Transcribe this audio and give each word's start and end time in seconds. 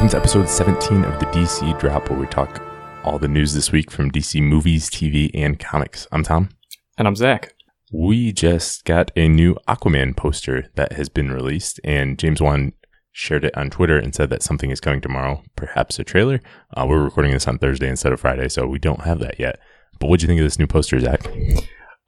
Welcome 0.00 0.12
to 0.12 0.16
episode 0.16 0.48
17 0.48 1.04
of 1.04 1.20
the 1.20 1.26
DC 1.26 1.78
Drop, 1.78 2.08
where 2.08 2.18
we 2.18 2.26
talk 2.26 2.62
all 3.04 3.18
the 3.18 3.28
news 3.28 3.52
this 3.52 3.70
week 3.70 3.90
from 3.90 4.10
DC 4.10 4.42
movies, 4.42 4.88
TV, 4.88 5.30
and 5.34 5.58
comics. 5.58 6.06
I'm 6.10 6.22
Tom. 6.22 6.48
And 6.96 7.06
I'm 7.06 7.14
Zach. 7.14 7.52
We 7.92 8.32
just 8.32 8.86
got 8.86 9.10
a 9.14 9.28
new 9.28 9.56
Aquaman 9.68 10.16
poster 10.16 10.70
that 10.74 10.94
has 10.94 11.10
been 11.10 11.30
released, 11.30 11.80
and 11.84 12.18
James 12.18 12.40
Wan 12.40 12.72
shared 13.12 13.44
it 13.44 13.54
on 13.54 13.68
Twitter 13.68 13.98
and 13.98 14.14
said 14.14 14.30
that 14.30 14.42
something 14.42 14.70
is 14.70 14.80
coming 14.80 15.02
tomorrow, 15.02 15.42
perhaps 15.54 15.98
a 15.98 16.04
trailer. 16.04 16.40
Uh, 16.74 16.86
we're 16.88 17.04
recording 17.04 17.32
this 17.32 17.46
on 17.46 17.58
Thursday 17.58 17.90
instead 17.90 18.14
of 18.14 18.20
Friday, 18.20 18.48
so 18.48 18.66
we 18.66 18.78
don't 18.78 19.02
have 19.02 19.18
that 19.18 19.38
yet. 19.38 19.58
But 19.98 20.06
what'd 20.06 20.22
you 20.22 20.28
think 20.28 20.40
of 20.40 20.46
this 20.46 20.58
new 20.58 20.66
poster, 20.66 20.98
Zach? 20.98 21.30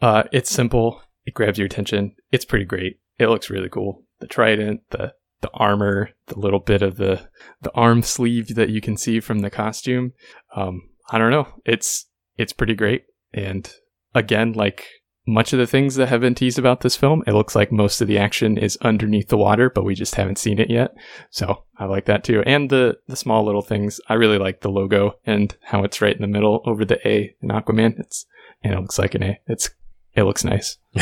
Uh, 0.01 0.23
it's 0.33 0.51
simple. 0.51 1.03
It 1.27 1.35
grabs 1.35 1.59
your 1.59 1.67
attention. 1.67 2.17
It's 2.31 2.47
pretty 2.47 2.65
great. 2.65 3.01
It 3.19 3.27
looks 3.27 3.51
really 3.51 3.69
cool. 3.69 4.03
The 4.21 4.29
trident, 4.29 4.81
the 4.89 5.13
the 5.43 5.51
armor, 5.53 6.11
the 6.27 6.39
little 6.39 6.61
bit 6.61 6.83
of 6.83 6.97
the 6.97 7.29
the 7.61 7.73
arm 7.75 8.03
sleeve 8.03 8.55
that 8.55 8.71
you 8.71 8.81
can 8.81 8.97
see 8.97 9.21
from 9.21 9.41
the 9.41 9.51
costume. 9.51 10.13
Um, 10.57 10.89
I 11.11 11.19
don't 11.19 11.31
know. 11.31 11.49
It's 11.65 12.07
it's 12.37 12.53
pretty 12.53 12.75
great. 12.75 13.05
And 13.35 13.71
again, 14.15 14.53
like 14.53 14.87
much 15.27 15.53
of 15.53 15.59
the 15.59 15.67
things 15.67 15.95
that 15.95 16.09
have 16.09 16.21
been 16.21 16.35
teased 16.35 16.59
about 16.59 16.81
this 16.81 16.97
film, 16.97 17.23
it 17.27 17.33
looks 17.33 17.55
like 17.55 17.71
most 17.71 18.01
of 18.01 18.09
the 18.09 18.19
action 18.19 18.59
is 18.59 18.77
underneath 18.81 19.29
the 19.29 19.37
water, 19.37 19.71
but 19.71 19.85
we 19.85 19.95
just 19.95 20.17
haven't 20.17 20.39
seen 20.39 20.59
it 20.59 20.69
yet. 20.69 20.93
So 21.31 21.65
I 21.79 21.85
like 21.85 22.07
that 22.07 22.25
too. 22.25 22.43
And 22.47 22.71
the 22.71 22.99
the 23.09 23.17
small 23.17 23.45
little 23.45 23.63
things. 23.63 24.01
I 24.09 24.15
really 24.15 24.39
like 24.39 24.61
the 24.61 24.71
logo 24.71 25.19
and 25.25 25.55
how 25.63 25.85
it's 25.85 26.01
right 26.01 26.15
in 26.15 26.23
the 26.23 26.29
middle 26.29 26.63
over 26.65 26.85
the 26.85 27.07
A 27.07 27.35
in 27.43 27.51
Aquaman. 27.51 27.99
It's 27.99 28.27
and 28.63 28.75
it 28.75 28.81
looks 28.81 28.99
like 28.99 29.15
an 29.15 29.23
A. 29.23 29.41
It's 29.47 29.71
it 30.15 30.25
looks 30.25 30.45
nice. 30.45 30.79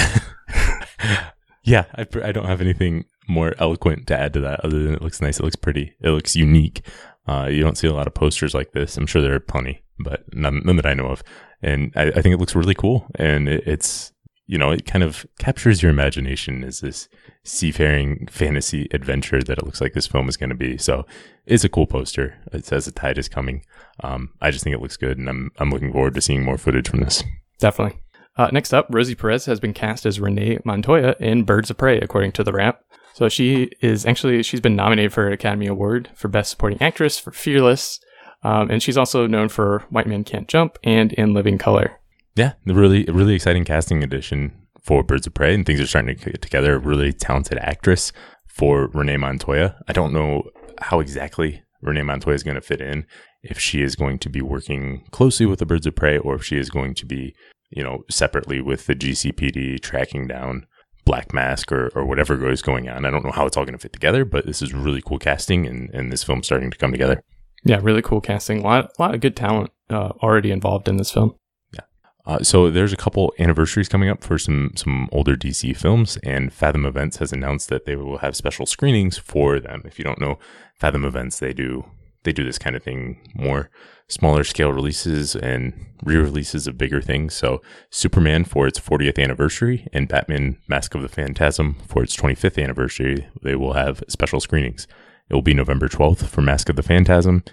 yeah, 1.63 1.85
I, 1.95 2.07
I 2.23 2.33
don't 2.33 2.47
have 2.47 2.61
anything 2.61 3.05
more 3.31 3.55
eloquent 3.59 4.07
to 4.09 4.19
add 4.19 4.33
to 4.35 4.41
that 4.41 4.61
other 4.65 4.83
than 4.83 4.95
it 4.95 5.03
looks 5.03 5.21
nice. 5.21 5.39
It 5.39 5.45
looks 5.45 5.57
pretty. 5.57 5.95
It 6.01 6.11
looks 6.11 6.37
unique. 6.37 6.83
Uh, 7.27 7.47
you 7.51 7.63
don't 7.63 7.79
see 7.79 7.87
a 7.87 7.95
lot 7.95 8.07
of 8.07 8.15
posters 8.15 8.55
like 8.55 8.73
this. 8.73 8.97
I'm 8.97 9.07
sure 9.07 9.23
there 9.23 9.35
are 9.35 9.41
plenty, 9.41 9.83
but 9.99 10.25
none, 10.35 10.63
none 10.65 10.77
that 10.77 10.87
I 10.87 10.95
know 10.95 11.07
of. 11.07 11.23
And 11.63 11.93
I, 11.95 12.09
I 12.09 12.23
think 12.23 12.35
it 12.35 12.41
looks 12.41 12.55
really 12.55 12.75
cool. 12.75 13.07
And 13.15 13.49
it, 13.49 13.67
it's, 13.67 14.13
you 14.47 14.59
know, 14.59 14.73
it 14.73 14.85
kind 14.85 15.05
of 15.05 15.25
captures 15.39 15.83
your 15.83 15.91
imagination 15.91 16.65
as 16.65 16.81
this 16.81 17.09
seafaring 17.45 18.27
fantasy 18.31 18.89
adventure 18.93 19.43
that 19.43 19.59
it 19.59 19.65
looks 19.65 19.81
like 19.81 19.93
this 19.93 20.09
film 20.09 20.29
is 20.29 20.37
going 20.37 20.51
to 20.51 20.57
be. 20.57 20.77
So 20.77 21.07
it's 21.47 21.65
a 21.65 21.69
cool 21.69 21.87
poster. 21.87 22.37
It 22.53 22.65
says 22.67 22.85
the 22.85 22.91
tide 22.91 23.19
is 23.19 23.29
coming. 23.29 23.65
Um, 24.03 24.31
I 24.41 24.51
just 24.51 24.65
think 24.65 24.75
it 24.75 24.83
looks 24.83 24.97
good, 24.97 25.19
and 25.19 25.29
I'm 25.29 25.53
I'm 25.59 25.71
looking 25.71 25.93
forward 25.93 26.15
to 26.15 26.21
seeing 26.21 26.45
more 26.45 26.59
footage 26.59 26.89
from 26.89 27.01
this. 27.01 27.23
Definitely. 27.59 28.01
Uh, 28.41 28.49
next 28.53 28.73
up, 28.73 28.87
Rosie 28.89 29.15
Perez 29.15 29.45
has 29.45 29.61
been 29.61 29.75
cast 29.75 30.07
as 30.07 30.19
Renee 30.19 30.61
Montoya 30.65 31.15
in 31.21 31.45
Birds 31.45 31.69
of 31.69 31.77
Prey, 31.77 32.01
according 32.01 32.33
to 32.33 32.43
the 32.43 32.55
Wrap. 32.55 32.81
So 33.13 33.29
she 33.29 33.71
is 33.83 34.07
actually 34.07 34.43
she's 34.43 34.63
been 34.63 34.75
nominated 34.75 35.13
for 35.13 35.27
an 35.27 35.35
Academy 35.35 35.67
Award 35.67 36.09
for 36.15 36.29
Best 36.29 36.51
Supporting 36.51 36.81
Actress 36.81 37.19
for 37.19 37.33
Fearless, 37.33 38.01
um, 38.43 38.71
and 38.71 38.83
she's 38.83 38.97
also 38.97 39.27
known 39.27 39.51
for 39.51 39.81
White 39.91 40.07
Men 40.07 40.25
Can't 40.25 40.49
Jump 40.49 40.79
and 40.83 41.13
In 41.13 41.35
Living 41.35 41.59
Color. 41.59 42.01
Yeah, 42.35 42.55
really 42.65 43.05
really 43.05 43.35
exciting 43.35 43.67
casting 43.67 44.03
addition 44.03 44.53
for 44.83 45.03
Birds 45.03 45.27
of 45.27 45.35
Prey, 45.35 45.53
and 45.53 45.67
things 45.67 45.79
are 45.79 45.87
starting 45.87 46.17
to 46.17 46.31
get 46.31 46.41
together. 46.41 46.77
A 46.77 46.79
really 46.79 47.13
talented 47.13 47.59
actress 47.59 48.11
for 48.47 48.87
Renee 48.95 49.19
Montoya. 49.19 49.77
I 49.87 49.93
don't 49.93 50.15
know 50.15 50.45
how 50.79 51.01
exactly 51.01 51.63
Renee 51.83 52.05
Montoya 52.05 52.37
is 52.37 52.43
going 52.43 52.55
to 52.55 52.63
fit 52.63 52.81
in. 52.81 53.05
If 53.43 53.59
she 53.59 53.83
is 53.83 53.97
going 53.97 54.19
to 54.21 54.31
be 54.31 54.41
working 54.41 55.05
closely 55.11 55.45
with 55.45 55.59
the 55.59 55.67
Birds 55.67 55.87
of 55.87 55.95
Prey, 55.95 56.17
or 56.17 56.37
if 56.37 56.43
she 56.43 56.57
is 56.57 56.71
going 56.71 56.95
to 56.95 57.05
be, 57.05 57.35
you 57.71 57.83
know, 57.83 58.05
separately 58.11 58.61
with 58.61 58.87
the 58.87 58.95
GCPD 58.95 59.81
tracking 59.81 60.27
down 60.27 60.67
Black 61.05 61.33
Mask 61.33 61.73
or, 61.73 61.89
or 61.95 62.05
whatever 62.05 62.51
is 62.51 62.63
going 62.63 62.89
on. 62.89 63.05
I 63.05 63.11
don't 63.11 63.25
know 63.25 63.33
how 63.33 63.47
it's 63.47 63.57
all 63.57 63.65
going 63.65 63.77
to 63.77 63.83
fit 63.83 63.93
together, 63.93 64.25
but 64.25 64.47
this 64.47 64.63
is 64.63 64.75
really 64.75 65.03
cool 65.03 65.19
casting 65.19 65.67
and, 65.67 65.91
and 65.91 66.13
this 66.13 66.23
film 66.23 66.43
starting 66.43 66.71
to 66.71 66.79
come 66.79 66.93
together. 66.93 67.23
Yeah, 67.65 67.79
really 67.83 68.03
cool 68.03 68.21
casting. 68.21 68.61
A 68.61 68.63
lot, 68.63 68.93
a 68.99 69.03
lot 69.03 69.15
of 69.15 69.21
good 69.21 69.37
talent 69.37 69.71
uh, 69.91 70.11
already 70.23 70.51
involved 70.51 70.89
in 70.89 70.97
this 70.97 71.11
film. 71.11 71.35
Yeah. 71.73 71.81
Uh, 72.27 72.43
so 72.43 72.71
there's 72.71 72.93
a 72.93 72.97
couple 72.97 73.35
anniversaries 73.39 73.89
coming 73.89 74.09
up 74.09 74.23
for 74.23 74.39
some 74.39 74.73
some 74.77 75.09
older 75.13 75.37
DC 75.37 75.77
films, 75.77 76.17
and 76.25 76.53
Fathom 76.53 76.87
Events 76.87 77.19
has 77.19 77.33
announced 77.33 77.69
that 77.69 77.85
they 77.85 77.97
will 77.97 78.19
have 78.19 78.35
special 78.35 78.65
screenings 78.65 79.19
for 79.19 79.61
them. 79.61 79.83
If 79.85 79.99
you 79.99 80.05
don't 80.05 80.21
know 80.21 80.39
Fathom 80.77 81.05
Events, 81.05 81.39
they 81.39 81.53
do 81.53 81.85
they 82.25 82.33
do 82.33 82.45
this 82.45 82.59
kind 82.59 82.77
of 82.77 82.83
thing 82.83 83.19
more 83.35 83.71
smaller 84.09 84.45
scale 84.45 84.73
releases 84.73 85.37
and 85.37 85.73
re-releases 86.03 86.67
of 86.67 86.77
bigger 86.77 87.01
things. 87.01 87.35
So 87.35 87.63
Superman 87.91 88.45
for 88.45 88.67
its 88.67 88.81
40th 88.81 89.23
anniversary 89.23 89.87
and 89.93 90.09
Batman 90.09 90.59
Mask 90.69 90.95
of 90.95 91.03
the 91.03 91.09
Phantasm 91.09 91.77
for 91.87 92.03
its 92.03 92.17
25th 92.17 92.63
anniversary, 92.63 93.29
they 93.43 93.55
will 93.55 93.75
have 93.75 94.03
special 94.09 94.41
screenings. 94.41 94.87
It 95.29 95.35
will 95.35 95.43
be 95.43 95.55
November 95.55 95.89
12th 95.89 96.27
for 96.27 96.43
Mask 96.43 96.69
of 96.69 96.77
the 96.77 96.83
Phantasm 96.83 97.45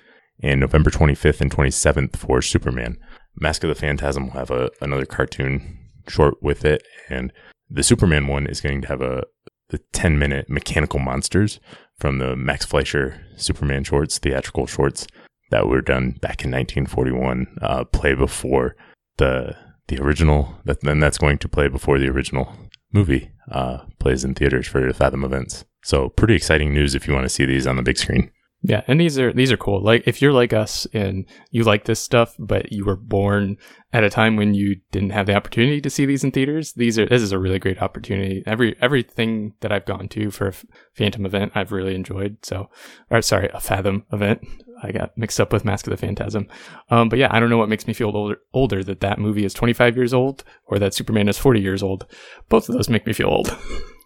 and 0.42 0.60
November 0.60 0.90
25th 0.90 1.42
and 1.42 1.52
27th 1.52 2.16
for 2.16 2.42
Superman. 2.42 2.98
Mask 3.36 3.64
of 3.64 3.70
the 3.70 3.76
Phantasm 3.76 4.26
will 4.26 4.40
have 4.40 4.52
a, 4.52 4.72
another 4.82 5.06
cartoon 5.06 5.78
short 6.08 6.42
with 6.42 6.66
it 6.66 6.84
and 7.10 7.32
the 7.70 7.84
Superman 7.84 8.28
one 8.28 8.48
is 8.48 8.62
going 8.62 8.82
to 8.82 8.88
have 8.88 9.02
a 9.02 9.24
the 9.70 9.80
10 9.92 10.18
minute 10.18 10.50
mechanical 10.50 11.00
monsters 11.00 11.60
from 12.00 12.20
the 12.20 12.36
Max 12.36 12.66
Fleischer 12.66 13.26
Superman 13.36 13.84
shorts, 13.84 14.18
theatrical 14.18 14.68
shorts 14.68 15.08
that 15.50 15.68
were 15.68 15.82
done 15.82 16.12
back 16.12 16.44
in 16.44 16.52
1941 16.52 17.58
uh, 17.62 17.84
play 17.86 18.14
before 18.14 18.76
the 19.18 19.56
the 19.88 20.00
original. 20.00 20.56
That, 20.66 20.82
then 20.82 21.00
that's 21.00 21.18
going 21.18 21.38
to 21.40 21.50
play 21.50 21.68
before 21.68 21.98
the 21.98 22.10
original 22.10 22.54
movie 22.92 23.32
uh, 23.52 23.80
plays 24.00 24.24
in 24.24 24.36
theaters 24.36 24.68
for 24.68 24.92
Fathom 24.94 25.24
events. 25.24 25.66
So 25.84 26.10
pretty 26.10 26.36
exciting 26.36 26.74
news 26.74 26.96
if 26.96 27.08
you 27.08 27.14
want 27.14 27.26
to 27.26 27.30
see 27.30 27.46
these 27.46 27.68
on 27.68 27.78
the 27.78 27.84
big 27.84 27.98
screen. 27.98 28.32
Yeah, 28.64 28.82
and 28.88 29.00
these 29.00 29.20
are 29.20 29.32
these 29.32 29.52
are 29.52 29.58
cool. 29.58 29.84
Like 29.84 30.04
if 30.08 30.22
you're 30.22 30.34
like 30.34 30.52
us 30.52 30.88
and 30.92 31.26
you 31.52 31.64
like 31.64 31.86
this 31.86 32.00
stuff, 32.00 32.36
but 32.40 32.72
you 32.72 32.86
were 32.86 32.96
born 32.96 33.58
at 33.94 34.04
a 34.04 34.10
time 34.10 34.36
when 34.36 34.56
you 34.56 34.78
didn't 34.92 35.12
have 35.12 35.28
the 35.28 35.36
opportunity 35.36 35.80
to 35.80 35.90
see 35.90 36.06
these 36.06 36.24
in 36.24 36.32
theaters, 36.32 36.74
these 36.74 36.98
are 36.98 37.06
this 37.06 37.22
is 37.22 37.32
a 37.32 37.40
really 37.40 37.60
great 37.60 37.82
opportunity. 37.82 38.44
Every 38.48 38.76
everything 38.82 39.54
that 39.60 39.72
I've 39.72 39.86
gone 39.86 40.08
to 40.10 40.32
for 40.32 40.48
a 40.48 40.54
Phantom 40.94 41.26
event, 41.26 41.52
I've 41.54 41.72
really 41.72 41.94
enjoyed. 41.94 42.38
So, 42.44 42.70
or 43.12 43.22
sorry, 43.22 43.50
a 43.54 43.60
Fathom 43.60 44.06
event. 44.12 44.42
I 44.82 44.92
got 44.92 45.18
mixed 45.18 45.40
up 45.40 45.54
with 45.54 45.66
Mask 45.66 45.88
of 45.88 45.92
the 45.92 45.98
Phantasm. 45.98 46.48
Um, 46.90 47.10
but 47.10 47.20
yeah, 47.20 47.30
I 47.32 47.40
don't 47.40 47.50
know 47.50 47.58
what 47.58 47.70
makes 47.70 47.88
me 47.88 47.94
feel 47.94 48.12
older, 48.14 48.38
older 48.54 48.84
that 48.84 49.00
that 49.00 49.20
movie 49.20 49.46
is 49.46 49.54
25 49.54 49.96
years 49.96 50.14
old 50.14 50.44
or 50.66 50.78
that 50.80 50.94
Superman 50.94 51.30
is 51.30 51.38
40 51.38 51.62
years 51.62 51.82
old. 51.82 52.06
Both 52.50 52.70
of 52.70 52.76
those 52.76 52.90
make 52.90 53.08
me 53.08 53.14
feel 53.14 53.30
old. 53.30 53.56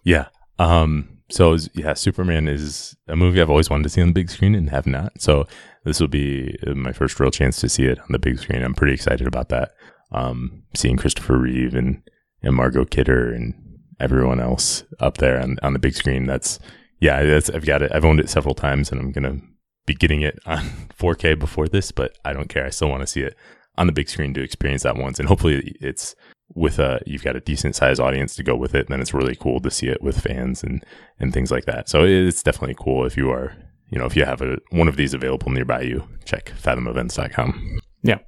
Yeah. 0.04 0.28
Um, 0.58 1.18
so 1.32 1.56
yeah, 1.72 1.94
Superman 1.94 2.46
is 2.46 2.94
a 3.08 3.16
movie 3.16 3.40
I've 3.40 3.50
always 3.50 3.70
wanted 3.70 3.84
to 3.84 3.88
see 3.88 4.02
on 4.02 4.08
the 4.08 4.12
big 4.12 4.30
screen 4.30 4.54
and 4.54 4.68
have 4.68 4.86
not. 4.86 5.20
So 5.20 5.46
this 5.84 5.98
will 5.98 6.08
be 6.08 6.58
my 6.74 6.92
first 6.92 7.18
real 7.18 7.30
chance 7.30 7.58
to 7.60 7.68
see 7.68 7.84
it 7.84 7.98
on 7.98 8.08
the 8.10 8.18
big 8.18 8.38
screen. 8.38 8.62
I'm 8.62 8.74
pretty 8.74 8.92
excited 8.92 9.26
about 9.26 9.48
that. 9.48 9.72
Um, 10.12 10.64
seeing 10.74 10.98
Christopher 10.98 11.38
Reeve 11.38 11.74
and, 11.74 12.02
and 12.42 12.54
Margot 12.54 12.84
Kidder 12.84 13.32
and 13.32 13.54
everyone 13.98 14.40
else 14.40 14.84
up 15.00 15.18
there 15.18 15.40
on, 15.40 15.56
on 15.62 15.72
the 15.72 15.78
big 15.78 15.94
screen. 15.94 16.26
That's, 16.26 16.58
yeah, 17.00 17.24
that's, 17.24 17.48
I've 17.48 17.64
got 17.64 17.80
it. 17.80 17.92
I've 17.94 18.04
owned 18.04 18.20
it 18.20 18.28
several 18.28 18.54
times 18.54 18.92
and 18.92 19.00
I'm 19.00 19.12
to 19.14 19.40
be 19.86 19.94
getting 19.94 20.20
it 20.20 20.38
on 20.44 20.60
4K 20.98 21.38
before 21.38 21.66
this, 21.66 21.92
but 21.92 22.18
I 22.26 22.34
don't 22.34 22.50
care. 22.50 22.66
I 22.66 22.70
still 22.70 22.90
want 22.90 23.00
to 23.00 23.06
see 23.06 23.22
it 23.22 23.36
on 23.78 23.86
the 23.86 23.92
big 23.92 24.10
screen 24.10 24.34
to 24.34 24.42
experience 24.42 24.82
that 24.82 24.96
once. 24.96 25.18
And 25.18 25.28
hopefully 25.28 25.76
it's 25.80 26.14
with 26.54 26.78
a 26.78 27.00
you've 27.06 27.24
got 27.24 27.36
a 27.36 27.40
decent 27.40 27.76
sized 27.76 28.00
audience 28.00 28.34
to 28.36 28.42
go 28.42 28.56
with 28.56 28.74
it, 28.74 28.88
then 28.88 29.00
it's 29.00 29.14
really 29.14 29.36
cool 29.36 29.60
to 29.60 29.70
see 29.70 29.88
it 29.88 30.02
with 30.02 30.20
fans 30.20 30.62
and 30.62 30.84
and 31.18 31.32
things 31.32 31.50
like 31.50 31.64
that. 31.64 31.88
So 31.88 32.04
it's 32.04 32.42
definitely 32.42 32.76
cool 32.78 33.04
if 33.04 33.16
you 33.16 33.30
are 33.30 33.56
you 33.90 33.98
know 33.98 34.06
if 34.06 34.16
you 34.16 34.24
have 34.24 34.42
a 34.42 34.58
one 34.70 34.88
of 34.88 34.96
these 34.96 35.14
available 35.14 35.50
nearby 35.50 35.82
you, 35.82 36.08
check 36.24 36.50
fathomevents.com. 36.50 37.80
Yeah. 38.02 38.18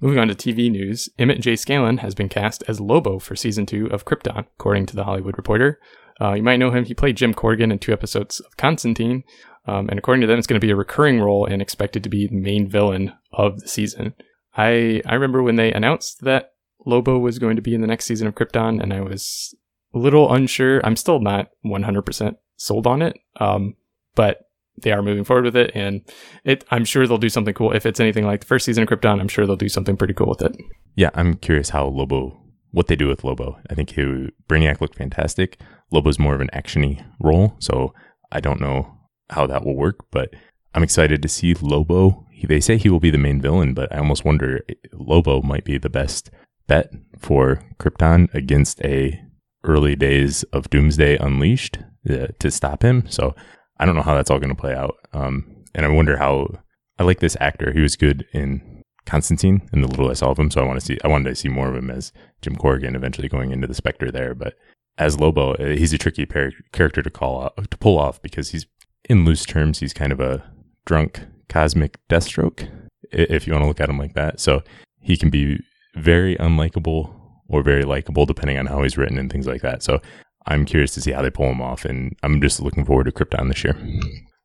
Moving 0.00 0.18
on 0.18 0.28
to 0.28 0.34
TV 0.34 0.70
news, 0.70 1.08
Emmett 1.18 1.40
J. 1.40 1.56
Scanlan 1.56 1.98
has 1.98 2.14
been 2.14 2.28
cast 2.28 2.64
as 2.66 2.80
Lobo 2.80 3.18
for 3.18 3.36
season 3.36 3.66
two 3.66 3.86
of 3.88 4.06
Krypton, 4.06 4.46
according 4.58 4.86
to 4.86 4.96
the 4.96 5.04
Hollywood 5.04 5.36
Reporter. 5.36 5.78
Uh, 6.20 6.32
you 6.34 6.42
might 6.42 6.56
know 6.56 6.70
him. 6.70 6.84
He 6.84 6.94
played 6.94 7.16
Jim 7.16 7.34
Corrigan 7.34 7.70
in 7.70 7.78
two 7.78 7.92
episodes 7.92 8.40
of 8.40 8.56
Constantine, 8.56 9.24
um, 9.66 9.88
and 9.88 9.98
according 9.98 10.22
to 10.22 10.26
them, 10.26 10.38
it's 10.38 10.46
going 10.46 10.60
to 10.60 10.66
be 10.66 10.70
a 10.70 10.76
recurring 10.76 11.20
role 11.20 11.44
and 11.44 11.60
expected 11.60 12.02
to 12.02 12.08
be 12.08 12.26
the 12.26 12.34
main 12.34 12.68
villain 12.68 13.12
of 13.32 13.60
the 13.60 13.68
season. 13.68 14.14
I 14.56 15.02
I 15.06 15.14
remember 15.14 15.42
when 15.42 15.56
they 15.56 15.72
announced 15.72 16.22
that 16.22 16.52
Lobo 16.86 17.18
was 17.18 17.38
going 17.38 17.56
to 17.56 17.62
be 17.62 17.74
in 17.74 17.80
the 17.80 17.86
next 17.86 18.06
season 18.06 18.26
of 18.26 18.34
Krypton, 18.34 18.82
and 18.82 18.92
I 18.92 19.00
was 19.00 19.54
a 19.94 19.98
little 19.98 20.32
unsure. 20.32 20.80
I'm 20.84 20.96
still 20.96 21.20
not 21.20 21.50
100% 21.64 22.36
sold 22.56 22.86
on 22.86 23.02
it, 23.02 23.18
um, 23.38 23.74
but 24.14 24.46
they 24.82 24.92
are 24.92 25.02
moving 25.02 25.24
forward 25.24 25.44
with 25.44 25.56
it, 25.56 25.72
and 25.74 26.02
it. 26.44 26.64
I'm 26.70 26.84
sure 26.84 27.06
they'll 27.06 27.18
do 27.18 27.28
something 27.28 27.54
cool. 27.54 27.72
If 27.72 27.86
it's 27.86 28.00
anything 28.00 28.24
like 28.24 28.40
the 28.40 28.46
first 28.46 28.64
season 28.64 28.82
of 28.82 28.88
Krypton, 28.88 29.20
I'm 29.20 29.28
sure 29.28 29.46
they'll 29.46 29.56
do 29.56 29.68
something 29.68 29.96
pretty 29.96 30.14
cool 30.14 30.28
with 30.28 30.42
it. 30.42 30.56
Yeah, 30.94 31.10
I'm 31.14 31.34
curious 31.34 31.70
how 31.70 31.86
Lobo, 31.86 32.40
what 32.70 32.86
they 32.86 32.96
do 32.96 33.08
with 33.08 33.24
Lobo. 33.24 33.58
I 33.68 33.74
think 33.74 33.90
he, 33.90 34.30
Brainiac 34.48 34.80
looked 34.80 34.96
fantastic. 34.96 35.60
Lobo's 35.90 36.18
more 36.18 36.34
of 36.34 36.40
an 36.40 36.50
actiony 36.54 37.04
role, 37.20 37.56
so 37.58 37.92
I 38.32 38.40
don't 38.40 38.60
know 38.60 38.96
how 39.30 39.46
that 39.46 39.64
will 39.64 39.76
work, 39.76 40.06
but 40.10 40.30
I'm 40.74 40.82
excited 40.82 41.22
to 41.22 41.28
see 41.28 41.54
Lobo. 41.54 42.26
They 42.46 42.60
say 42.60 42.78
he 42.78 42.88
will 42.88 43.00
be 43.00 43.10
the 43.10 43.18
main 43.18 43.40
villain, 43.40 43.74
but 43.74 43.92
I 43.92 43.98
almost 43.98 44.24
wonder 44.24 44.60
Lobo 44.92 45.42
might 45.42 45.64
be 45.64 45.78
the 45.78 45.90
best 45.90 46.30
bet 46.70 46.92
for 47.18 47.60
Krypton 47.80 48.32
against 48.32 48.80
a 48.82 49.20
early 49.64 49.96
days 49.96 50.44
of 50.52 50.70
Doomsday 50.70 51.16
Unleashed 51.16 51.78
uh, 52.08 52.28
to 52.38 52.50
stop 52.50 52.84
him. 52.84 53.02
So 53.08 53.34
I 53.78 53.84
don't 53.84 53.96
know 53.96 54.02
how 54.02 54.14
that's 54.14 54.30
all 54.30 54.38
going 54.38 54.54
to 54.54 54.60
play 54.60 54.74
out. 54.74 54.94
Um, 55.12 55.64
and 55.74 55.84
I 55.84 55.88
wonder 55.88 56.16
how 56.16 56.60
I 56.96 57.02
like 57.02 57.18
this 57.18 57.36
actor. 57.40 57.72
He 57.72 57.80
was 57.80 57.96
good 57.96 58.24
in 58.32 58.84
Constantine 59.04 59.68
and 59.72 59.82
the 59.82 59.88
little 59.88 60.10
I 60.10 60.12
saw 60.14 60.30
of 60.30 60.38
him, 60.38 60.50
so 60.52 60.60
I 60.60 60.64
want 60.64 60.78
to 60.78 60.86
see. 60.86 60.98
I 61.02 61.08
wanted 61.08 61.30
to 61.30 61.34
see 61.34 61.48
more 61.48 61.68
of 61.68 61.74
him 61.74 61.90
as 61.90 62.12
Jim 62.40 62.54
Corrigan, 62.54 62.94
eventually 62.94 63.28
going 63.28 63.50
into 63.50 63.66
the 63.66 63.74
Spectre 63.74 64.12
there. 64.12 64.36
But 64.36 64.54
as 64.96 65.18
Lobo, 65.18 65.54
uh, 65.54 65.74
he's 65.76 65.92
a 65.92 65.98
tricky 65.98 66.24
par- 66.24 66.52
character 66.72 67.02
to 67.02 67.10
call 67.10 67.42
out, 67.42 67.70
to 67.70 67.76
pull 67.78 67.98
off 67.98 68.22
because 68.22 68.50
he's 68.50 68.66
in 69.08 69.24
loose 69.24 69.44
terms, 69.44 69.80
he's 69.80 69.92
kind 69.92 70.12
of 70.12 70.20
a 70.20 70.44
drunk 70.84 71.22
cosmic 71.48 71.98
Deathstroke, 72.08 72.70
if 73.10 73.46
you 73.46 73.52
want 73.52 73.64
to 73.64 73.68
look 73.68 73.80
at 73.80 73.90
him 73.90 73.98
like 73.98 74.14
that. 74.14 74.38
So 74.38 74.62
he 75.00 75.16
can 75.16 75.30
be 75.30 75.58
very 75.94 76.36
unlikable 76.36 77.14
or 77.48 77.62
very 77.62 77.84
likable 77.84 78.26
depending 78.26 78.58
on 78.58 78.66
how 78.66 78.82
he's 78.82 78.96
written 78.96 79.18
and 79.18 79.30
things 79.30 79.46
like 79.46 79.62
that. 79.62 79.82
So 79.82 80.00
I'm 80.46 80.64
curious 80.64 80.94
to 80.94 81.00
see 81.00 81.12
how 81.12 81.22
they 81.22 81.30
pull 81.30 81.50
him 81.50 81.60
off, 81.60 81.84
and 81.84 82.16
I'm 82.22 82.40
just 82.40 82.60
looking 82.60 82.84
forward 82.84 83.04
to 83.04 83.12
Krypton 83.12 83.48
this 83.48 83.62
year. 83.62 83.76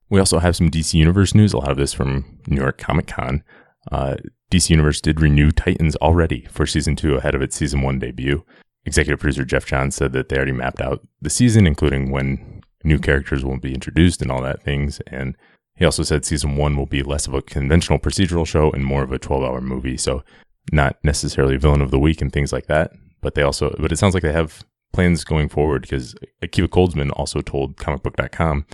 We 0.09 0.19
also 0.19 0.39
have 0.39 0.55
some 0.55 0.69
DC 0.69 0.93
Universe 0.93 1.33
news, 1.33 1.53
a 1.53 1.57
lot 1.57 1.71
of 1.71 1.77
this 1.77 1.93
from 1.93 2.39
New 2.47 2.61
York 2.61 2.77
Comic 2.77 3.07
Con. 3.07 3.43
Uh, 3.91 4.15
DC 4.51 4.69
Universe 4.69 5.01
did 5.01 5.21
renew 5.21 5.51
Titans 5.51 5.95
already 5.97 6.47
for 6.51 6.65
season 6.65 6.95
two 6.95 7.15
ahead 7.15 7.35
of 7.35 7.41
its 7.41 7.55
season 7.55 7.81
one 7.81 7.99
debut. 7.99 8.43
Executive 8.85 9.19
producer 9.19 9.45
Geoff 9.45 9.65
Johns 9.65 9.95
said 9.95 10.13
that 10.13 10.29
they 10.29 10.35
already 10.35 10.51
mapped 10.51 10.81
out 10.81 11.07
the 11.21 11.29
season, 11.29 11.65
including 11.65 12.11
when 12.11 12.61
new 12.83 12.99
characters 12.99 13.43
will 13.43 13.57
be 13.57 13.73
introduced 13.73 14.21
and 14.21 14.31
all 14.31 14.41
that 14.43 14.61
things. 14.61 15.01
And 15.07 15.35
he 15.75 15.85
also 15.85 16.03
said 16.03 16.23
season 16.23 16.55
one 16.55 16.77
will 16.77 16.85
be 16.85 17.01
less 17.01 17.25
of 17.25 17.33
a 17.33 17.41
conventional 17.41 17.99
procedural 17.99 18.45
show 18.45 18.71
and 18.71 18.85
more 18.85 19.03
of 19.03 19.11
a 19.11 19.17
12 19.17 19.43
hour 19.43 19.59
movie. 19.59 19.97
So 19.97 20.23
not 20.71 20.97
necessarily 21.03 21.57
villain 21.57 21.81
of 21.81 21.91
the 21.91 21.99
week 21.99 22.21
and 22.21 22.31
things 22.31 22.51
like 22.51 22.67
that. 22.67 22.91
But 23.21 23.35
they 23.35 23.41
also, 23.41 23.75
but 23.79 23.91
it 23.91 23.97
sounds 23.97 24.13
like 24.13 24.23
they 24.23 24.31
have 24.31 24.63
plans 24.93 25.23
going 25.23 25.49
forward 25.49 25.81
because 25.81 26.15
Akiva 26.43 26.67
Goldsman 26.67 27.11
also 27.15 27.41
told 27.41 27.77
comicbook.com 27.77 28.65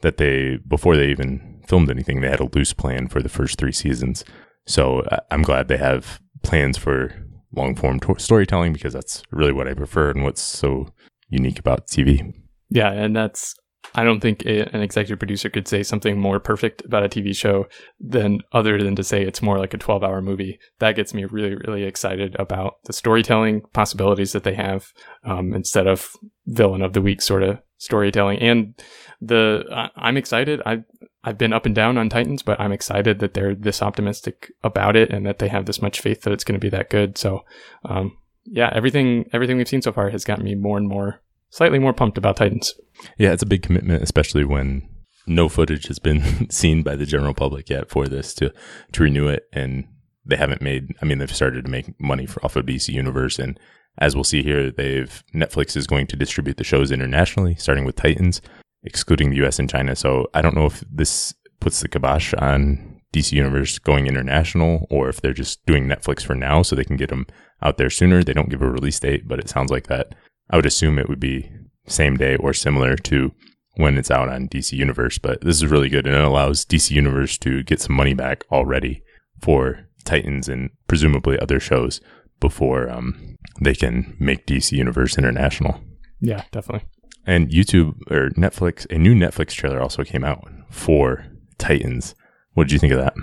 that 0.00 0.16
they, 0.16 0.58
before 0.66 0.96
they 0.96 1.08
even 1.08 1.62
filmed 1.66 1.90
anything, 1.90 2.20
they 2.20 2.30
had 2.30 2.40
a 2.40 2.48
loose 2.54 2.72
plan 2.72 3.08
for 3.08 3.22
the 3.22 3.28
first 3.28 3.58
three 3.58 3.72
seasons. 3.72 4.24
So 4.66 5.00
uh, 5.00 5.18
I'm 5.30 5.42
glad 5.42 5.68
they 5.68 5.76
have 5.76 6.20
plans 6.42 6.76
for 6.76 7.14
long 7.54 7.74
form 7.74 8.00
to- 8.00 8.18
storytelling 8.18 8.72
because 8.72 8.92
that's 8.92 9.22
really 9.30 9.52
what 9.52 9.68
I 9.68 9.74
prefer 9.74 10.10
and 10.10 10.24
what's 10.24 10.42
so 10.42 10.88
unique 11.28 11.58
about 11.58 11.86
TV. 11.86 12.34
Yeah, 12.70 12.92
and 12.92 13.14
that's 13.14 13.54
I 13.94 14.04
don't 14.04 14.20
think 14.20 14.44
a, 14.44 14.68
an 14.74 14.82
executive 14.82 15.18
producer 15.18 15.48
could 15.50 15.68
say 15.68 15.82
something 15.82 16.18
more 16.18 16.40
perfect 16.40 16.84
about 16.84 17.04
a 17.04 17.08
TV 17.08 17.34
show 17.34 17.66
than 18.00 18.40
other 18.52 18.82
than 18.82 18.96
to 18.96 19.04
say 19.04 19.22
it's 19.22 19.42
more 19.42 19.58
like 19.58 19.74
a 19.74 19.78
12 19.78 20.02
hour 20.02 20.22
movie. 20.22 20.58
That 20.78 20.96
gets 20.96 21.14
me 21.14 21.24
really, 21.24 21.54
really 21.54 21.84
excited 21.84 22.36
about 22.38 22.82
the 22.84 22.92
storytelling 22.92 23.62
possibilities 23.72 24.32
that 24.32 24.44
they 24.44 24.54
have 24.54 24.92
um, 25.24 25.54
instead 25.54 25.86
of 25.86 26.10
villain 26.46 26.82
of 26.82 26.92
the 26.92 27.02
week 27.02 27.22
sort 27.22 27.42
of 27.42 27.58
storytelling. 27.78 28.38
And 28.40 28.74
the 29.20 29.64
I, 29.72 29.90
I'm 29.96 30.16
excited. 30.16 30.60
I 30.66 30.84
I've 31.24 31.38
been 31.38 31.52
up 31.52 31.66
and 31.66 31.74
down 31.74 31.98
on 31.98 32.08
Titans, 32.08 32.42
but 32.42 32.60
I'm 32.60 32.72
excited 32.72 33.18
that 33.18 33.34
they're 33.34 33.54
this 33.54 33.82
optimistic 33.82 34.52
about 34.62 34.96
it 34.96 35.10
and 35.10 35.26
that 35.26 35.38
they 35.38 35.48
have 35.48 35.66
this 35.66 35.82
much 35.82 36.00
faith 36.00 36.22
that 36.22 36.32
it's 36.32 36.44
going 36.44 36.58
to 36.58 36.64
be 36.64 36.70
that 36.70 36.90
good. 36.90 37.18
So, 37.18 37.44
um, 37.84 38.16
yeah, 38.44 38.70
everything 38.72 39.28
everything 39.32 39.56
we've 39.56 39.68
seen 39.68 39.82
so 39.82 39.92
far 39.92 40.10
has 40.10 40.24
gotten 40.24 40.44
me 40.44 40.54
more 40.54 40.76
and 40.76 40.88
more 40.88 41.20
slightly 41.50 41.78
more 41.78 41.92
pumped 41.92 42.18
about 42.18 42.36
Titans. 42.36 42.74
Yeah, 43.16 43.32
it's 43.32 43.42
a 43.42 43.46
big 43.46 43.62
commitment, 43.62 44.02
especially 44.02 44.44
when 44.44 44.88
no 45.26 45.48
footage 45.48 45.86
has 45.86 45.98
been 45.98 46.50
seen 46.50 46.82
by 46.82 46.96
the 46.96 47.06
general 47.06 47.34
public 47.34 47.68
yet 47.68 47.90
for 47.90 48.06
this 48.06 48.34
to 48.34 48.52
to 48.92 49.02
renew 49.02 49.28
it, 49.28 49.48
and 49.52 49.86
they 50.24 50.36
haven't 50.36 50.62
made. 50.62 50.94
I 51.02 51.04
mean, 51.04 51.18
they've 51.18 51.34
started 51.34 51.64
to 51.64 51.70
make 51.70 51.98
money 52.00 52.26
for, 52.26 52.44
off 52.44 52.56
of 52.56 52.66
DC 52.66 52.88
Universe, 52.92 53.38
and 53.38 53.58
as 53.98 54.14
we'll 54.14 54.24
see 54.24 54.42
here, 54.42 54.70
they've 54.70 55.22
Netflix 55.34 55.76
is 55.76 55.86
going 55.86 56.06
to 56.08 56.16
distribute 56.16 56.56
the 56.56 56.64
shows 56.64 56.90
internationally, 56.90 57.54
starting 57.56 57.84
with 57.84 57.96
Titans, 57.96 58.40
excluding 58.82 59.30
the 59.30 59.36
U.S. 59.38 59.58
and 59.58 59.70
China. 59.70 59.94
So 59.94 60.26
I 60.34 60.42
don't 60.42 60.54
know 60.54 60.66
if 60.66 60.82
this 60.90 61.34
puts 61.60 61.80
the 61.80 61.88
kibosh 61.88 62.34
on 62.34 63.00
DC 63.12 63.32
Universe 63.32 63.78
going 63.78 64.06
international, 64.06 64.86
or 64.90 65.08
if 65.08 65.20
they're 65.20 65.32
just 65.32 65.64
doing 65.66 65.86
Netflix 65.86 66.22
for 66.22 66.34
now, 66.34 66.62
so 66.62 66.76
they 66.76 66.84
can 66.84 66.96
get 66.96 67.08
them 67.08 67.26
out 67.62 67.78
there 67.78 67.90
sooner. 67.90 68.22
They 68.22 68.34
don't 68.34 68.50
give 68.50 68.62
a 68.62 68.70
release 68.70 69.00
date, 69.00 69.26
but 69.26 69.38
it 69.38 69.48
sounds 69.48 69.70
like 69.70 69.86
that 69.86 70.14
I 70.50 70.56
would 70.56 70.66
assume 70.66 70.98
it 70.98 71.08
would 71.08 71.20
be 71.20 71.50
same 71.86 72.16
day 72.16 72.36
or 72.36 72.52
similar 72.52 72.96
to 72.96 73.32
when 73.74 73.96
it's 73.96 74.10
out 74.10 74.28
on 74.28 74.48
DC 74.48 74.72
Universe. 74.72 75.18
But 75.18 75.40
this 75.40 75.56
is 75.56 75.66
really 75.66 75.88
good 75.88 76.06
and 76.06 76.14
it 76.14 76.22
allows 76.22 76.64
DC 76.64 76.90
Universe 76.90 77.38
to 77.38 77.62
get 77.62 77.80
some 77.80 77.96
money 77.96 78.14
back 78.14 78.44
already 78.50 79.02
for 79.40 79.88
Titans 80.04 80.48
and 80.48 80.70
presumably 80.86 81.38
other 81.38 81.60
shows 81.60 82.00
before 82.40 82.88
um, 82.90 83.36
they 83.60 83.74
can 83.74 84.16
make 84.18 84.46
DC 84.46 84.72
Universe 84.72 85.18
international. 85.18 85.80
Yeah, 86.20 86.44
definitely. 86.50 86.88
And 87.26 87.50
YouTube 87.50 87.94
or 88.10 88.30
Netflix, 88.30 88.90
a 88.90 88.98
new 88.98 89.14
Netflix 89.14 89.52
trailer 89.52 89.80
also 89.80 90.02
came 90.02 90.24
out 90.24 90.48
for 90.70 91.26
Titans. 91.58 92.14
What 92.54 92.64
did 92.64 92.72
you 92.72 92.78
think 92.78 92.92
of 92.92 92.98
that? 93.00 93.14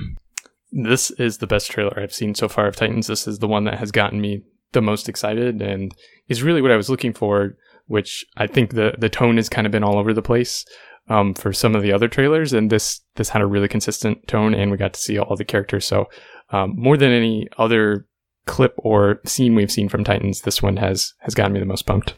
This 0.72 1.12
is 1.12 1.40
the 1.40 1.48
best 1.48 1.72
trailer 1.72 2.00
I've 2.00 2.14
seen 2.14 2.36
so 2.36 2.48
far 2.48 2.68
of 2.68 2.76
Titans. 2.76 3.08
This 3.08 3.28
is 3.28 3.40
the 3.40 3.48
one 3.48 3.64
that 3.64 3.80
has 3.80 3.92
gotten 3.92 4.22
me 4.22 4.44
the 4.72 4.82
most 4.82 5.08
excited 5.08 5.62
and 5.62 5.94
is 6.28 6.44
really 6.44 6.62
what 6.62 6.72
I 6.72 6.78
was 6.78 6.90
looking 6.90 7.14
for, 7.14 7.56
which 7.88 8.26
I 8.38 8.48
think 8.48 8.72
the 8.72 8.96
the 8.98 9.10
tone 9.10 9.38
has 9.38 9.50
kind 9.50 9.66
of 9.66 9.72
been 9.72 9.84
all 9.84 9.98
over 9.98 10.14
the 10.14 10.22
place 10.22 10.66
um, 11.10 11.34
for 11.34 11.54
some 11.54 11.76
of 11.76 11.84
the 11.84 11.94
other 11.94 12.08
trailers, 12.08 12.54
and 12.54 12.70
this 12.70 13.02
this 13.16 13.30
had 13.30 13.42
a 13.42 13.48
really 13.48 13.68
consistent 13.68 14.28
tone, 14.28 14.54
and 14.54 14.72
we 14.72 14.78
got 14.78 14.94
to 14.94 15.00
see 15.00 15.18
all 15.18 15.36
the 15.36 15.46
characters. 15.46 15.86
So 15.86 16.06
um, 16.52 16.74
more 16.76 16.98
than 16.98 17.12
any 17.12 17.48
other 17.58 18.08
clip 18.46 18.74
or 18.78 19.22
scene 19.26 19.56
we've 19.56 19.72
seen 19.72 19.90
from 19.90 20.04
Titans, 20.04 20.42
this 20.42 20.62
one 20.62 20.78
has 20.78 21.14
has 21.20 21.36
gotten 21.36 21.54
me 21.54 21.60
the 21.60 21.66
most 21.66 21.86
pumped. 21.86 22.16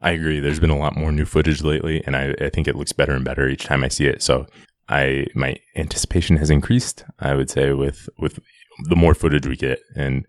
I 0.00 0.12
agree. 0.12 0.40
There's 0.40 0.60
been 0.60 0.70
a 0.70 0.78
lot 0.78 0.96
more 0.96 1.12
new 1.12 1.26
footage 1.26 1.62
lately, 1.62 2.02
and 2.06 2.16
I, 2.16 2.34
I 2.40 2.48
think 2.48 2.66
it 2.66 2.76
looks 2.76 2.92
better 2.92 3.12
and 3.12 3.24
better 3.24 3.48
each 3.48 3.64
time 3.64 3.84
I 3.84 3.88
see 3.88 4.06
it. 4.06 4.22
So 4.22 4.46
I 4.88 5.26
my 5.34 5.56
anticipation 5.76 6.36
has 6.38 6.50
increased. 6.50 7.04
I 7.20 7.34
would 7.34 7.50
say 7.50 7.72
with 7.72 8.08
with 8.18 8.38
the 8.88 8.96
more 8.96 9.14
footage 9.14 9.46
we 9.46 9.56
get, 9.56 9.80
and 9.94 10.26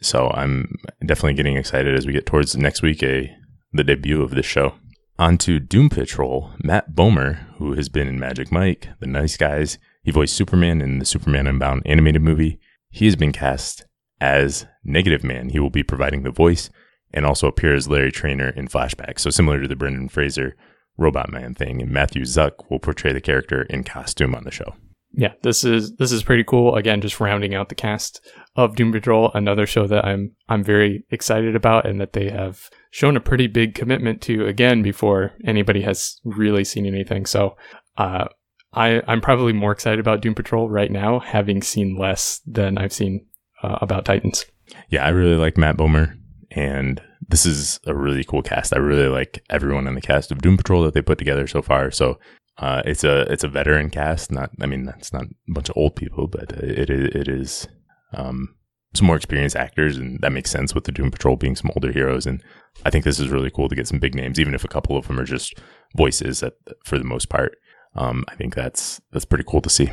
so 0.00 0.30
I'm 0.30 0.76
definitely 1.04 1.34
getting 1.34 1.56
excited 1.56 1.94
as 1.94 2.06
we 2.06 2.12
get 2.12 2.26
towards 2.26 2.56
next 2.56 2.82
week, 2.82 3.02
a 3.02 3.30
the 3.72 3.84
debut 3.84 4.22
of 4.22 4.30
this 4.30 4.46
show. 4.46 4.74
On 5.18 5.36
to 5.38 5.58
Doom 5.58 5.90
Patrol, 5.90 6.52
Matt 6.62 6.94
Bomer, 6.94 7.44
who 7.56 7.74
has 7.74 7.88
been 7.88 8.06
in 8.06 8.20
Magic 8.20 8.52
Mike, 8.52 8.88
The 9.00 9.06
Nice 9.06 9.36
Guys. 9.36 9.78
He 10.02 10.10
voiced 10.10 10.34
Superman 10.34 10.80
in 10.80 11.00
the 11.00 11.04
Superman 11.04 11.46
Unbound 11.46 11.82
animated 11.84 12.22
movie. 12.22 12.60
He 12.88 13.06
has 13.06 13.16
been 13.16 13.32
cast 13.32 13.84
as 14.20 14.66
Negative 14.84 15.24
Man. 15.24 15.50
He 15.50 15.58
will 15.58 15.70
be 15.70 15.82
providing 15.82 16.22
the 16.22 16.30
voice 16.30 16.70
and 17.12 17.26
also 17.26 17.48
appear 17.48 17.74
as 17.74 17.88
Larry 17.88 18.12
Trainor 18.12 18.50
in 18.50 18.68
flashback. 18.68 19.18
So 19.18 19.30
similar 19.30 19.60
to 19.60 19.68
the 19.68 19.76
Brendan 19.76 20.08
Fraser 20.08 20.56
Robot 20.96 21.30
Man 21.30 21.54
thing, 21.54 21.82
and 21.82 21.90
Matthew 21.90 22.22
Zuk 22.22 22.70
will 22.70 22.78
portray 22.78 23.12
the 23.12 23.20
character 23.20 23.62
in 23.62 23.84
costume 23.84 24.34
on 24.34 24.44
the 24.44 24.50
show 24.50 24.74
yeah, 25.12 25.32
this 25.42 25.64
is 25.64 25.96
this 25.96 26.12
is 26.12 26.22
pretty 26.22 26.44
cool. 26.44 26.76
Again, 26.76 27.00
just 27.00 27.20
rounding 27.20 27.54
out 27.54 27.68
the 27.68 27.74
cast 27.74 28.20
of 28.58 28.74
Doom 28.74 28.90
Patrol, 28.90 29.30
another 29.34 29.66
show 29.66 29.86
that 29.86 30.04
I'm 30.04 30.32
I'm 30.48 30.64
very 30.64 31.04
excited 31.10 31.54
about, 31.54 31.86
and 31.86 32.00
that 32.00 32.12
they 32.12 32.28
have 32.28 32.68
shown 32.90 33.16
a 33.16 33.20
pretty 33.20 33.46
big 33.46 33.76
commitment 33.76 34.20
to 34.22 34.46
again 34.46 34.82
before 34.82 35.32
anybody 35.44 35.80
has 35.82 36.18
really 36.24 36.64
seen 36.64 36.84
anything. 36.84 37.24
So, 37.24 37.56
uh, 37.98 38.26
I 38.74 39.00
I'm 39.06 39.20
probably 39.20 39.52
more 39.52 39.70
excited 39.70 40.00
about 40.00 40.22
Doom 40.22 40.34
Patrol 40.34 40.68
right 40.68 40.90
now, 40.90 41.20
having 41.20 41.62
seen 41.62 41.96
less 41.96 42.40
than 42.46 42.78
I've 42.78 42.92
seen 42.92 43.24
uh, 43.62 43.78
about 43.80 44.04
Titans. 44.04 44.44
Yeah, 44.88 45.06
I 45.06 45.10
really 45.10 45.36
like 45.36 45.56
Matt 45.56 45.76
Bomer, 45.76 46.18
and 46.50 47.00
this 47.28 47.46
is 47.46 47.78
a 47.86 47.94
really 47.94 48.24
cool 48.24 48.42
cast. 48.42 48.74
I 48.74 48.78
really 48.78 49.08
like 49.08 49.44
everyone 49.50 49.86
in 49.86 49.94
the 49.94 50.00
cast 50.00 50.32
of 50.32 50.42
Doom 50.42 50.56
Patrol 50.56 50.82
that 50.82 50.94
they 50.94 51.00
put 51.00 51.18
together 51.18 51.46
so 51.46 51.62
far. 51.62 51.92
So 51.92 52.18
uh, 52.58 52.82
it's 52.84 53.04
a 53.04 53.20
it's 53.32 53.44
a 53.44 53.48
veteran 53.48 53.88
cast. 53.88 54.32
Not 54.32 54.50
I 54.60 54.66
mean 54.66 54.84
that's 54.84 55.12
not 55.12 55.26
a 55.26 55.52
bunch 55.52 55.68
of 55.68 55.76
old 55.76 55.94
people, 55.94 56.26
but 56.26 56.50
it 56.54 56.90
it, 56.90 57.14
it 57.14 57.28
is 57.28 57.68
um, 58.12 58.54
some 58.94 59.06
more 59.06 59.16
experienced 59.16 59.56
actors, 59.56 59.96
and 59.96 60.20
that 60.20 60.32
makes 60.32 60.50
sense 60.50 60.74
with 60.74 60.84
the 60.84 60.92
Doom 60.92 61.10
Patrol 61.10 61.36
being 61.36 61.56
some 61.56 61.70
older 61.76 61.92
heroes. 61.92 62.26
And 62.26 62.42
I 62.84 62.90
think 62.90 63.04
this 63.04 63.20
is 63.20 63.28
really 63.28 63.50
cool 63.50 63.68
to 63.68 63.76
get 63.76 63.86
some 63.86 63.98
big 63.98 64.14
names, 64.14 64.40
even 64.40 64.54
if 64.54 64.64
a 64.64 64.68
couple 64.68 64.96
of 64.96 65.06
them 65.06 65.20
are 65.20 65.24
just 65.24 65.54
voices 65.96 66.42
at, 66.42 66.54
for 66.84 66.98
the 66.98 67.04
most 67.04 67.28
part. 67.28 67.56
Um, 67.94 68.24
I 68.28 68.34
think 68.34 68.54
that's 68.54 69.00
that's 69.12 69.24
pretty 69.24 69.44
cool 69.46 69.60
to 69.60 69.70
see. 69.70 69.90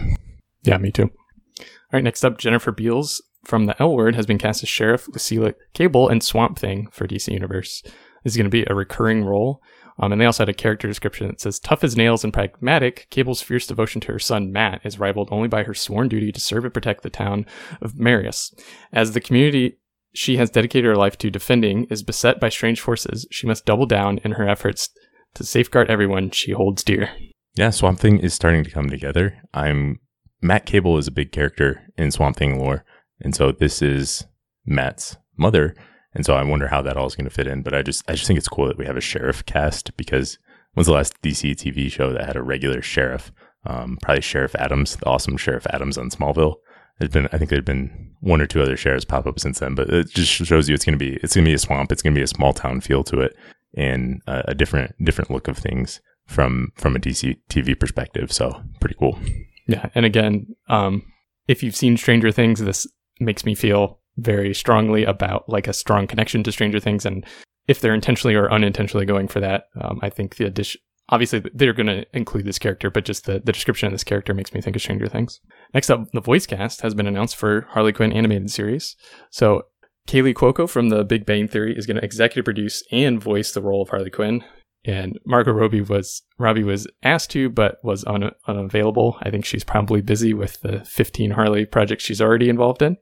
Yeah, 0.64 0.78
me 0.78 0.92
too. 0.92 1.12
All 1.60 1.66
right, 1.94 2.04
next 2.04 2.24
up, 2.26 2.38
Jennifer 2.38 2.72
Beals 2.72 3.22
from 3.46 3.66
the 3.66 3.82
L 3.82 3.96
Word 3.96 4.16
has 4.16 4.26
been 4.26 4.38
cast 4.38 4.64
as 4.64 4.70
Sheriff 4.70 5.08
Lucilia 5.08 5.54
Cable 5.74 6.10
and 6.10 6.24
Swamp 6.24 6.58
Thing 6.58 6.88
for 6.92 7.08
DC 7.08 7.32
Universe. 7.32 7.82
This 8.24 8.34
is 8.34 8.38
going 8.38 8.46
to 8.46 8.50
be 8.50 8.66
a 8.68 8.76
recurring 8.76 9.24
role. 9.24 9.62
Um, 9.98 10.12
and 10.12 10.20
they 10.20 10.26
also 10.26 10.44
had 10.44 10.50
a 10.50 10.54
character 10.54 10.88
description 10.88 11.28
that 11.28 11.40
says, 11.40 11.60
Tough 11.60 11.84
as 11.84 11.96
nails 11.96 12.24
and 12.24 12.34
pragmatic, 12.34 13.08
Cable's 13.10 13.42
fierce 13.42 13.66
devotion 13.66 14.02
to 14.02 14.12
her 14.12 14.20
son 14.20 14.52
Matt 14.52 14.82
is 14.84 15.00
rivaled 15.00 15.30
only 15.32 15.48
by 15.48 15.64
her 15.64 15.74
sworn 15.74 16.10
duty 16.10 16.32
to 16.32 16.40
serve 16.40 16.66
and 16.66 16.74
protect 16.74 17.04
the 17.04 17.10
town 17.10 17.46
of 17.82 17.98
Marais. 17.98 18.52
As 18.92 19.14
the 19.14 19.22
community 19.22 19.78
she 20.14 20.38
has 20.38 20.50
dedicated 20.50 20.88
her 20.88 20.96
life 20.96 21.18
to 21.20 21.30
defending 21.30 21.86
is 21.86 22.04
beset 22.04 22.40
by 22.40 22.50
strange 22.50 22.82
forces, 22.82 23.28
she 23.32 23.48
must 23.48 23.66
double 23.66 23.86
down 23.86 24.20
in 24.20 24.34
her 24.34 24.48
efforts 24.48 24.90
to 25.36 25.44
safeguard 25.44 25.90
everyone 25.90 26.32
she 26.32 26.52
holds 26.52 26.84
dear. 26.84 27.10
Yeah, 27.56 27.70
Swamp 27.70 28.00
Thing 28.00 28.20
is 28.20 28.34
starting 28.34 28.64
to 28.64 28.72
come 28.72 28.90
together. 28.90 29.38
I'm 29.54 30.00
Matt 30.42 30.66
Cable 30.66 30.98
is 30.98 31.08
a 31.08 31.12
big 31.12 31.32
character 31.32 31.84
in 31.98 32.12
Swamp 32.12 32.38
Thing 32.38 32.60
lore, 32.60 32.84
and 33.22 33.34
so 33.34 33.52
this 33.52 33.82
is 33.82 34.26
Matt's 34.66 35.18
mother 35.38 35.76
and 36.16 36.26
so 36.26 36.34
I 36.34 36.44
wonder 36.44 36.68
how 36.68 36.82
that 36.82 36.98
all 36.98 37.06
is 37.06 37.16
going 37.16 37.30
to 37.30 37.36
fit 37.36 37.48
in. 37.48 37.62
But 37.62 37.76
I 37.76 37.82
just 37.82 38.10
I 38.10 38.14
just 38.14 38.26
think 38.26 38.40
it's 38.40 38.48
cool 38.48 38.68
that 38.68 38.78
we 38.78 38.86
have 38.86 38.98
a 38.98 39.02
sheriff 39.02 39.46
cast 39.46 39.96
because 39.98 40.40
when's 40.74 40.88
the 40.88 40.94
last 40.94 41.22
DC 41.22 41.52
TV 41.52 41.92
show 41.92 42.14
that 42.14 42.26
had 42.26 42.36
a 42.36 42.42
regular 42.44 42.82
sheriff? 42.82 43.32
Um, 43.66 43.98
probably 44.02 44.22
Sheriff 44.22 44.56
Adams, 44.56 44.96
the 44.96 45.08
awesome 45.08 45.38
Sheriff 45.38 45.66
Adams 45.72 45.98
on 45.98 46.10
Smallville. 46.10 46.56
There's 47.00 47.12
been, 47.12 47.28
I 47.34 47.38
think 47.38 47.50
there'd 47.50 47.66
been 47.66 48.14
one 48.22 48.42
or 48.42 48.46
two 48.46 48.62
other 48.62 48.78
sheriffs 48.78 49.06
pop 49.06 49.26
up 49.26 49.40
since 49.40 49.60
then, 49.60 49.76
but 49.76 49.90
it 49.90 50.10
just 50.10 50.32
shows 50.32 50.70
you 50.70 50.76
it's 50.76 50.86
going 50.86 50.98
to 50.98 51.04
be, 51.04 51.18
it's 51.24 51.36
going 51.36 51.44
to 51.44 51.50
be 51.50 51.56
a 51.56 51.60
swamp. 51.60 51.92
It's 51.92 52.02
going 52.02 52.14
to 52.14 52.20
be 52.20 52.24
a 52.24 52.28
small 52.28 52.54
town 52.54 52.80
feel 52.80 53.04
to 53.06 53.22
it 53.22 53.36
and 53.76 54.22
a, 54.28 54.44
a 54.50 54.56
different, 54.56 54.96
different 55.04 55.30
look 55.32 55.48
of 55.48 55.58
things 55.58 56.00
from, 56.26 56.72
from 56.76 56.96
a 56.96 57.00
DC 57.00 57.38
TV 57.50 57.78
perspective. 57.78 58.32
So 58.32 58.62
pretty 58.80 58.96
cool. 58.98 59.20
Yeah. 59.68 59.90
And 59.96 60.06
again, 60.06 60.56
um, 60.70 61.04
if 61.48 61.64
you've 61.64 61.76
seen 61.76 61.98
Stranger 61.98 62.32
Things, 62.32 62.60
this 62.60 62.88
makes 63.20 63.46
me 63.46 63.56
feel 63.56 64.00
very 64.18 64.54
strongly 64.54 65.04
about 65.04 65.48
like 65.48 65.68
a 65.68 65.74
strong 65.74 66.08
connection 66.08 66.44
to 66.44 66.52
Stranger 66.52 66.80
Things. 66.80 67.06
And 67.06 67.26
if 67.68 67.80
they're 67.80 67.94
intentionally 67.94 68.36
or 68.36 68.52
unintentionally 68.52 69.06
going 69.06 69.28
for 69.28 69.40
that, 69.40 69.66
um, 69.82 70.00
I 70.02 70.10
think 70.10 70.36
the 70.36 70.46
addition, 70.46 70.82
obviously 71.10 71.44
they're 71.54 71.74
going 71.74 71.88
to 71.88 72.06
include 72.14 72.46
this 72.46 72.60
character, 72.60 72.90
but 72.90 73.06
just 73.06 73.26
the, 73.26 73.42
the 73.44 73.52
description 73.52 73.88
of 73.88 73.94
this 73.94 74.04
character 74.04 74.34
makes 74.34 74.54
me 74.54 74.62
think 74.62 74.76
of 74.76 74.82
Stranger 74.82 75.08
Things. 75.08 75.40
Next 75.74 75.90
up, 75.90 76.12
the 76.14 76.22
voice 76.22 76.46
cast 76.46 76.82
has 76.82 76.94
been 76.94 77.08
announced 77.08 77.36
for 77.36 77.68
Harley 77.72 77.94
Quinn 77.94 78.14
animated 78.14 78.52
series. 78.52 78.96
So 79.30 79.64
Kaley 80.08 80.34
Cuoco 80.34 80.70
from 80.70 80.90
The 80.90 81.04
Big 81.04 81.26
Bang 81.26 81.48
Theory 81.48 81.76
is 81.76 81.86
going 81.86 81.98
to 81.98 82.06
executive 82.06 82.46
produce 82.46 82.84
and 82.92 83.22
voice 83.22 83.52
the 83.52 83.62
role 83.62 83.82
of 83.82 83.90
Harley 83.90 84.12
Quinn. 84.12 84.44
And 84.88 85.18
Margot 85.26 85.52
Robbie 85.52 85.82
was 85.82 86.22
Robbie 86.38 86.64
was 86.64 86.86
asked 87.02 87.32
to, 87.32 87.50
but 87.50 87.78
was 87.84 88.06
un, 88.06 88.30
unavailable. 88.48 89.18
I 89.24 89.32
think 89.32 89.44
she's 89.44 89.64
probably 89.64 90.02
busy 90.02 90.32
with 90.32 90.62
the 90.62 90.86
15 90.86 91.32
Harley 91.32 91.66
projects 91.66 92.04
she's 92.04 92.22
already 92.22 92.50
involved 92.50 92.84
in. 92.84 92.98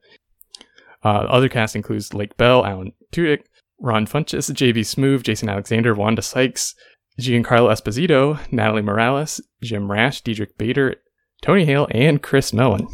Uh, 1.04 1.26
other 1.30 1.50
cast 1.50 1.76
includes 1.76 2.14
Lake 2.14 2.38
Bell, 2.38 2.66
Alan 2.66 2.94
Tudyk, 3.12 3.44
Ron 3.80 4.08
Funches, 4.08 4.52
JB 4.52 4.80
Smoove, 4.80 5.24
Jason 5.24 5.50
Alexander, 5.50 5.94
Wanda 5.94 6.22
Sykes, 6.22 6.74
Giancarlo 7.20 7.70
Esposito, 7.72 8.40
Natalie 8.52 8.82
Morales, 8.82 9.42
Jim 9.62 9.92
Rash, 9.92 10.22
Diedrich 10.22 10.58
Bader, 10.58 10.96
Tony 11.42 11.66
Hale, 11.66 11.88
and 11.92 12.22
Chris 12.22 12.52
Meloni. 12.52 12.88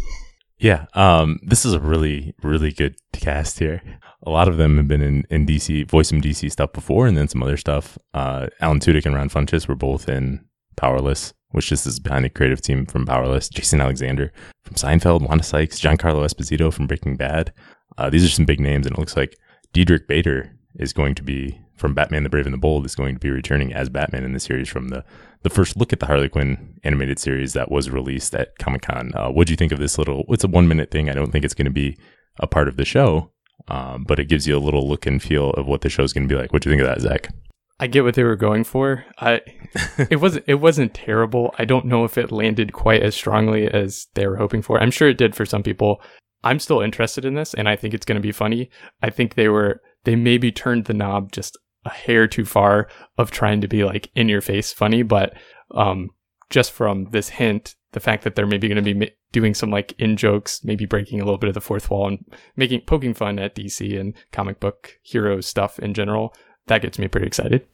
Yeah, 0.58 0.88
um, 0.94 1.40
this 1.42 1.64
is 1.64 1.74
a 1.74 1.80
really, 1.80 2.36
really 2.44 2.72
good 2.72 2.96
cast 3.14 3.60
here. 3.60 3.82
A 4.24 4.30
lot 4.30 4.50
of 4.50 4.58
them 4.58 4.76
have 4.76 4.90
been 4.90 5.02
in, 5.02 5.24
in 5.30 5.46
DC, 5.46 5.88
voice 5.90 6.10
some 6.10 6.22
DC 6.22 6.52
stuff 6.52 6.74
before, 6.74 7.08
and 7.08 7.16
then 7.16 7.30
some 7.30 7.42
other 7.42 7.56
stuff. 7.56 7.98
Uh, 8.14 8.48
Alan 8.60 8.80
Tudyk 8.80 9.06
and 9.06 9.16
Ron 9.16 9.30
Funches 9.30 9.68
were 9.68 9.76
both 9.76 10.10
in 10.10 10.44
Powerless, 10.76 11.34
which 11.52 11.72
is 11.72 12.00
behind 12.00 12.26
the 12.26 12.30
creative 12.30 12.62
team 12.62 12.86
from 12.86 13.06
Powerless. 13.06 13.48
Jason 13.48 13.80
Alexander 13.80 14.34
from 14.64 14.76
Seinfeld, 14.76 15.26
Wanda 15.26 15.46
Sykes, 15.46 15.80
Giancarlo 15.80 16.26
Esposito 16.26 16.74
from 16.74 16.88
Breaking 16.88 17.16
Bad. 17.16 17.54
Uh, 18.00 18.10
these 18.10 18.24
are 18.24 18.30
some 18.30 18.46
big 18.46 18.62
names, 18.62 18.88
and 18.88 18.96
it 18.96 19.00
looks 19.00 19.18
like 19.18 19.38
Diedrich 19.74 20.08
Bader 20.08 20.58
is 20.76 20.94
going 20.94 21.16
to 21.16 21.24
be 21.24 21.60
from 21.76 21.94
Batman 21.94 22.24
the 22.24 22.30
Brave 22.30 22.46
and 22.46 22.54
the 22.54 22.58
Bold 22.58 22.86
is 22.86 22.96
going 22.96 23.14
to 23.14 23.20
be 23.20 23.30
returning 23.30 23.74
as 23.74 23.90
Batman 23.90 24.24
in 24.24 24.32
the 24.32 24.40
series 24.40 24.70
from 24.70 24.88
the 24.88 25.04
the 25.44 25.50
first 25.50 25.76
look 25.76 25.92
at 25.92 26.00
the 26.00 26.06
Harley 26.06 26.30
Quinn 26.30 26.80
animated 26.84 27.20
series 27.20 27.54
that 27.54 27.72
was 27.72 27.90
released 27.90 28.34
at 28.36 28.58
Comic 28.58 28.84
Con. 28.84 29.12
Uh, 29.16 29.30
what 29.30 29.48
do 29.48 29.54
you 29.54 29.58
think 29.58 29.74
of 29.74 29.80
this 29.80 29.98
little? 29.98 30.24
It's 30.30 30.44
a 30.46 30.48
one 30.48 30.68
minute 30.68 30.92
thing. 30.92 31.10
I 31.10 31.14
don't 31.14 31.32
think 31.32 31.44
it's 31.44 31.54
going 31.54 31.66
to 31.66 31.72
be 31.72 31.98
a 32.40 32.48
part 32.48 32.70
of 32.70 32.78
the 32.78 32.86
show, 32.86 33.32
um, 33.68 34.06
but 34.06 34.20
it 34.20 34.30
gives 34.30 34.48
you 34.48 34.58
a 34.58 34.60
little 34.60 34.88
look 34.88 35.06
and 35.06 35.22
feel 35.22 35.50
of 35.52 35.68
what 35.68 35.82
the 35.82 35.90
show 35.90 36.04
is 36.04 36.14
going 36.14 36.28
to 36.28 36.34
be 36.34 36.40
like. 36.40 36.54
What 36.54 36.62
do 36.62 36.70
you 36.70 36.76
think 36.76 36.88
of 36.88 36.94
that, 36.94 37.02
Zach? 37.02 37.34
I 37.82 37.88
get 37.88 38.04
what 38.06 38.16
they 38.16 38.24
were 38.24 38.38
going 38.38 38.64
for. 38.64 39.06
I 39.18 39.42
it 40.10 40.22
wasn't 40.22 40.46
it 40.48 40.56
wasn't 40.56 40.94
terrible. 40.94 41.54
I 41.58 41.66
don't 41.66 41.86
know 41.86 42.06
if 42.06 42.18
it 42.18 42.32
landed 42.32 42.72
quite 42.72 43.04
as 43.04 43.16
strongly 43.16 43.68
as 43.68 44.08
they 44.14 44.26
were 44.26 44.38
hoping 44.38 44.62
for. 44.62 44.82
I'm 44.82 44.92
sure 44.92 45.10
it 45.10 45.18
did 45.18 45.36
for 45.36 45.46
some 45.46 45.64
people. 45.64 46.02
I'm 46.44 46.60
still 46.60 46.82
interested 46.82 47.26
in 47.26 47.34
this 47.34 47.54
and 47.54 47.68
I 47.68 47.76
think 47.76 47.94
it's 47.94 48.06
going 48.06 48.16
to 48.18 48.22
be 48.22 48.32
funny. 48.32 48.70
I 49.02 49.10
think 49.10 49.36
they 49.36 49.50
were 49.50 49.82
they 50.04 50.16
maybe 50.16 50.52
turned 50.52 50.86
the 50.86 50.94
knob 50.94 51.32
just 51.32 51.58
a 51.86 51.90
hair 51.90 52.28
too 52.28 52.46
far 52.46 52.88
of 53.18 53.32
trying 53.32 53.62
to 53.62 53.68
be 53.68 53.84
like 53.84 54.10
in 54.16 54.30
your 54.30 54.42
face 54.42 54.72
funny, 54.72 55.04
but 55.04 55.34
um, 55.72 56.10
just 56.50 56.72
from 56.72 57.06
this 57.12 57.30
hint, 57.30 57.76
the 57.92 58.00
fact 58.00 58.24
that 58.24 58.36
they're 58.36 58.48
maybe 58.48 58.68
going 58.68 58.84
to 58.84 58.94
be 58.94 59.12
doing 59.32 59.54
some 59.54 59.72
like 59.72 59.94
in 59.98 60.18
jokes, 60.18 60.64
maybe 60.64 60.86
breaking 60.86 61.22
a 61.22 61.26
little 61.26 61.38
bit 61.38 61.48
of 61.48 61.54
the 61.54 61.62
fourth 61.62 61.90
wall 61.90 62.08
and 62.08 62.24
making 62.56 62.82
poking 62.82 63.14
fun 63.14 63.40
at 63.40 63.56
DC 63.56 64.00
and 64.00 64.14
comic 64.32 64.60
book 64.60 64.98
heroes 65.02 65.46
stuff 65.46 65.80
in 65.80 65.94
general, 65.94 66.34
that 66.68 66.82
gets 66.82 67.00
me 67.00 67.08
pretty 67.08 67.28
excited. 67.28 67.66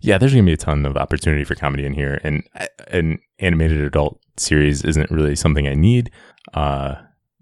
Yeah, 0.00 0.18
there's 0.18 0.32
going 0.32 0.44
to 0.44 0.48
be 0.48 0.54
a 0.54 0.56
ton 0.56 0.86
of 0.86 0.96
opportunity 0.96 1.44
for 1.44 1.54
comedy 1.54 1.84
in 1.84 1.94
here, 1.94 2.20
and 2.22 2.44
an 2.88 3.18
animated 3.38 3.80
adult 3.80 4.20
series 4.36 4.84
isn't 4.84 5.10
really 5.10 5.34
something 5.34 5.66
I 5.66 5.74
need. 5.74 6.10
Uh, 6.54 6.94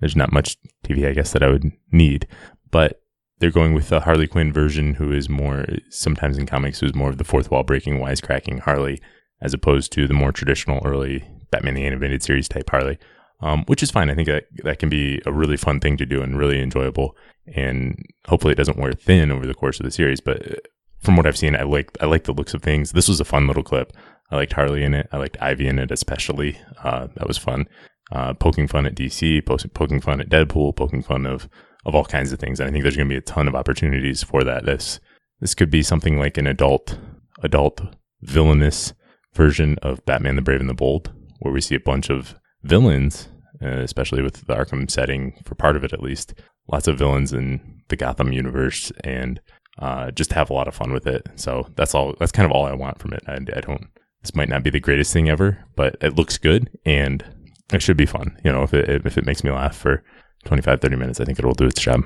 there's 0.03 0.17
not 0.17 0.33
much 0.33 0.57
TV, 0.85 1.09
I 1.09 1.13
guess, 1.13 1.31
that 1.33 1.45
I 1.45 1.49
would 1.49 1.71
need, 1.93 2.27
but 2.73 3.01
they're 3.39 3.53
going 3.53 3.73
with 3.73 3.89
the 3.89 4.01
Harley 4.01 4.27
Quinn 4.27 4.53
version, 4.53 4.95
who 4.95 5.13
is 5.13 5.29
more 5.29 5.65
sometimes 5.91 6.37
in 6.37 6.45
comics 6.45 6.81
who's 6.81 6.95
more 6.95 7.09
of 7.09 7.19
the 7.19 7.25
fourth 7.25 7.53
wall 7.53 7.63
breaking, 7.63 8.01
wisecracking 8.01 8.59
Harley, 8.59 9.01
as 9.41 9.55
opposed 9.55 9.93
to 9.93 10.09
the 10.09 10.15
more 10.15 10.33
traditional 10.33 10.83
early 10.85 11.25
Batman 11.53 11.75
the 11.75 11.87
Animated 11.87 12.21
Series 12.21 12.49
type 12.49 12.69
Harley, 12.69 12.99
um, 13.43 13.63
which 13.67 13.81
is 13.81 13.93
fine. 13.93 14.11
I 14.11 14.17
think 14.17 14.27
that 14.27 14.47
that 14.65 14.81
can 14.81 14.89
be 14.89 15.23
a 15.25 15.33
really 15.33 15.57
fun 15.57 15.79
thing 15.79 15.97
to 15.99 16.07
do 16.07 16.21
and 16.21 16.37
really 16.37 16.61
enjoyable, 16.61 17.17
and 17.47 18.05
hopefully 18.27 18.53
it 18.53 18.59
doesn't 18.59 18.79
wear 18.79 18.93
thin 18.93 19.31
over 19.31 19.47
the 19.47 19.55
course 19.55 19.79
of 19.79 19.85
the 19.85 19.93
series. 19.93 20.21
But 20.21 20.51
uh, 20.51 20.57
from 20.99 21.17
what 21.17 21.27
I've 21.27 21.39
seen, 21.39 21.55
I 21.55 21.63
like 21.63 21.97
I 22.01 22.07
like 22.07 22.25
the 22.25 22.35
looks 22.35 22.55
of 22.55 22.63
things. 22.63 22.91
This 22.91 23.09
was 23.09 23.21
a 23.21 23.25
fun 23.25 23.47
little 23.47 23.63
clip. 23.63 23.93
I 24.33 24.37
liked 24.37 24.55
Harley 24.55 24.83
in 24.83 24.95
it. 24.95 25.09
I 25.13 25.19
liked 25.19 25.37
Ivy 25.41 25.69
in 25.69 25.79
it 25.79 25.93
especially. 25.93 26.59
Uh, 26.83 27.07
that 27.15 27.29
was 27.29 27.39
fun. 27.39 27.69
Uh, 28.13 28.35
poking 28.35 28.69
fun 28.69 28.85
at 28.85 28.95
DC, 28.95 29.43
poking 29.73 30.01
fun 30.01 30.21
at 30.21 30.29
Deadpool, 30.29 30.77
poking 30.77 31.03
fun 31.03 31.25
of 31.25 31.49
of 31.87 31.95
all 31.95 32.05
kinds 32.05 32.31
of 32.31 32.39
things. 32.39 32.61
And 32.61 32.69
I 32.69 32.73
think 32.73 32.83
there's 32.83 32.97
going 32.97 33.09
to 33.09 33.13
be 33.13 33.19
a 33.19 33.23
ton 33.23 33.49
of 33.49 33.55
opportunities 33.55 34.23
for 34.23 34.45
that. 34.45 34.67
This 34.67 35.01
this 35.41 35.55
could 35.55 35.71
be 35.71 35.83
something 35.83 36.19
like 36.19 36.37
an 36.37 36.47
adult 36.47 36.99
adult 37.43 37.81
villainous 38.21 38.93
version 39.33 39.79
of 39.81 40.05
Batman 40.05 40.37
the 40.37 40.43
Brave 40.43 40.61
and 40.61 40.69
the 40.69 40.75
Bold, 40.75 41.11
where 41.39 41.55
we 41.55 41.63
see 41.63 41.75
a 41.75 41.81
bunch 41.81 42.11
of 42.11 42.35
villains, 42.63 43.29
uh, 43.63 43.79
especially 43.79 44.23
with 44.23 44.47
the 44.47 44.55
Arkham 44.55 44.91
setting 44.91 45.33
for 45.45 45.55
part 45.55 45.77
of 45.77 45.85
it 45.85 45.95
at 45.95 46.03
least. 46.03 46.35
Lots 46.71 46.89
of 46.89 46.99
villains 46.99 47.33
in 47.33 47.81
the 47.89 47.97
Gotham 47.97 48.31
universe, 48.31 48.93
and 49.03 49.41
uh, 49.79 50.11
just 50.11 50.35
have 50.35 50.51
a 50.51 50.55
lot 50.55 50.69
of 50.69 50.75
fun 50.75 50.93
with 50.93 51.07
it. 51.07 51.27
So 51.37 51.67
that's 51.77 51.95
all. 51.95 52.15
That's 52.19 52.31
kind 52.31 52.45
of 52.45 52.53
all 52.53 52.67
I 52.67 52.75
want 52.75 52.99
from 52.99 53.15
it. 53.15 53.23
I, 53.27 53.37
I 53.57 53.61
don't. 53.61 53.89
This 54.21 54.35
might 54.35 54.51
not 54.51 54.63
be 54.63 54.71
the 54.71 54.81
greatest 54.81 55.15
thing 55.15 55.31
ever, 55.31 55.65
but 55.75 55.97
it 56.03 56.15
looks 56.15 56.37
good 56.37 56.69
and 56.85 57.25
it 57.73 57.83
should 57.83 57.97
be 57.97 58.07
fun. 58.07 58.39
You 58.45 58.53
know, 58.53 58.63
if 58.63 58.75
it 58.75 59.07
if 59.07 59.19
it 59.19 59.27
makes 59.27 59.45
me 59.45 59.51
laugh 59.51 59.77
for 59.77 60.03
25, 60.45 60.81
30 60.81 60.97
minutes, 60.97 61.21
I 61.21 61.25
think 61.25 61.39
it'll 61.39 61.53
do 61.53 61.67
its 61.67 61.81
job. 61.81 62.03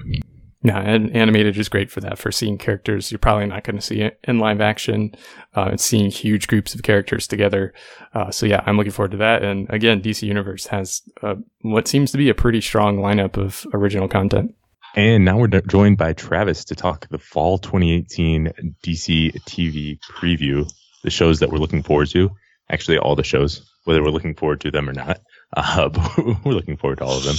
Yeah, 0.62 0.80
and 0.80 1.14
animated 1.14 1.56
is 1.58 1.68
great 1.68 1.90
for 1.90 2.00
that, 2.00 2.18
for 2.18 2.32
seeing 2.32 2.58
characters 2.58 3.12
you're 3.12 3.18
probably 3.18 3.46
not 3.46 3.62
going 3.62 3.76
to 3.76 3.82
see 3.82 4.00
it 4.00 4.18
in 4.24 4.38
live 4.38 4.60
action, 4.60 5.14
uh, 5.54 5.68
and 5.70 5.80
seeing 5.80 6.10
huge 6.10 6.48
groups 6.48 6.74
of 6.74 6.82
characters 6.82 7.26
together. 7.26 7.72
Uh, 8.14 8.30
so 8.30 8.46
yeah, 8.46 8.62
I'm 8.66 8.76
looking 8.76 8.92
forward 8.92 9.12
to 9.12 9.18
that. 9.18 9.44
And 9.44 9.70
again, 9.70 10.02
DC 10.02 10.22
Universe 10.22 10.66
has 10.66 11.02
uh, 11.22 11.36
what 11.60 11.86
seems 11.86 12.10
to 12.12 12.18
be 12.18 12.28
a 12.30 12.34
pretty 12.34 12.60
strong 12.60 12.98
lineup 12.98 13.36
of 13.36 13.66
original 13.72 14.08
content. 14.08 14.54
And 14.96 15.26
now 15.26 15.38
we're 15.38 15.48
joined 15.48 15.98
by 15.98 16.14
Travis 16.14 16.64
to 16.64 16.74
talk 16.74 17.06
the 17.10 17.18
fall 17.18 17.58
2018 17.58 18.50
DC 18.82 19.34
TV 19.42 19.98
preview, 20.10 20.66
the 21.04 21.10
shows 21.10 21.38
that 21.40 21.50
we're 21.50 21.58
looking 21.58 21.82
forward 21.82 22.08
to. 22.10 22.30
Actually, 22.70 22.98
all 22.98 23.14
the 23.14 23.22
shows, 23.22 23.70
whether 23.84 24.02
we're 24.02 24.10
looking 24.10 24.34
forward 24.34 24.62
to 24.62 24.70
them 24.70 24.88
or 24.88 24.94
not. 24.94 25.20
Uh, 25.54 25.88
but 25.88 26.18
we're 26.44 26.52
looking 26.52 26.76
forward 26.76 26.98
to 26.98 27.04
all 27.04 27.18
of 27.18 27.24
them. 27.24 27.36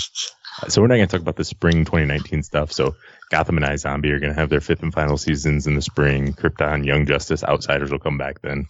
So 0.70 0.82
we're 0.82 0.88
not 0.88 0.96
going 0.96 1.08
to 1.08 1.12
talk 1.12 1.22
about 1.22 1.36
the 1.36 1.44
spring 1.44 1.86
2019 1.86 2.42
stuff. 2.44 2.72
So 2.72 2.96
Gotham 3.30 3.58
and 3.58 3.66
iZombie 3.66 4.12
are 4.12 4.20
going 4.20 4.34
to 4.34 4.40
have 4.40 4.50
their 4.50 4.62
fifth 4.62 4.82
and 4.82 4.94
final 4.94 5.18
seasons 5.18 5.68
in 5.68 5.76
the 5.76 5.82
spring. 5.82 6.34
Krypton, 6.34 6.86
Young 6.86 7.06
Justice, 7.06 7.44
Outsiders 7.44 7.92
will 7.92 8.00
come 8.00 8.18
back 8.18 8.42
then. 8.42 8.68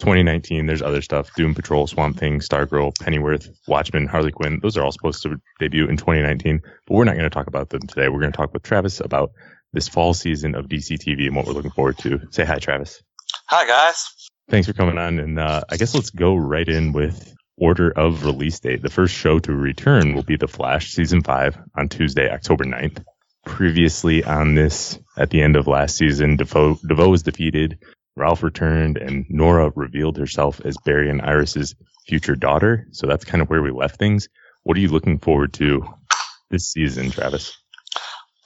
2019, 0.00 0.66
there's 0.66 0.82
other 0.82 1.00
stuff. 1.00 1.34
Doom 1.34 1.54
Patrol, 1.54 1.86
Swamp 1.86 2.18
Thing, 2.18 2.40
Stargirl, 2.40 2.92
Pennyworth, 2.98 3.48
Watchmen, 3.66 4.06
Harley 4.06 4.30
Quinn. 4.30 4.60
Those 4.62 4.76
are 4.76 4.84
all 4.84 4.92
supposed 4.92 5.22
to 5.22 5.40
debut 5.58 5.88
in 5.88 5.96
2019, 5.96 6.60
but 6.86 6.94
we're 6.94 7.04
not 7.04 7.16
going 7.16 7.24
to 7.24 7.30
talk 7.30 7.46
about 7.46 7.70
them 7.70 7.80
today. 7.80 8.08
We're 8.08 8.20
going 8.20 8.32
to 8.32 8.36
talk 8.36 8.52
with 8.52 8.62
Travis 8.62 9.00
about 9.00 9.32
this 9.72 9.88
fall 9.88 10.12
season 10.12 10.54
of 10.54 10.66
DC 10.66 10.98
TV 10.98 11.26
and 11.26 11.34
what 11.34 11.46
we're 11.46 11.54
looking 11.54 11.70
forward 11.70 11.96
to. 11.98 12.20
Say 12.30 12.44
hi, 12.44 12.58
Travis. 12.58 13.02
Hi, 13.46 13.66
guys. 13.66 14.04
Thanks 14.50 14.66
for 14.66 14.74
coming 14.74 14.98
on. 14.98 15.18
And 15.18 15.38
uh, 15.38 15.62
I 15.70 15.76
guess 15.78 15.94
let's 15.94 16.10
go 16.10 16.36
right 16.36 16.68
in 16.68 16.92
with 16.92 17.34
order 17.56 17.90
of 17.90 18.24
release 18.24 18.60
date. 18.60 18.82
The 18.82 18.90
first 18.90 19.14
show 19.14 19.38
to 19.38 19.52
return 19.52 20.14
will 20.14 20.22
be 20.22 20.36
The 20.36 20.48
Flash 20.48 20.92
season 20.92 21.22
5 21.22 21.58
on 21.76 21.88
Tuesday, 21.88 22.30
October 22.30 22.64
9th. 22.64 23.04
Previously 23.44 24.24
on 24.24 24.54
this, 24.54 24.98
at 25.16 25.30
the 25.30 25.42
end 25.42 25.56
of 25.56 25.66
last 25.66 25.96
season, 25.96 26.36
Defoe, 26.36 26.78
DeVoe 26.86 27.08
was 27.08 27.22
defeated, 27.22 27.78
Ralph 28.16 28.42
returned, 28.42 28.96
and 28.96 29.26
Nora 29.28 29.72
revealed 29.74 30.16
herself 30.16 30.60
as 30.64 30.76
Barry 30.84 31.10
and 31.10 31.22
Iris's 31.22 31.74
future 32.06 32.34
daughter. 32.34 32.86
So 32.90 33.06
that's 33.06 33.24
kind 33.24 33.42
of 33.42 33.48
where 33.48 33.62
we 33.62 33.70
left 33.70 33.98
things. 33.98 34.28
What 34.62 34.76
are 34.76 34.80
you 34.80 34.88
looking 34.88 35.18
forward 35.18 35.52
to 35.54 35.86
this 36.50 36.70
season, 36.70 37.10
Travis? 37.10 37.56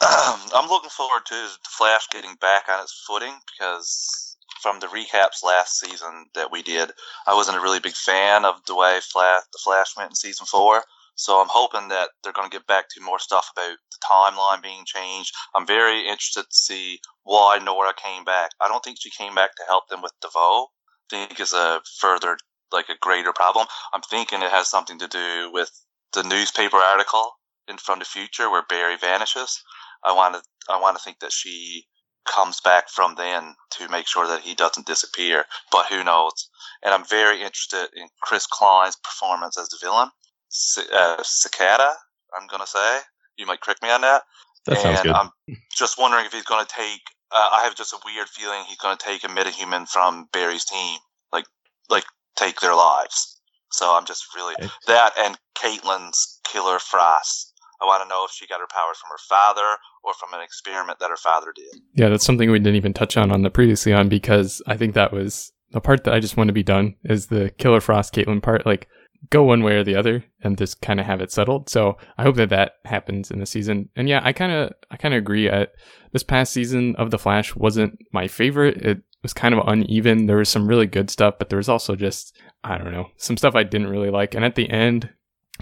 Um, 0.02 0.40
I'm 0.54 0.68
looking 0.68 0.90
forward 0.90 1.22
to 1.26 1.34
the 1.34 1.68
Flash 1.70 2.08
getting 2.10 2.34
back 2.40 2.64
on 2.68 2.82
its 2.82 3.04
footing 3.06 3.34
because 3.52 4.29
from 4.60 4.80
the 4.80 4.86
recaps 4.88 5.42
last 5.44 5.78
season 5.80 6.26
that 6.34 6.52
we 6.52 6.62
did, 6.62 6.90
I 7.26 7.34
wasn't 7.34 7.58
a 7.58 7.60
really 7.60 7.80
big 7.80 7.94
fan 7.94 8.44
of 8.44 8.56
the 8.66 8.74
way 8.74 9.00
Flash, 9.00 9.42
the 9.52 9.58
Flash 9.62 9.96
went 9.96 10.10
in 10.10 10.14
season 10.14 10.46
four. 10.46 10.82
So 11.14 11.40
I'm 11.40 11.48
hoping 11.50 11.88
that 11.88 12.10
they're 12.22 12.32
going 12.32 12.48
to 12.48 12.56
get 12.56 12.66
back 12.66 12.88
to 12.90 13.02
more 13.02 13.18
stuff 13.18 13.50
about 13.54 13.76
the 13.90 13.98
timeline 14.10 14.62
being 14.62 14.84
changed. 14.86 15.34
I'm 15.54 15.66
very 15.66 16.00
interested 16.00 16.44
to 16.44 16.56
see 16.56 17.00
why 17.24 17.58
Nora 17.62 17.92
came 17.92 18.24
back. 18.24 18.50
I 18.60 18.68
don't 18.68 18.82
think 18.82 18.98
she 18.98 19.10
came 19.10 19.34
back 19.34 19.54
to 19.56 19.64
help 19.68 19.88
them 19.88 20.00
with 20.02 20.12
DeVoe. 20.22 20.68
I 21.12 21.26
think 21.26 21.40
is 21.40 21.52
a 21.52 21.82
further 21.98 22.38
like 22.72 22.88
a 22.88 22.98
greater 23.00 23.32
problem. 23.32 23.66
I'm 23.92 24.02
thinking 24.02 24.42
it 24.42 24.50
has 24.50 24.68
something 24.68 24.98
to 24.98 25.08
do 25.08 25.50
with 25.52 25.70
the 26.12 26.22
newspaper 26.22 26.76
article 26.76 27.32
in 27.68 27.76
From 27.78 27.98
the 27.98 28.04
Future 28.04 28.50
where 28.50 28.64
Barry 28.68 28.96
vanishes. 28.96 29.62
I 30.04 30.12
want 30.12 30.34
to 30.34 30.42
I 30.70 30.80
want 30.80 30.96
to 30.96 31.02
think 31.02 31.18
that 31.20 31.32
she 31.32 31.84
comes 32.26 32.60
back 32.60 32.88
from 32.88 33.14
then 33.16 33.54
to 33.72 33.88
make 33.88 34.06
sure 34.06 34.26
that 34.28 34.42
he 34.42 34.54
doesn't 34.54 34.86
disappear. 34.86 35.44
But 35.72 35.86
who 35.86 36.04
knows? 36.04 36.48
And 36.84 36.94
I'm 36.94 37.04
very 37.04 37.38
interested 37.42 37.88
in 37.96 38.08
Chris 38.22 38.46
Klein's 38.46 38.96
performance 38.96 39.58
as 39.58 39.68
the 39.68 39.78
villain, 39.80 40.10
C- 40.48 40.82
uh, 40.92 41.22
Cicada. 41.22 41.92
I'm 42.38 42.46
gonna 42.46 42.66
say 42.66 43.00
you 43.36 43.46
might 43.46 43.60
correct 43.60 43.82
me 43.82 43.90
on 43.90 44.02
that. 44.02 44.22
That 44.66 44.78
sounds 44.78 44.98
and 44.98 45.08
good. 45.08 45.16
I'm 45.16 45.30
just 45.72 45.98
wondering 45.98 46.26
if 46.26 46.32
he's 46.32 46.44
going 46.44 46.64
to 46.64 46.72
take. 46.74 47.00
Uh, 47.32 47.48
I 47.52 47.64
have 47.64 47.76
just 47.76 47.92
a 47.92 47.98
weird 48.04 48.28
feeling 48.28 48.64
he's 48.68 48.76
going 48.78 48.96
to 48.96 49.04
take 49.04 49.24
a 49.24 49.28
metahuman 49.28 49.88
from 49.88 50.28
Barry's 50.32 50.64
team, 50.64 50.98
like 51.32 51.46
like 51.88 52.04
take 52.36 52.60
their 52.60 52.74
lives. 52.74 53.40
So 53.72 53.96
I'm 53.96 54.04
just 54.04 54.26
really 54.34 54.54
Okay. 54.54 54.68
that 54.88 55.12
and 55.18 55.38
Caitlin's 55.56 56.40
killer 56.44 56.78
Frost. 56.78 57.49
Oh, 57.80 57.86
I 57.86 57.86
want 57.86 58.02
to 58.02 58.08
know 58.08 58.24
if 58.24 58.32
she 58.32 58.46
got 58.46 58.60
her 58.60 58.66
powers 58.70 58.98
from 58.98 59.10
her 59.10 59.18
father 59.28 59.78
or 60.04 60.12
from 60.14 60.34
an 60.34 60.44
experiment 60.44 60.98
that 60.98 61.10
her 61.10 61.16
father 61.16 61.52
did. 61.54 61.80
Yeah, 61.94 62.08
that's 62.08 62.24
something 62.24 62.50
we 62.50 62.58
didn't 62.58 62.76
even 62.76 62.92
touch 62.92 63.16
on 63.16 63.30
on 63.30 63.42
the 63.42 63.50
previously 63.50 63.92
on 63.92 64.08
because 64.08 64.62
I 64.66 64.76
think 64.76 64.94
that 64.94 65.12
was 65.12 65.52
the 65.70 65.80
part 65.80 66.04
that 66.04 66.14
I 66.14 66.20
just 66.20 66.36
want 66.36 66.48
to 66.48 66.54
be 66.54 66.62
done 66.62 66.96
is 67.04 67.26
the 67.26 67.50
Killer 67.58 67.80
Frost 67.80 68.14
Caitlin 68.14 68.42
part. 68.42 68.66
Like, 68.66 68.88
go 69.28 69.44
one 69.44 69.62
way 69.62 69.74
or 69.74 69.84
the 69.84 69.96
other 69.96 70.24
and 70.42 70.56
just 70.56 70.80
kind 70.80 70.98
of 70.98 71.06
have 71.06 71.20
it 71.20 71.30
settled. 71.30 71.68
So 71.68 71.98
I 72.16 72.22
hope 72.22 72.36
that 72.36 72.48
that 72.50 72.72
happens 72.84 73.30
in 73.30 73.38
the 73.38 73.46
season. 73.46 73.90
And 73.94 74.08
yeah, 74.08 74.20
I 74.24 74.32
kind 74.32 74.52
of 74.52 74.72
I 74.90 74.96
kind 74.96 75.14
of 75.14 75.18
agree. 75.18 75.50
I, 75.50 75.66
this 76.12 76.22
past 76.22 76.52
season 76.52 76.96
of 76.96 77.10
The 77.10 77.18
Flash 77.18 77.54
wasn't 77.54 77.98
my 78.12 78.28
favorite. 78.28 78.78
It 78.78 79.02
was 79.22 79.34
kind 79.34 79.54
of 79.54 79.66
uneven. 79.66 80.26
There 80.26 80.38
was 80.38 80.48
some 80.48 80.66
really 80.66 80.86
good 80.86 81.10
stuff, 81.10 81.34
but 81.38 81.50
there 81.50 81.58
was 81.58 81.68
also 81.68 81.96
just 81.96 82.36
I 82.64 82.78
don't 82.78 82.92
know 82.92 83.08
some 83.16 83.36
stuff 83.36 83.54
I 83.54 83.62
didn't 83.62 83.90
really 83.90 84.10
like. 84.10 84.34
And 84.34 84.44
at 84.44 84.54
the 84.54 84.70
end, 84.70 85.10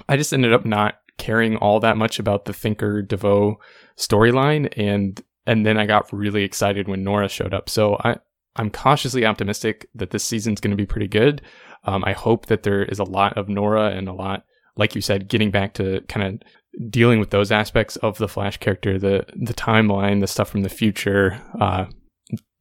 I 0.09 0.17
just 0.17 0.33
ended 0.33 0.53
up 0.53 0.65
not 0.65 0.95
caring 1.19 1.57
all 1.57 1.81
that 1.81 1.97
much 1.97 2.19
about 2.19 2.47
the 2.47 2.53
Thinker 2.53 3.03
DeVoe 3.03 3.59
storyline 3.97 4.73
and 4.77 5.23
and 5.47 5.65
then 5.65 5.79
I 5.79 5.87
got 5.87 6.13
really 6.13 6.45
excited 6.45 6.89
when 6.89 7.03
Nora 7.03 7.29
showed 7.29 7.55
up. 7.55 7.71
So 7.71 7.97
I 8.05 8.17
I'm 8.57 8.71
cautiously 8.71 9.25
optimistic 9.25 9.89
that 9.95 10.11
this 10.11 10.25
season's 10.25 10.61
going 10.61 10.73
to 10.73 10.77
be 10.77 10.87
pretty 10.87 11.09
good. 11.09 11.43
Um, 11.85 12.05
I 12.05 12.13
hope 12.13 12.47
that 12.47 12.65
there 12.65 12.83
is 12.83 12.99
a 12.99 13.05
lot 13.05 13.39
of 13.39 13.49
Nora 13.49 13.91
and 13.91 14.09
a 14.09 14.13
lot, 14.13 14.45
like 14.77 14.95
you 14.95 15.01
said, 15.01 15.29
getting 15.29 15.51
back 15.51 15.75
to 15.75 16.01
kind 16.09 16.27
of 16.27 16.91
dealing 16.91 17.21
with 17.21 17.31
those 17.31 17.53
aspects 17.53 17.97
of 17.97 18.19
the 18.19 18.29
Flash 18.29 18.59
character, 18.59 18.99
the 18.99 19.25
the 19.35 19.55
timeline, 19.55 20.21
the 20.21 20.27
stuff 20.27 20.51
from 20.51 20.63
the 20.63 20.69
future, 20.69 21.41
uh, 21.61 21.87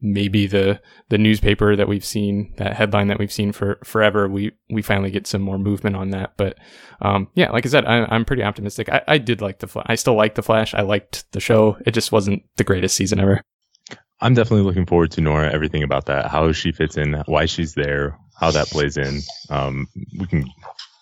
maybe 0.01 0.47
the 0.47 0.79
the 1.09 1.17
newspaper 1.17 1.75
that 1.75 1.87
we've 1.87 2.05
seen, 2.05 2.53
that 2.57 2.75
headline 2.75 3.07
that 3.07 3.19
we've 3.19 3.31
seen 3.31 3.51
for 3.51 3.79
forever. 3.83 4.27
We 4.27 4.51
we 4.69 4.81
finally 4.81 5.11
get 5.11 5.27
some 5.27 5.41
more 5.41 5.57
movement 5.57 5.95
on 5.95 6.11
that. 6.11 6.33
But 6.37 6.57
um, 7.01 7.27
yeah, 7.35 7.51
like 7.51 7.65
I 7.65 7.69
said, 7.69 7.85
I, 7.85 8.05
I'm 8.05 8.25
pretty 8.25 8.43
optimistic. 8.43 8.89
I, 8.89 9.01
I 9.07 9.17
did 9.17 9.41
like 9.41 9.59
the 9.59 9.67
Flash. 9.67 9.85
I 9.87 9.95
still 9.95 10.15
like 10.15 10.35
the 10.35 10.43
Flash. 10.43 10.73
I 10.73 10.81
liked 10.81 11.31
the 11.31 11.39
show. 11.39 11.77
It 11.85 11.91
just 11.91 12.11
wasn't 12.11 12.43
the 12.57 12.63
greatest 12.63 12.95
season 12.95 13.19
ever. 13.19 13.41
I'm 14.19 14.33
definitely 14.33 14.65
looking 14.65 14.85
forward 14.87 15.11
to 15.11 15.21
Nora. 15.21 15.53
Everything 15.53 15.83
about 15.83 16.07
that, 16.07 16.27
how 16.31 16.51
she 16.51 16.71
fits 16.71 16.97
in, 16.97 17.21
why 17.27 17.45
she's 17.45 17.75
there, 17.75 18.17
how 18.39 18.49
that 18.51 18.67
plays 18.67 18.97
in. 18.97 19.21
Um, 19.49 19.87
we 20.17 20.25
can 20.25 20.49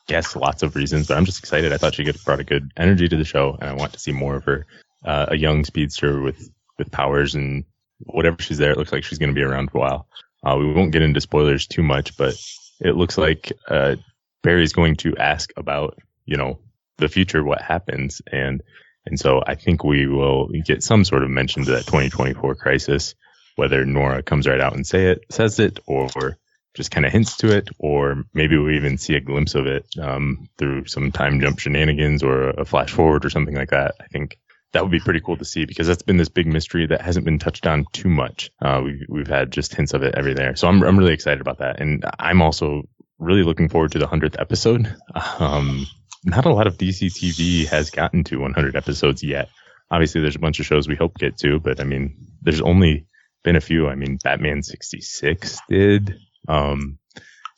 guess 0.08 0.36
lots 0.36 0.64
of 0.64 0.76
reasons, 0.76 1.08
but 1.08 1.18
I'm 1.18 1.26
just 1.26 1.40
excited. 1.40 1.72
I 1.72 1.78
thought 1.78 1.96
she 1.96 2.12
brought 2.26 2.42
a 2.42 2.44
good 2.44 2.72
energy 2.76 3.08
to 3.08 3.16
the 3.16 3.24
show, 3.24 3.58
and 3.60 3.70
I 3.70 3.74
want 3.74 3.94
to 3.94 4.00
see 4.00 4.12
more 4.12 4.36
of 4.36 4.44
her. 4.44 4.66
Uh, 5.04 5.28
a 5.30 5.38
young 5.38 5.64
speedster 5.64 6.20
with 6.20 6.50
with 6.78 6.92
powers 6.92 7.36
and 7.36 7.64
whatever 8.00 8.42
she's 8.42 8.58
there, 8.58 8.72
it 8.72 8.78
looks 8.78 8.92
like 8.92 9.04
she's 9.04 9.20
going 9.20 9.30
to 9.30 9.36
be 9.36 9.44
around 9.44 9.72
for 9.72 9.78
a 9.78 9.82
while. 9.82 10.08
Uh, 10.44 10.58
we 10.58 10.72
won't 10.72 10.92
get 10.92 11.02
into 11.02 11.22
spoilers 11.22 11.68
too 11.68 11.84
much, 11.84 12.18
but 12.18 12.36
it 12.80 12.96
looks 12.96 13.18
like 13.18 13.52
uh, 13.68 13.96
Barry's 14.44 14.74
going 14.74 14.96
to 14.98 15.18
ask 15.18 15.52
about 15.58 15.98
you 16.26 16.38
know 16.38 16.60
the 16.98 17.08
future, 17.08 17.44
what 17.44 17.62
happens, 17.62 18.22
and 18.32 18.62
and 19.06 19.20
so 19.20 19.42
I 19.46 19.56
think 19.56 19.84
we 19.84 20.08
will 20.08 20.50
get 20.66 20.84
some 20.84 21.04
sort 21.04 21.24
of 21.24 21.30
mention 21.30 21.66
to 21.66 21.72
that 21.72 21.86
2024 21.86 22.56
crisis, 22.56 23.16
whether 23.56 23.86
Nora 23.86 24.24
comes 24.24 24.48
right 24.48 24.60
out 24.60 24.76
and 24.76 24.86
say 24.86 25.12
it, 25.12 25.26
says 25.30 25.60
it, 25.60 25.80
or 25.86 26.38
just 26.76 26.92
kind 26.92 27.06
of 27.06 27.12
hints 27.12 27.38
to 27.38 27.56
it, 27.56 27.70
or 27.80 28.24
maybe 28.34 28.58
we 28.58 28.76
even 28.76 28.98
see 28.98 29.16
a 29.16 29.22
glimpse 29.22 29.56
of 29.56 29.66
it 29.66 29.86
um, 30.02 30.50
through 30.58 30.86
some 30.86 31.12
time 31.12 31.40
jump 31.40 31.60
shenanigans 31.60 32.22
or 32.22 32.50
a 32.50 32.66
flash 32.66 32.92
forward 32.92 33.26
or 33.26 33.30
something 33.30 33.56
like 33.56 33.70
that. 33.70 33.96
I 34.02 34.08
think 34.08 34.38
that 34.74 34.82
would 34.84 34.92
be 34.92 35.00
pretty 35.00 35.22
cool 35.22 35.38
to 35.38 35.46
see 35.46 35.66
because 35.66 35.88
that's 35.88 36.02
been 36.02 36.18
this 36.18 36.30
big 36.30 36.48
mystery 36.48 36.86
that 36.88 37.02
hasn't 37.02 37.26
been 37.26 37.40
touched 37.40 37.66
on 37.66 37.86
too 37.94 38.10
much. 38.10 38.52
Uh, 38.62 38.82
we've 38.84 39.06
we've 39.08 39.28
had 39.28 39.52
just 39.52 39.74
hints 39.74 39.94
of 39.94 40.04
it 40.04 40.16
every 40.16 40.34
there, 40.34 40.56
so 40.56 40.68
I'm 40.68 40.84
I'm 40.84 40.98
really 40.98 41.14
excited 41.14 41.42
about 41.42 41.60
that, 41.60 41.80
and 41.80 42.04
I'm 42.20 42.42
also 42.42 42.84
really 43.20 43.44
looking 43.44 43.70
forward 43.70 43.92
to 43.94 44.00
the 44.00 44.08
hundredth 44.08 44.40
episode. 44.40 44.94
Um, 45.40 45.88
not 46.26 46.46
a 46.46 46.54
lot 46.54 46.68
of 46.68 46.78
DC 46.78 47.08
TV 47.08 47.68
has 47.68 47.92
gotten 47.92 48.24
to 48.26 48.40
100 48.40 48.76
episodes 48.76 49.24
yet. 49.24 49.50
Obviously, 49.92 50.22
there's 50.22 50.36
a 50.36 50.40
bunch 50.40 50.60
of 50.60 50.66
shows 50.66 50.88
we 50.88 50.96
hope 50.96 51.16
get 51.18 51.38
to, 51.38 51.60
but 51.60 51.80
I 51.80 51.84
mean, 51.84 52.18
there's 52.42 52.62
only 52.62 53.06
been 53.44 53.56
a 53.56 53.62
few. 53.62 53.88
I 53.88 53.96
mean, 53.96 54.18
Batman 54.24 54.64
66 54.64 55.60
did. 55.70 56.18
Um, 56.48 56.98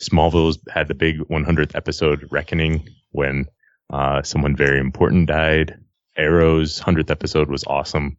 Smallville's 0.01 0.59
had 0.69 0.87
the 0.87 0.93
big 0.93 1.19
100th 1.19 1.75
episode 1.75 2.27
reckoning 2.29 2.89
when 3.11 3.45
uh, 3.91 4.21
someone 4.21 4.55
very 4.55 4.79
important 4.79 5.27
died. 5.27 5.79
Arrow's 6.17 6.79
100th 6.79 7.11
episode 7.11 7.49
was 7.49 7.63
awesome, 7.65 8.17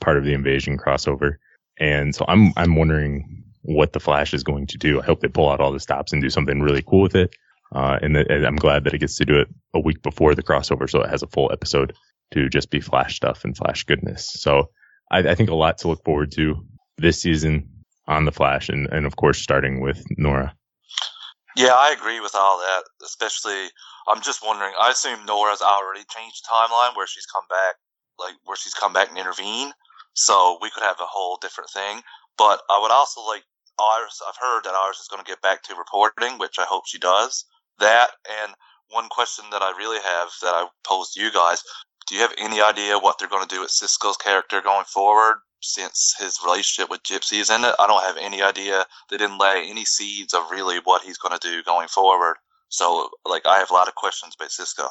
part 0.00 0.16
of 0.16 0.24
the 0.24 0.34
invasion 0.34 0.78
crossover. 0.78 1.36
And 1.78 2.14
so 2.14 2.24
I'm 2.28 2.52
I'm 2.56 2.76
wondering 2.76 3.44
what 3.62 3.92
the 3.92 4.00
Flash 4.00 4.34
is 4.34 4.44
going 4.44 4.66
to 4.68 4.78
do. 4.78 5.00
I 5.00 5.04
hope 5.04 5.20
they 5.20 5.28
pull 5.28 5.48
out 5.50 5.60
all 5.60 5.72
the 5.72 5.80
stops 5.80 6.12
and 6.12 6.22
do 6.22 6.30
something 6.30 6.60
really 6.60 6.82
cool 6.82 7.02
with 7.02 7.14
it. 7.14 7.34
Uh, 7.74 7.98
and, 8.02 8.16
and 8.16 8.46
I'm 8.46 8.56
glad 8.56 8.84
that 8.84 8.94
it 8.94 8.98
gets 8.98 9.16
to 9.16 9.24
do 9.24 9.40
it 9.40 9.48
a 9.72 9.80
week 9.80 10.02
before 10.02 10.34
the 10.34 10.42
crossover, 10.42 10.88
so 10.88 11.00
it 11.00 11.10
has 11.10 11.22
a 11.22 11.26
full 11.26 11.50
episode 11.50 11.94
to 12.32 12.48
just 12.48 12.70
be 12.70 12.80
Flash 12.80 13.16
stuff 13.16 13.44
and 13.44 13.56
Flash 13.56 13.84
goodness. 13.84 14.30
So 14.34 14.70
I, 15.10 15.20
I 15.20 15.34
think 15.34 15.50
a 15.50 15.54
lot 15.54 15.78
to 15.78 15.88
look 15.88 16.04
forward 16.04 16.30
to 16.32 16.64
this 16.98 17.20
season 17.20 17.68
on 18.06 18.26
the 18.26 18.32
Flash, 18.32 18.68
and, 18.68 18.86
and 18.92 19.06
of 19.06 19.16
course 19.16 19.40
starting 19.40 19.80
with 19.80 20.04
Nora. 20.16 20.54
Yeah, 21.56 21.72
I 21.72 21.94
agree 21.98 22.20
with 22.20 22.34
all 22.34 22.58
that. 22.58 22.82
Especially, 23.04 23.68
I'm 24.08 24.20
just 24.22 24.44
wondering. 24.44 24.72
I 24.78 24.90
assume 24.90 25.24
Nora's 25.24 25.62
already 25.62 26.04
changed 26.08 26.44
the 26.44 26.52
timeline 26.52 26.96
where 26.96 27.06
she's 27.06 27.26
come 27.26 27.44
back, 27.48 27.76
like 28.18 28.34
where 28.44 28.56
she's 28.56 28.74
come 28.74 28.92
back 28.92 29.08
and 29.08 29.18
intervene. 29.18 29.72
So 30.14 30.58
we 30.60 30.70
could 30.70 30.82
have 30.82 31.00
a 31.00 31.10
whole 31.10 31.38
different 31.40 31.70
thing. 31.70 32.02
But 32.36 32.60
I 32.70 32.80
would 32.80 32.90
also 32.92 33.22
like 33.22 33.44
Iris. 33.78 34.20
I've 34.26 34.40
heard 34.40 34.64
that 34.64 34.74
Iris 34.74 35.00
is 35.00 35.08
going 35.08 35.22
to 35.22 35.28
get 35.28 35.42
back 35.42 35.62
to 35.64 35.74
reporting, 35.74 36.38
which 36.38 36.58
I 36.58 36.64
hope 36.64 36.84
she 36.86 36.98
does. 36.98 37.44
That 37.78 38.10
and 38.42 38.54
one 38.90 39.08
question 39.08 39.46
that 39.50 39.62
I 39.62 39.76
really 39.76 39.98
have 39.98 40.28
that 40.42 40.54
I 40.54 40.68
posed 40.84 41.14
to 41.14 41.20
you 41.20 41.32
guys: 41.32 41.62
Do 42.06 42.14
you 42.14 42.20
have 42.20 42.34
any 42.38 42.62
idea 42.62 42.98
what 42.98 43.18
they're 43.18 43.28
going 43.28 43.46
to 43.46 43.54
do 43.54 43.62
with 43.62 43.70
Cisco's 43.70 44.16
character 44.16 44.60
going 44.60 44.84
forward? 44.84 45.38
Since 45.60 46.14
his 46.18 46.38
relationship 46.44 46.90
with 46.90 47.02
Gypsy 47.04 47.40
is 47.40 47.48
in 47.48 47.64
it, 47.64 47.74
I 47.78 47.86
don't 47.86 48.04
have 48.04 48.18
any 48.18 48.42
idea. 48.42 48.84
They 49.08 49.16
didn't 49.16 49.38
lay 49.38 49.66
any 49.66 49.86
seeds 49.86 50.34
of 50.34 50.50
really 50.50 50.78
what 50.84 51.02
he's 51.02 51.16
going 51.16 51.36
to 51.36 51.48
do 51.48 51.62
going 51.62 51.88
forward. 51.88 52.36
So, 52.74 53.08
like, 53.24 53.46
I 53.46 53.58
have 53.58 53.70
a 53.70 53.74
lot 53.74 53.86
of 53.86 53.94
questions 53.94 54.34
about 54.34 54.50
Cisco. 54.50 54.88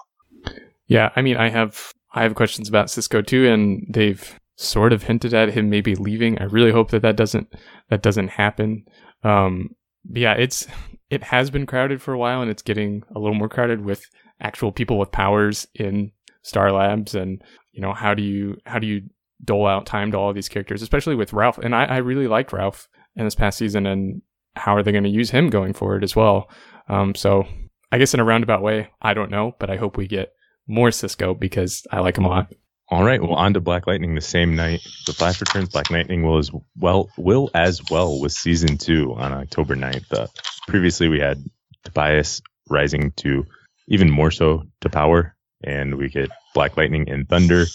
Yeah, 0.87 1.11
I 1.15 1.21
mean, 1.21 1.35
I 1.35 1.49
have 1.49 1.93
I 2.13 2.23
have 2.23 2.35
questions 2.35 2.69
about 2.69 2.89
Cisco 2.89 3.21
too, 3.21 3.45
and 3.47 3.85
they've 3.89 4.39
sort 4.55 4.93
of 4.93 5.03
hinted 5.03 5.33
at 5.33 5.49
him 5.49 5.69
maybe 5.69 5.95
leaving. 5.95 6.39
I 6.39 6.45
really 6.45 6.71
hope 6.71 6.91
that 6.91 7.01
that 7.01 7.17
doesn't 7.17 7.53
that 7.89 8.01
doesn't 8.01 8.29
happen. 8.29 8.85
Um, 9.23 9.75
yeah, 10.09 10.33
it's 10.33 10.65
it 11.09 11.23
has 11.23 11.49
been 11.49 11.65
crowded 11.65 12.01
for 12.01 12.13
a 12.13 12.17
while, 12.17 12.41
and 12.41 12.49
it's 12.49 12.61
getting 12.61 13.03
a 13.13 13.19
little 13.19 13.35
more 13.35 13.49
crowded 13.49 13.83
with 13.83 14.05
actual 14.39 14.71
people 14.71 14.97
with 14.97 15.11
powers 15.11 15.67
in 15.75 16.11
Star 16.41 16.71
Labs, 16.71 17.15
and 17.15 17.41
you 17.73 17.81
know 17.81 17.93
how 17.93 18.13
do 18.13 18.23
you 18.23 18.57
how 18.65 18.79
do 18.79 18.87
you 18.87 19.01
dole 19.43 19.67
out 19.67 19.85
time 19.85 20.11
to 20.11 20.17
all 20.17 20.31
these 20.31 20.47
characters, 20.47 20.81
especially 20.81 21.15
with 21.15 21.33
Ralph. 21.33 21.57
And 21.57 21.75
I, 21.75 21.83
I 21.83 21.97
really 21.97 22.27
liked 22.27 22.53
Ralph 22.53 22.87
in 23.17 23.25
this 23.25 23.35
past 23.35 23.57
season, 23.57 23.85
and 23.85 24.21
how 24.55 24.75
are 24.75 24.83
they 24.83 24.93
going 24.93 25.03
to 25.03 25.09
use 25.09 25.31
him 25.31 25.49
going 25.49 25.73
forward 25.73 26.03
as 26.03 26.15
well? 26.15 26.49
Um, 26.87 27.15
so 27.15 27.45
I 27.93 27.99
guess 27.99 28.15
in 28.15 28.19
a 28.19 28.23
roundabout 28.23 28.63
way, 28.63 28.89
I 29.03 29.13
don't 29.13 29.29
know, 29.29 29.55
but 29.59 29.69
I 29.69 29.75
hope 29.75 29.97
we 29.97 30.07
get 30.07 30.33
more 30.67 30.89
Cisco 30.89 31.35
because 31.35 31.85
I 31.91 31.99
like 31.99 32.17
him 32.17 32.25
a 32.25 32.27
lot. 32.29 32.51
All 32.89 33.03
right, 33.03 33.21
well, 33.21 33.35
on 33.35 33.53
to 33.53 33.61
Black 33.61 33.85
Lightning 33.85 34.15
the 34.15 34.19
same 34.19 34.55
night. 34.55 34.81
The 35.05 35.13
Flash 35.13 35.39
returns. 35.39 35.69
Black 35.69 35.91
Lightning 35.91 36.23
will 36.23 36.39
as 36.39 36.49
well 36.75 37.11
will 37.19 37.51
as 37.53 37.83
well 37.91 38.19
with 38.19 38.31
season 38.31 38.79
two 38.79 39.13
on 39.13 39.31
October 39.31 39.75
9th. 39.75 40.11
Uh, 40.11 40.25
previously, 40.67 41.07
we 41.07 41.19
had 41.19 41.37
Tobias 41.83 42.41
rising 42.67 43.11
to 43.17 43.45
even 43.87 44.09
more 44.09 44.31
so 44.31 44.63
to 44.81 44.89
power, 44.89 45.35
and 45.63 45.93
we 45.93 46.09
get 46.09 46.31
Black 46.55 46.75
Lightning 46.75 47.07
and 47.11 47.29
Thunder 47.29 47.65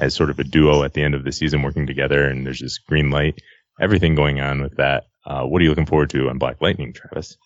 as 0.00 0.12
sort 0.12 0.30
of 0.30 0.40
a 0.40 0.44
duo 0.44 0.82
at 0.82 0.94
the 0.94 1.04
end 1.04 1.14
of 1.14 1.22
the 1.22 1.30
season 1.30 1.62
working 1.62 1.86
together. 1.86 2.24
And 2.24 2.44
there's 2.44 2.60
this 2.60 2.78
green 2.78 3.10
light, 3.12 3.40
everything 3.80 4.16
going 4.16 4.40
on 4.40 4.60
with 4.60 4.76
that. 4.78 5.04
Uh, 5.24 5.44
what 5.44 5.60
are 5.60 5.62
you 5.62 5.70
looking 5.70 5.86
forward 5.86 6.10
to 6.10 6.28
on 6.30 6.38
Black 6.38 6.60
Lightning, 6.60 6.92
Travis? 6.92 7.36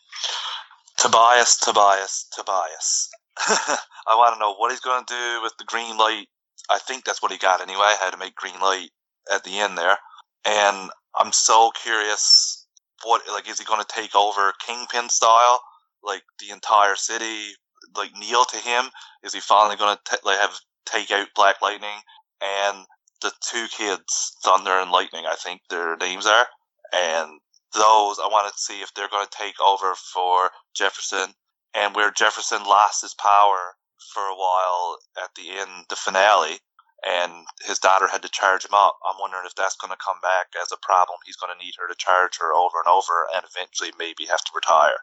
Tobias, 1.03 1.57
Tobias, 1.57 2.29
Tobias. 2.33 3.11
I 3.49 4.15
want 4.15 4.37
to 4.37 4.39
know 4.39 4.55
what 4.55 4.71
he's 4.71 4.79
going 4.79 5.05
to 5.05 5.13
do 5.13 5.43
with 5.43 5.53
the 5.59 5.65
green 5.65 5.99
light. 5.99 6.27
I 6.71 6.79
think 6.79 7.05
that's 7.05 7.21
what 7.21 7.33
he 7.33 7.39
got 7.39 7.61
anyway. 7.61 7.81
I 7.81 7.97
had 8.01 8.13
to 8.13 8.19
make 8.19 8.37
green 8.37 8.61
light 8.61 8.91
at 9.35 9.43
the 9.43 9.59
end 9.59 9.77
there, 9.77 9.97
and 10.45 10.91
I'm 11.19 11.33
so 11.33 11.73
curious. 11.83 12.69
What 13.03 13.23
like 13.33 13.51
is 13.51 13.59
he 13.59 13.65
going 13.65 13.81
to 13.81 13.93
take 13.93 14.15
over 14.15 14.53
Kingpin 14.65 15.09
style 15.09 15.61
like 16.05 16.23
the 16.39 16.51
entire 16.51 16.95
city 16.95 17.49
like 17.97 18.15
kneel 18.17 18.45
to 18.45 18.57
him? 18.59 18.85
Is 19.25 19.35
he 19.35 19.41
finally 19.41 19.75
going 19.75 19.97
to 19.97 20.19
like 20.25 20.39
have 20.39 20.57
take 20.87 21.11
out 21.11 21.27
Black 21.35 21.57
Lightning 21.61 21.99
and 22.41 22.87
the 23.23 23.33
two 23.51 23.67
kids, 23.77 24.37
Thunder 24.45 24.79
and 24.79 24.93
Lightning? 24.93 25.25
I 25.27 25.35
think 25.35 25.63
their 25.69 25.97
names 25.97 26.27
are, 26.27 26.47
and 26.95 27.41
those 27.75 28.19
I 28.19 28.29
want 28.31 28.53
to 28.53 28.61
see 28.61 28.81
if 28.81 28.93
they're 28.95 29.09
going 29.09 29.27
to 29.27 29.39
take 29.39 29.61
over 29.61 29.95
for 29.95 30.51
Jefferson, 30.75 31.35
and 31.75 31.95
where 31.95 32.11
Jefferson 32.11 32.65
lost 32.65 33.03
his 33.03 33.15
power 33.15 33.77
for 34.13 34.23
a 34.23 34.37
while 34.37 34.99
at 35.23 35.31
the 35.37 35.51
end, 35.51 35.87
the 35.89 35.97
finale, 35.97 36.59
and 37.07 37.33
his 37.65 37.79
daughter 37.79 38.09
had 38.09 38.23
to 38.23 38.29
charge 38.29 38.65
him 38.65 38.75
up. 38.75 38.99
I'm 39.09 39.17
wondering 39.21 39.45
if 39.47 39.55
that's 39.55 39.77
going 39.77 39.91
to 39.91 40.05
come 40.05 40.19
back 40.23 40.47
as 40.61 40.71
a 40.73 40.77
problem. 40.83 41.19
He's 41.25 41.37
going 41.37 41.53
to 41.57 41.65
need 41.65 41.75
her 41.79 41.89
to 41.89 41.95
charge 41.97 42.39
her 42.39 42.55
over 42.55 42.77
and 42.85 42.93
over, 42.93 43.27
and 43.35 43.45
eventually 43.45 43.91
maybe 43.99 44.27
have 44.27 44.45
to 44.45 44.53
retire. 44.55 44.99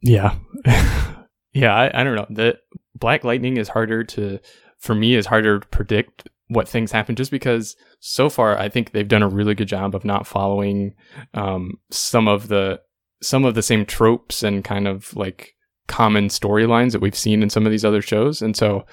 Yeah, 0.00 0.36
yeah. 1.52 1.74
I, 1.74 2.00
I 2.00 2.04
don't 2.04 2.16
know. 2.16 2.26
The 2.30 2.58
Black 2.94 3.24
Lightning 3.24 3.56
is 3.56 3.68
harder 3.68 4.04
to, 4.04 4.38
for 4.78 4.94
me, 4.94 5.14
is 5.14 5.26
harder 5.26 5.60
to 5.60 5.68
predict 5.68 6.28
what 6.48 6.68
things 6.68 6.92
happen 6.92 7.16
just 7.16 7.30
because 7.30 7.76
so 8.06 8.28
far 8.28 8.58
I 8.58 8.68
think 8.68 8.92
they've 8.92 9.08
done 9.08 9.22
a 9.22 9.28
really 9.28 9.54
good 9.54 9.66
job 9.66 9.94
of 9.94 10.04
not 10.04 10.26
following 10.26 10.94
um, 11.32 11.78
some 11.90 12.28
of 12.28 12.48
the 12.48 12.82
some 13.22 13.46
of 13.46 13.54
the 13.54 13.62
same 13.62 13.86
tropes 13.86 14.42
and 14.42 14.62
kind 14.62 14.86
of 14.86 15.16
like 15.16 15.56
common 15.86 16.28
storylines 16.28 16.92
that 16.92 17.00
we've 17.00 17.16
seen 17.16 17.42
in 17.42 17.48
some 17.48 17.64
of 17.64 17.72
these 17.72 17.84
other 17.84 18.02
shows. 18.02 18.42
And 18.42 18.54
so 18.54 18.84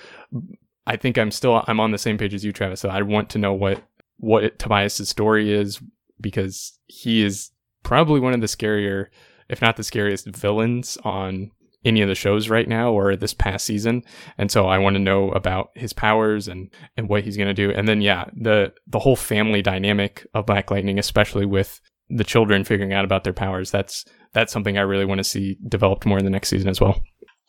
I 0.88 0.96
think 0.96 1.18
I'm 1.18 1.30
still 1.30 1.62
I'm 1.68 1.82
on 1.82 1.92
the 1.92 1.98
same 1.98 2.18
page 2.18 2.34
as 2.34 2.46
you, 2.46 2.54
Travis. 2.54 2.80
So 2.80 2.88
I 2.88 3.02
want 3.02 3.30
to 3.32 3.38
know 3.38 3.54
what 3.54 3.84
what 4.16 4.58
Tobias's 4.58 5.10
story 5.10 5.52
is 5.52 5.82
because 6.22 6.80
he 6.88 7.22
is 7.22 7.52
probably 7.84 8.22
one 8.22 8.34
of 8.34 8.40
the 8.40 8.48
scarier, 8.48 9.08
if 9.50 9.62
not 9.62 9.76
the 9.76 9.84
scariest 9.84 10.26
villains 10.26 10.98
on 11.04 11.52
any 11.84 12.02
of 12.02 12.08
the 12.08 12.16
shows 12.16 12.50
right 12.50 12.68
now 12.68 12.92
or 12.92 13.16
this 13.16 13.34
past 13.34 13.66
season. 13.66 14.04
And 14.38 14.52
so 14.52 14.68
I 14.68 14.78
want 14.78 14.96
to 14.96 15.00
know 15.00 15.32
about 15.32 15.72
his 15.76 15.94
powers 15.94 16.48
and 16.48 16.70
and 16.98 17.10
what 17.10 17.24
he's 17.24 17.38
going 17.38 17.48
to 17.48 17.54
do. 17.54 17.72
And 17.72 17.88
then 17.88 18.02
yeah, 18.02 18.26
the 18.34 18.74
the 18.88 19.00
whole 19.00 19.16
family 19.16 19.62
dynamic 19.62 20.26
of 20.34 20.46
Black 20.46 20.72
Lightning, 20.72 21.00
especially 21.00 21.46
with 21.46 21.80
the 22.10 22.24
children 22.24 22.64
figuring 22.64 22.94
out 22.94 23.06
about 23.06 23.24
their 23.24 23.34
powers. 23.34 23.72
That's 23.72 24.06
that's 24.34 24.54
something 24.54 24.78
I 24.78 24.82
really 24.82 25.06
want 25.06 25.20
to 25.20 25.24
see 25.24 25.58
developed 25.68 26.06
more 26.06 26.20
in 26.20 26.26
the 26.26 26.32
next 26.32 26.50
season 26.50 26.70
as 26.70 26.80
well. 26.80 27.02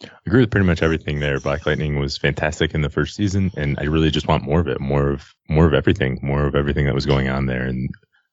I 0.03 0.09
agree 0.27 0.41
with 0.41 0.51
pretty 0.51 0.67
much 0.67 0.83
everything 0.83 1.21
there. 1.21 1.39
Black 1.39 1.65
Lightning 1.65 1.99
was 1.99 2.19
fantastic 2.19 2.75
in 2.75 2.81
the 2.81 2.91
first 2.91 3.15
season, 3.15 3.53
and 3.57 3.79
I 3.79 3.85
really 3.85 4.11
just 4.11 4.27
want 4.27 4.43
more 4.43 4.61
of 4.61 4.67
it, 4.67 4.81
more 4.81 5.11
of 5.11 5.33
more 5.49 5.67
of 5.67 5.75
everything, 5.75 6.19
more 6.23 6.47
of 6.47 6.57
everything 6.57 6.87
that 6.87 6.95
was 6.95 7.07
going 7.07 7.29
on 7.29 7.47
there. 7.47 7.63
And 7.63 7.89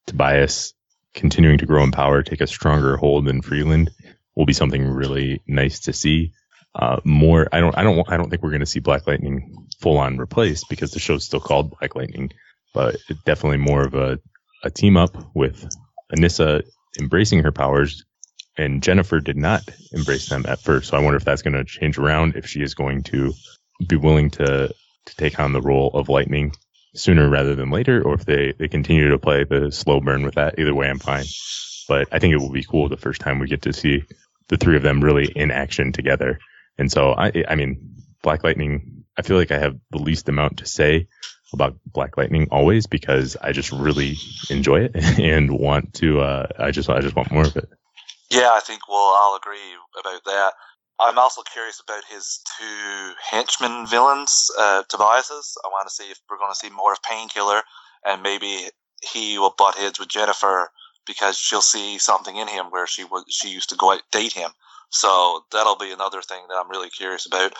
Tobias 0.07 0.73
continuing 1.13 1.57
to 1.57 1.65
grow 1.65 1.83
in 1.83 1.91
power, 1.91 2.23
take 2.23 2.41
a 2.41 2.47
stronger 2.47 2.97
hold 2.97 3.25
than 3.25 3.41
Freeland 3.41 3.91
will 4.35 4.45
be 4.45 4.53
something 4.53 4.87
really 4.87 5.41
nice 5.47 5.81
to 5.81 5.93
see. 5.93 6.33
Uh, 6.75 6.99
more, 7.03 7.47
I 7.51 7.59
don't, 7.59 7.77
I 7.77 7.83
don't, 7.83 8.09
I 8.11 8.17
don't 8.17 8.29
think 8.29 8.43
we're 8.43 8.51
going 8.51 8.59
to 8.59 8.65
see 8.65 8.79
Black 8.79 9.07
Lightning 9.07 9.67
full 9.79 9.97
on 9.97 10.17
replaced 10.17 10.69
because 10.69 10.91
the 10.91 10.99
show's 10.99 11.25
still 11.25 11.39
called 11.39 11.75
Black 11.79 11.95
Lightning, 11.95 12.31
but 12.73 12.97
definitely 13.25 13.57
more 13.57 13.81
of 13.81 13.95
a, 13.95 14.19
a 14.63 14.69
team 14.69 14.95
up 14.95 15.35
with 15.35 15.67
Anissa 16.13 16.63
embracing 16.99 17.43
her 17.43 17.51
powers 17.51 18.05
and 18.59 18.83
Jennifer 18.83 19.21
did 19.21 19.37
not 19.37 19.63
embrace 19.93 20.27
them 20.27 20.45
at 20.47 20.59
first. 20.59 20.89
So 20.89 20.97
I 20.97 20.99
wonder 20.99 21.15
if 21.15 21.23
that's 21.23 21.41
going 21.41 21.53
to 21.53 21.63
change 21.63 21.97
around, 21.97 22.35
if 22.35 22.45
she 22.45 22.61
is 22.61 22.73
going 22.73 23.03
to 23.03 23.33
be 23.87 23.95
willing 23.95 24.31
to, 24.31 24.67
to 24.67 25.15
take 25.15 25.39
on 25.39 25.53
the 25.53 25.61
role 25.61 25.91
of 25.93 26.09
lightning 26.09 26.51
sooner 26.93 27.29
rather 27.29 27.55
than 27.55 27.71
later, 27.71 28.01
or 28.03 28.15
if 28.15 28.25
they, 28.25 28.53
they 28.59 28.67
continue 28.67 29.09
to 29.09 29.17
play 29.17 29.45
the 29.45 29.71
slow 29.71 30.01
burn 30.01 30.23
with 30.23 30.35
that. 30.35 30.59
Either 30.59 30.75
way, 30.75 30.89
I'm 30.89 30.99
fine. 30.99 31.23
But 31.89 32.07
I 32.11 32.19
think 32.19 32.33
it 32.33 32.37
will 32.37 32.51
be 32.51 32.63
cool 32.63 32.87
the 32.87 32.97
first 32.97 33.19
time 33.19 33.39
we 33.39 33.47
get 33.47 33.63
to 33.63 33.73
see 33.73 34.03
the 34.47 34.57
three 34.57 34.77
of 34.77 34.83
them 34.83 35.03
really 35.03 35.25
in 35.25 35.49
action 35.49 35.91
together. 35.91 36.39
And 36.77 36.91
so 36.91 37.13
I, 37.13 37.31
I 37.47 37.55
mean, 37.55 37.95
Black 38.21 38.43
Lightning, 38.43 39.05
I 39.17 39.23
feel 39.23 39.37
like 39.37 39.51
I 39.51 39.57
have 39.57 39.75
the 39.89 39.97
least 39.97 40.29
amount 40.29 40.59
to 40.59 40.67
say 40.67 41.07
about 41.51 41.77
Black 41.87 42.15
Lightning 42.15 42.47
always 42.51 42.85
because 42.85 43.35
I 43.41 43.53
just 43.53 43.71
really 43.71 44.17
enjoy 44.51 44.81
it 44.81 44.95
and 45.19 45.49
want 45.51 45.95
to, 45.95 46.21
uh, 46.21 46.47
I 46.59 46.69
just, 46.69 46.91
I 46.91 47.01
just 47.01 47.15
want 47.15 47.31
more 47.31 47.45
of 47.45 47.57
it. 47.57 47.67
Yeah, 48.29 48.51
I 48.53 48.59
think 48.59 48.87
we'll 48.87 48.97
all 48.97 49.35
agree 49.35 49.57
about 49.99 50.23
that. 50.25 50.53
I'm 50.99 51.17
also 51.17 51.41
curious 51.41 51.81
about 51.81 52.03
his 52.05 52.41
two 52.59 53.13
henchman 53.31 53.87
villains, 53.87 54.51
uh, 54.59 54.83
Tobias's. 54.89 55.57
I 55.65 55.69
want 55.69 55.87
to 55.87 55.93
see 55.93 56.11
if 56.11 56.19
we're 56.29 56.37
going 56.37 56.51
to 56.51 56.55
see 56.55 56.69
more 56.69 56.93
of 56.93 57.01
Painkiller, 57.01 57.63
and 58.05 58.21
maybe 58.21 58.69
he 59.01 59.39
will 59.39 59.55
butt 59.57 59.75
heads 59.75 59.97
with 59.97 60.09
Jennifer 60.09 60.69
because 61.05 61.37
she'll 61.37 61.61
see 61.61 61.97
something 61.97 62.35
in 62.35 62.47
him 62.47 62.67
where 62.67 62.87
she 62.87 63.03
was 63.03 63.23
she 63.29 63.49
used 63.49 63.69
to 63.69 63.75
go 63.75 63.91
out 63.91 64.01
date 64.11 64.33
him. 64.33 64.51
So 64.91 65.41
that'll 65.51 65.77
be 65.77 65.91
another 65.91 66.21
thing 66.21 66.41
that 66.49 66.55
I'm 66.55 66.69
really 66.69 66.89
curious 66.89 67.25
about. 67.25 67.53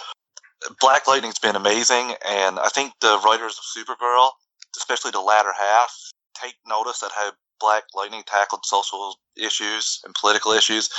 Black 0.81 1.07
Lightning's 1.07 1.39
been 1.39 1.55
amazing, 1.55 2.15
and 2.27 2.59
I 2.59 2.67
think 2.67 2.93
the 2.99 3.21
writers 3.25 3.57
of 3.57 3.63
Supergirl, 3.63 4.31
especially 4.77 5.11
the 5.11 5.21
latter 5.21 5.53
half, 5.57 5.95
take 6.35 6.55
notice 6.67 7.01
at 7.01 7.11
how 7.11 7.31
Black 7.59 7.83
Lightning 7.95 8.23
tackled 8.25 8.65
social 8.65 9.15
issues 9.37 10.01
and 10.03 10.13
political 10.15 10.51
issues 10.51 10.89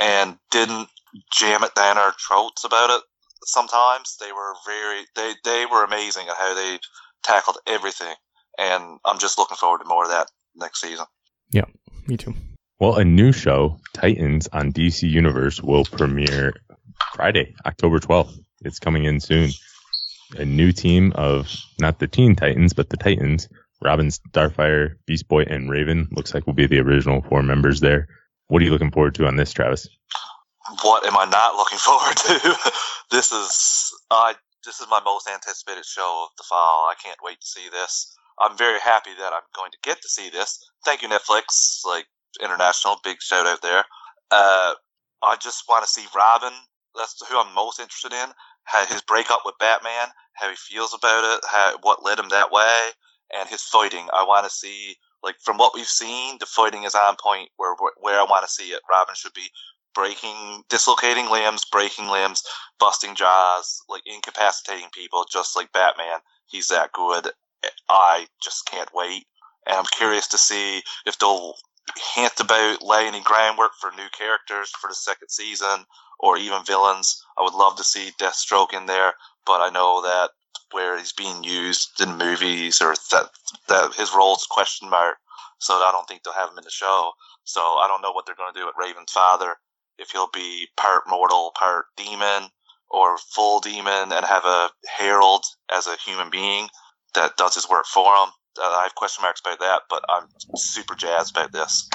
and 0.00 0.38
didn't 0.50 0.88
jam 1.32 1.64
it 1.64 1.74
down 1.74 1.98
our 1.98 2.14
throats 2.26 2.64
about 2.64 2.90
it 2.90 3.02
sometimes. 3.44 4.16
They 4.20 4.32
were 4.32 4.54
very 4.66 5.04
they, 5.16 5.34
they 5.44 5.66
were 5.66 5.84
amazing 5.84 6.28
at 6.28 6.36
how 6.36 6.54
they 6.54 6.78
tackled 7.22 7.58
everything. 7.66 8.14
And 8.58 8.98
I'm 9.04 9.18
just 9.18 9.38
looking 9.38 9.56
forward 9.56 9.80
to 9.80 9.88
more 9.88 10.04
of 10.04 10.10
that 10.10 10.30
next 10.54 10.80
season. 10.80 11.06
Yeah, 11.54 11.66
me 12.08 12.16
too. 12.16 12.34
Well, 12.80 12.96
a 12.96 13.04
new 13.04 13.30
show, 13.30 13.78
Titans 13.92 14.48
on 14.52 14.72
DC 14.72 15.08
Universe, 15.08 15.62
will 15.62 15.84
premiere 15.84 16.54
Friday, 17.14 17.54
October 17.64 18.00
12th. 18.00 18.36
It's 18.62 18.80
coming 18.80 19.04
in 19.04 19.20
soon. 19.20 19.50
A 20.36 20.44
new 20.44 20.72
team 20.72 21.12
of 21.14 21.46
not 21.78 22.00
the 22.00 22.08
Teen 22.08 22.34
Titans, 22.34 22.72
but 22.72 22.90
the 22.90 22.96
Titans 22.96 23.48
Robin, 23.80 24.08
Starfire, 24.08 24.96
Beast 25.06 25.28
Boy, 25.28 25.42
and 25.42 25.70
Raven 25.70 26.08
looks 26.10 26.34
like 26.34 26.44
will 26.44 26.54
be 26.54 26.66
the 26.66 26.80
original 26.80 27.22
four 27.22 27.44
members 27.44 27.78
there. 27.78 28.08
What 28.48 28.60
are 28.60 28.64
you 28.64 28.72
looking 28.72 28.90
forward 28.90 29.14
to 29.16 29.26
on 29.26 29.36
this, 29.36 29.52
Travis? 29.52 29.86
What 30.82 31.06
am 31.06 31.16
I 31.16 31.26
not 31.26 31.54
looking 31.54 31.78
forward 31.88 32.16
to? 32.16 32.72
this 33.12 33.30
is 33.30 33.92
uh, 34.10 34.34
this 34.64 34.80
is 34.80 34.88
my 34.90 35.00
most 35.04 35.28
anticipated 35.28 35.84
show 35.84 36.26
of 36.26 36.36
the 36.36 36.44
fall. 36.48 36.88
I 36.90 36.94
can't 37.00 37.18
wait 37.22 37.40
to 37.40 37.46
see 37.46 37.68
this. 37.70 38.16
I'm 38.40 38.56
very 38.56 38.80
happy 38.80 39.10
that 39.18 39.32
I'm 39.32 39.46
going 39.54 39.70
to 39.70 39.78
get 39.82 40.00
to 40.02 40.08
see 40.08 40.30
this. 40.30 40.58
Thank 40.84 41.02
you, 41.02 41.08
Netflix, 41.08 41.84
like 41.86 42.06
international, 42.42 42.98
big 43.04 43.20
shout 43.20 43.46
out 43.46 43.62
there. 43.62 43.84
Uh, 44.30 44.74
I 45.22 45.36
just 45.40 45.64
want 45.68 45.84
to 45.84 45.90
see 45.90 46.06
Robin. 46.14 46.52
That's 46.96 47.16
who 47.28 47.38
I'm 47.38 47.54
most 47.54 47.80
interested 47.80 48.12
in. 48.12 48.28
How 48.64 48.84
his 48.86 49.02
breakup 49.02 49.40
with 49.44 49.54
Batman, 49.58 50.08
how 50.34 50.48
he 50.48 50.56
feels 50.56 50.94
about 50.94 51.36
it, 51.36 51.44
how 51.50 51.76
what 51.82 52.04
led 52.04 52.18
him 52.18 52.30
that 52.30 52.50
way 52.50 52.90
and 53.34 53.48
his 53.48 53.62
fighting. 53.62 54.08
I 54.12 54.24
want 54.24 54.44
to 54.44 54.50
see 54.50 54.96
like 55.22 55.36
from 55.42 55.56
what 55.56 55.74
we've 55.74 55.86
seen, 55.86 56.36
the 56.38 56.46
fighting 56.46 56.84
is 56.84 56.94
on 56.94 57.16
point 57.20 57.50
where 57.56 57.74
where 58.00 58.20
I 58.20 58.24
want 58.24 58.46
to 58.46 58.52
see 58.52 58.70
it. 58.70 58.80
Robin 58.90 59.14
should 59.16 59.34
be 59.34 59.50
breaking, 59.94 60.62
dislocating 60.68 61.30
limbs, 61.30 61.64
breaking 61.70 62.08
limbs, 62.08 62.42
busting 62.78 63.14
jaws, 63.14 63.82
like 63.88 64.02
incapacitating 64.06 64.88
people, 64.92 65.24
just 65.30 65.56
like 65.56 65.72
Batman. 65.72 66.18
He's 66.46 66.68
that 66.68 66.92
good. 66.92 67.28
I 67.88 68.26
just 68.42 68.66
can't 68.66 68.90
wait, 68.94 69.26
and 69.66 69.76
I'm 69.76 69.86
curious 69.96 70.28
to 70.28 70.38
see 70.38 70.82
if 71.06 71.18
they'll 71.18 71.54
hint 72.14 72.40
about 72.40 72.82
laying 72.82 73.08
any 73.08 73.22
groundwork 73.22 73.72
for 73.80 73.90
new 73.92 74.08
characters 74.16 74.70
for 74.80 74.88
the 74.88 74.94
second 74.94 75.28
season 75.28 75.84
or 76.18 76.38
even 76.38 76.64
villains. 76.64 77.22
I 77.38 77.42
would 77.42 77.54
love 77.54 77.76
to 77.76 77.84
see 77.84 78.12
Deathstroke 78.18 78.72
in 78.72 78.86
there, 78.86 79.12
but 79.46 79.60
I 79.60 79.70
know 79.70 80.02
that 80.02 80.30
where 80.72 80.98
he's 80.98 81.12
being 81.12 81.44
used 81.44 82.00
in 82.00 82.18
movies 82.18 82.80
or 82.80 82.94
that 83.10 83.30
that 83.68 83.94
his 83.94 84.14
role's 84.14 84.46
question 84.50 84.88
mark. 84.90 85.16
So 85.58 85.74
I 85.74 85.90
don't 85.92 86.06
think 86.08 86.22
they'll 86.22 86.34
have 86.34 86.50
him 86.50 86.58
in 86.58 86.64
the 86.64 86.70
show. 86.70 87.12
So 87.44 87.60
I 87.60 87.86
don't 87.88 88.02
know 88.02 88.12
what 88.12 88.26
they're 88.26 88.34
going 88.34 88.52
to 88.52 88.58
do 88.58 88.66
with 88.66 88.74
Raven's 88.78 89.12
father. 89.12 89.56
If 89.98 90.10
he'll 90.10 90.30
be 90.32 90.68
part 90.76 91.02
mortal, 91.08 91.52
part 91.56 91.86
demon, 91.96 92.48
or 92.90 93.16
full 93.18 93.60
demon, 93.60 94.12
and 94.12 94.24
have 94.24 94.44
a 94.44 94.70
herald 94.98 95.44
as 95.72 95.86
a 95.86 95.96
human 96.04 96.30
being 96.30 96.68
that 97.14 97.36
does 97.36 97.54
his 97.54 97.68
work 97.68 97.86
for 97.86 98.06
him. 98.06 98.28
Uh, 98.58 98.62
I 98.62 98.82
have 98.84 98.94
question 98.94 99.22
marks 99.22 99.40
about 99.40 99.58
that, 99.58 99.82
but 99.90 100.04
I'm 100.08 100.28
super 100.56 100.94
jazzed 100.94 101.36
about 101.36 101.52
this. 101.52 101.88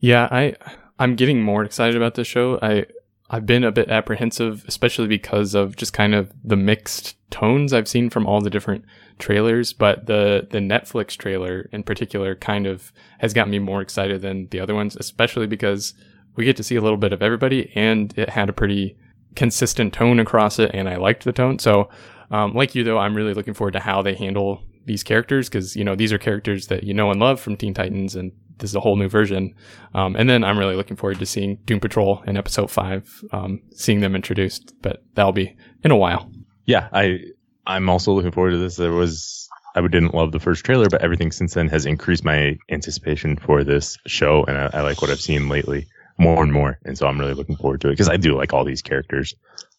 Yeah, 0.00 0.28
I 0.30 0.56
I'm 0.98 1.16
getting 1.16 1.42
more 1.42 1.64
excited 1.64 1.96
about 1.96 2.14
this 2.14 2.26
show. 2.26 2.58
I 2.60 2.86
I've 3.30 3.46
been 3.46 3.64
a 3.64 3.72
bit 3.72 3.88
apprehensive, 3.88 4.64
especially 4.66 5.06
because 5.06 5.54
of 5.54 5.76
just 5.76 5.92
kind 5.92 6.14
of 6.14 6.32
the 6.44 6.56
mixed 6.56 7.16
tones 7.30 7.72
I've 7.72 7.88
seen 7.88 8.10
from 8.10 8.26
all 8.26 8.40
the 8.40 8.50
different 8.50 8.84
trailers. 9.18 9.72
But 9.72 10.06
the 10.06 10.46
the 10.50 10.58
Netflix 10.58 11.16
trailer 11.16 11.68
in 11.72 11.82
particular 11.82 12.34
kind 12.34 12.66
of 12.66 12.92
has 13.18 13.32
got 13.32 13.48
me 13.48 13.58
more 13.58 13.80
excited 13.80 14.20
than 14.20 14.48
the 14.48 14.60
other 14.60 14.74
ones, 14.74 14.96
especially 14.96 15.46
because 15.46 15.94
we 16.36 16.44
get 16.44 16.56
to 16.56 16.62
see 16.62 16.76
a 16.76 16.80
little 16.80 16.98
bit 16.98 17.12
of 17.12 17.22
everybody, 17.22 17.72
and 17.74 18.12
it 18.18 18.30
had 18.30 18.48
a 18.48 18.52
pretty 18.52 18.96
consistent 19.36 19.92
tone 19.92 20.18
across 20.18 20.58
it, 20.58 20.70
and 20.74 20.88
I 20.88 20.96
liked 20.96 21.24
the 21.24 21.32
tone. 21.32 21.58
So, 21.58 21.88
um, 22.30 22.54
like 22.54 22.74
you 22.74 22.84
though, 22.84 22.98
I'm 22.98 23.14
really 23.14 23.34
looking 23.34 23.54
forward 23.54 23.72
to 23.72 23.80
how 23.80 24.02
they 24.02 24.14
handle 24.14 24.62
these 24.86 25.02
characters 25.02 25.48
because 25.48 25.76
you 25.76 25.84
know 25.84 25.94
these 25.94 26.12
are 26.12 26.18
characters 26.18 26.68
that 26.68 26.84
you 26.84 26.94
know 26.94 27.10
and 27.10 27.20
love 27.20 27.40
from 27.40 27.56
Teen 27.56 27.74
Titans 27.74 28.16
and 28.16 28.32
this 28.58 28.70
is 28.70 28.76
a 28.76 28.80
whole 28.80 28.96
new 28.96 29.08
version. 29.08 29.54
Um, 29.94 30.16
and 30.16 30.28
then 30.28 30.44
I'm 30.44 30.58
really 30.58 30.76
looking 30.76 30.96
forward 30.96 31.18
to 31.18 31.26
seeing 31.26 31.56
Doom 31.64 31.80
Patrol 31.80 32.22
in 32.26 32.36
episode 32.36 32.70
five, 32.70 33.08
um, 33.32 33.62
seeing 33.74 34.00
them 34.00 34.14
introduced, 34.14 34.74
but 34.82 35.02
that'll 35.14 35.32
be 35.32 35.56
in 35.82 35.90
a 35.90 35.96
while. 35.96 36.30
Yeah, 36.66 36.88
I 36.92 37.20
I'm 37.66 37.88
also 37.88 38.12
looking 38.12 38.32
forward 38.32 38.52
to 38.52 38.58
this. 38.58 38.76
There 38.76 38.92
was 38.92 39.48
I 39.74 39.80
didn't 39.80 40.14
love 40.14 40.32
the 40.32 40.40
first 40.40 40.64
trailer, 40.64 40.88
but 40.88 41.02
everything 41.02 41.32
since 41.32 41.54
then 41.54 41.68
has 41.68 41.86
increased 41.86 42.24
my 42.24 42.58
anticipation 42.70 43.36
for 43.36 43.64
this 43.64 43.96
show, 44.06 44.44
and 44.44 44.56
I, 44.56 44.70
I 44.72 44.80
like 44.82 45.00
what 45.00 45.10
I've 45.10 45.20
seen 45.20 45.48
lately 45.48 45.86
more 46.18 46.42
and 46.42 46.52
more. 46.52 46.78
And 46.84 46.98
so 46.98 47.06
I'm 47.06 47.18
really 47.18 47.34
looking 47.34 47.56
forward 47.56 47.80
to 47.80 47.88
it 47.88 47.92
because 47.92 48.08
I 48.08 48.16
do 48.16 48.36
like 48.36 48.52
all 48.52 48.64
these 48.64 48.82
characters. 48.82 49.34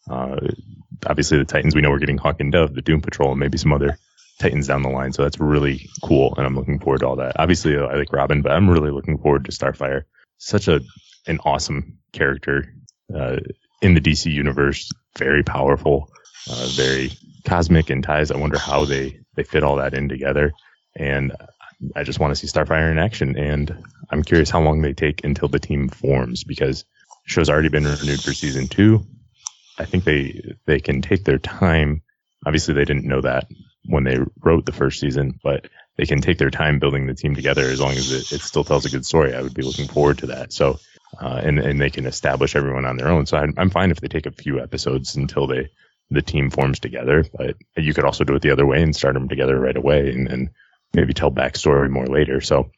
Uh, 0.10 0.40
obviously, 1.06 1.38
the 1.38 1.46
Titans, 1.46 1.76
we 1.76 1.82
know 1.82 1.90
we're 1.90 2.00
getting 2.00 2.18
Hawk 2.18 2.40
and 2.40 2.52
Dove, 2.52 2.74
the 2.74 2.82
Doom 2.82 3.02
Patrol, 3.02 3.32
and 3.32 3.40
maybe 3.40 3.58
some 3.58 3.74
other 3.74 3.98
Titans 4.40 4.68
down 4.68 4.82
the 4.82 4.90
line. 4.90 5.14
So 5.14 5.24
that's 5.24 5.40
really 5.40 5.90
cool, 6.04 6.34
and 6.36 6.46
I'm 6.46 6.56
looking 6.56 6.80
forward 6.80 7.00
to 7.00 7.08
all 7.08 7.16
that. 7.18 7.40
Obviously, 7.40 7.78
I 7.78 7.96
like 7.96 8.12
Robin, 8.12 8.42
but 8.42 8.52
I'm 8.52 8.70
really 8.70 8.92
looking 8.92 9.18
forward 9.18 9.46
to 9.46 9.52
Starfire. 9.52 10.04
Such 10.38 10.68
a 10.68 10.82
an 11.28 11.40
awesome 11.46 12.00
character 12.14 12.74
uh, 13.14 13.38
in 13.82 13.94
the 13.94 14.02
DC 14.02 14.32
universe, 14.32 14.92
very 15.18 15.44
powerful, 15.44 16.10
uh, 16.50 16.68
very 16.72 17.12
cosmic 17.46 17.90
in 17.90 18.02
ties. 18.02 18.32
I 18.32 18.38
wonder 18.38 18.58
how 18.58 18.86
they 18.86 19.20
they 19.36 19.44
fit 19.44 19.64
all 19.64 19.78
that 19.78 19.94
in 19.94 20.10
together, 20.10 20.52
and 20.96 21.34
I 21.96 22.04
just 22.04 22.20
want 22.20 22.36
to 22.36 22.36
see 22.36 22.48
Starfire 22.48 22.92
in 22.92 22.98
action. 22.98 23.38
And 23.38 23.84
I'm 24.10 24.24
curious 24.24 24.50
how 24.50 24.62
long 24.62 24.82
they 24.82 24.94
take 24.94 25.24
until 25.24 25.48
the 25.48 25.60
team 25.60 25.88
forms 25.90 26.44
because 26.44 26.86
show's 27.26 27.50
already 27.50 27.70
been 27.70 27.86
renewed 27.86 28.22
for 28.22 28.34
season 28.34 28.68
two. 28.68 29.06
I 29.82 29.86
think 29.86 30.04
they 30.04 30.56
they 30.66 30.80
can 30.80 31.02
take 31.02 31.24
their 31.24 31.40
time. 31.40 32.02
Obviously, 32.46 32.74
they 32.74 32.86
didn't 32.86 33.06
know 33.06 33.22
that 33.22 33.48
when 33.86 34.04
they 34.04 34.20
wrote 34.42 34.66
the 34.66 34.72
first 34.72 35.00
season, 35.00 35.40
but 35.44 35.68
they 35.98 36.06
can 36.06 36.22
take 36.22 36.38
their 36.38 36.50
time 36.50 36.80
building 36.80 37.08
the 37.08 37.14
team 37.14 37.36
together 37.36 37.64
as 37.64 37.80
long 37.80 37.92
as 37.92 38.12
it, 38.12 38.32
it 38.32 38.42
still 38.42 38.64
tells 38.64 38.86
a 38.86 38.90
good 38.90 39.06
story. 39.06 39.34
I 39.34 39.42
would 39.42 39.54
be 39.54 39.64
looking 39.64 39.88
forward 39.88 40.20
to 40.20 40.28
that. 40.28 40.54
So, 40.54 40.80
uh, 41.20 41.42
and 41.44 41.60
and 41.60 41.82
they 41.82 41.90
can 41.90 42.06
establish 42.06 42.56
everyone 42.56 42.86
on 42.86 42.98
their 42.98 43.10
own. 43.10 43.26
So 43.26 43.38
I'm, 43.38 43.54
I'm 43.58 43.70
fine 43.70 43.92
if 43.92 44.00
they 44.00 44.08
take 44.08 44.26
a 44.26 44.32
few 44.32 44.60
episodes 44.60 45.16
until 45.16 45.48
they 45.48 45.70
the 46.10 46.22
team 46.22 46.50
forms 46.50 46.80
together. 46.80 47.26
But 47.36 47.56
you 47.76 47.94
could 47.94 48.06
also 48.06 48.24
do 48.24 48.36
it 48.36 48.42
the 48.42 48.52
other 48.52 48.66
way 48.66 48.82
and 48.82 48.96
start 48.96 49.16
them 49.16 49.30
together 49.30 49.60
right 49.60 49.78
away, 49.78 50.12
and, 50.12 50.28
then 50.28 50.50
maybe 50.94 51.14
tell 51.14 51.32
backstory 51.32 51.90
more 51.90 52.06
later. 52.06 52.42
So 52.42 52.70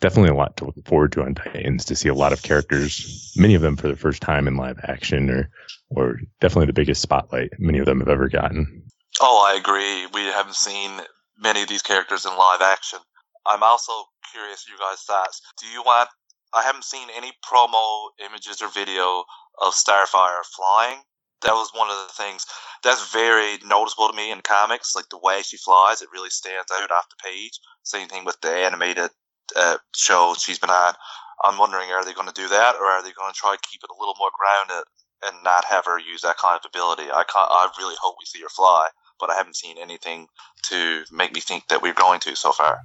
definitely 0.00 0.30
a 0.30 0.34
lot 0.34 0.56
to 0.56 0.64
look 0.64 0.86
forward 0.86 1.12
to 1.12 1.22
on 1.22 1.34
Titans 1.34 1.84
to 1.86 1.96
see 1.96 2.08
a 2.08 2.14
lot 2.14 2.32
of 2.32 2.42
characters, 2.42 3.34
many 3.36 3.54
of 3.54 3.60
them 3.60 3.76
for 3.76 3.88
the 3.88 3.96
first 3.96 4.22
time 4.22 4.48
in 4.48 4.56
live 4.56 4.80
action, 4.82 5.28
or 5.28 5.50
or 5.90 6.20
definitely 6.40 6.66
the 6.66 6.72
biggest 6.72 7.02
spotlight 7.02 7.52
many 7.58 7.78
of 7.78 7.86
them 7.86 8.00
have 8.00 8.08
ever 8.08 8.28
gotten. 8.28 8.84
Oh, 9.20 9.46
I 9.46 9.58
agree. 9.58 10.06
We 10.14 10.22
haven't 10.30 10.54
seen 10.54 10.90
many 11.38 11.62
of 11.62 11.68
these 11.68 11.82
characters 11.82 12.24
in 12.24 12.36
live 12.36 12.62
action. 12.62 13.00
I'm 13.46 13.62
also 13.62 13.92
curious 14.32 14.66
you 14.68 14.78
guys' 14.78 15.02
thoughts. 15.02 15.42
Do 15.60 15.66
you 15.66 15.82
want? 15.82 16.08
I 16.54 16.62
haven't 16.62 16.84
seen 16.84 17.08
any 17.16 17.32
promo 17.44 18.08
images 18.24 18.62
or 18.62 18.68
video 18.68 19.24
of 19.60 19.74
Starfire 19.74 20.44
flying. 20.56 20.98
That 21.42 21.54
was 21.54 21.70
one 21.74 21.88
of 21.88 21.96
the 22.06 22.12
things 22.12 22.44
that's 22.84 23.12
very 23.12 23.58
noticeable 23.64 24.08
to 24.08 24.16
me 24.16 24.30
in 24.30 24.40
comics. 24.42 24.94
Like 24.94 25.08
the 25.10 25.18
way 25.22 25.42
she 25.42 25.56
flies, 25.56 26.02
it 26.02 26.08
really 26.12 26.30
stands 26.30 26.70
out 26.72 26.90
off 26.90 27.08
the 27.08 27.22
page. 27.24 27.58
Same 27.82 28.08
thing 28.08 28.24
with 28.24 28.40
the 28.40 28.50
animated 28.50 29.10
uh, 29.56 29.78
show 29.96 30.34
she's 30.38 30.58
been 30.58 30.70
on. 30.70 30.94
I'm 31.42 31.58
wondering, 31.58 31.90
are 31.90 32.04
they 32.04 32.12
going 32.12 32.28
to 32.28 32.34
do 32.34 32.48
that, 32.48 32.76
or 32.76 32.84
are 32.84 33.02
they 33.02 33.12
going 33.12 33.32
to 33.32 33.38
try 33.38 33.56
to 33.56 33.68
keep 33.68 33.80
it 33.82 33.90
a 33.90 33.98
little 33.98 34.16
more 34.18 34.30
grounded 34.36 34.84
and 35.24 35.36
not 35.44 35.64
have 35.66 35.84
her 35.86 35.98
use 35.98 36.22
that 36.22 36.38
kind 36.38 36.58
of 36.58 36.68
ability? 36.68 37.10
I 37.10 37.24
I 37.34 37.70
really 37.78 37.96
hope 38.00 38.16
we 38.18 38.26
see 38.26 38.40
her 38.42 38.48
fly 38.48 38.88
but 39.20 39.30
I 39.30 39.34
haven't 39.34 39.56
seen 39.56 39.76
anything 39.78 40.26
to 40.64 41.04
make 41.12 41.34
me 41.34 41.40
think 41.40 41.68
that 41.68 41.82
we're 41.82 41.94
going 41.94 42.20
to 42.20 42.34
so 42.34 42.52
far. 42.52 42.80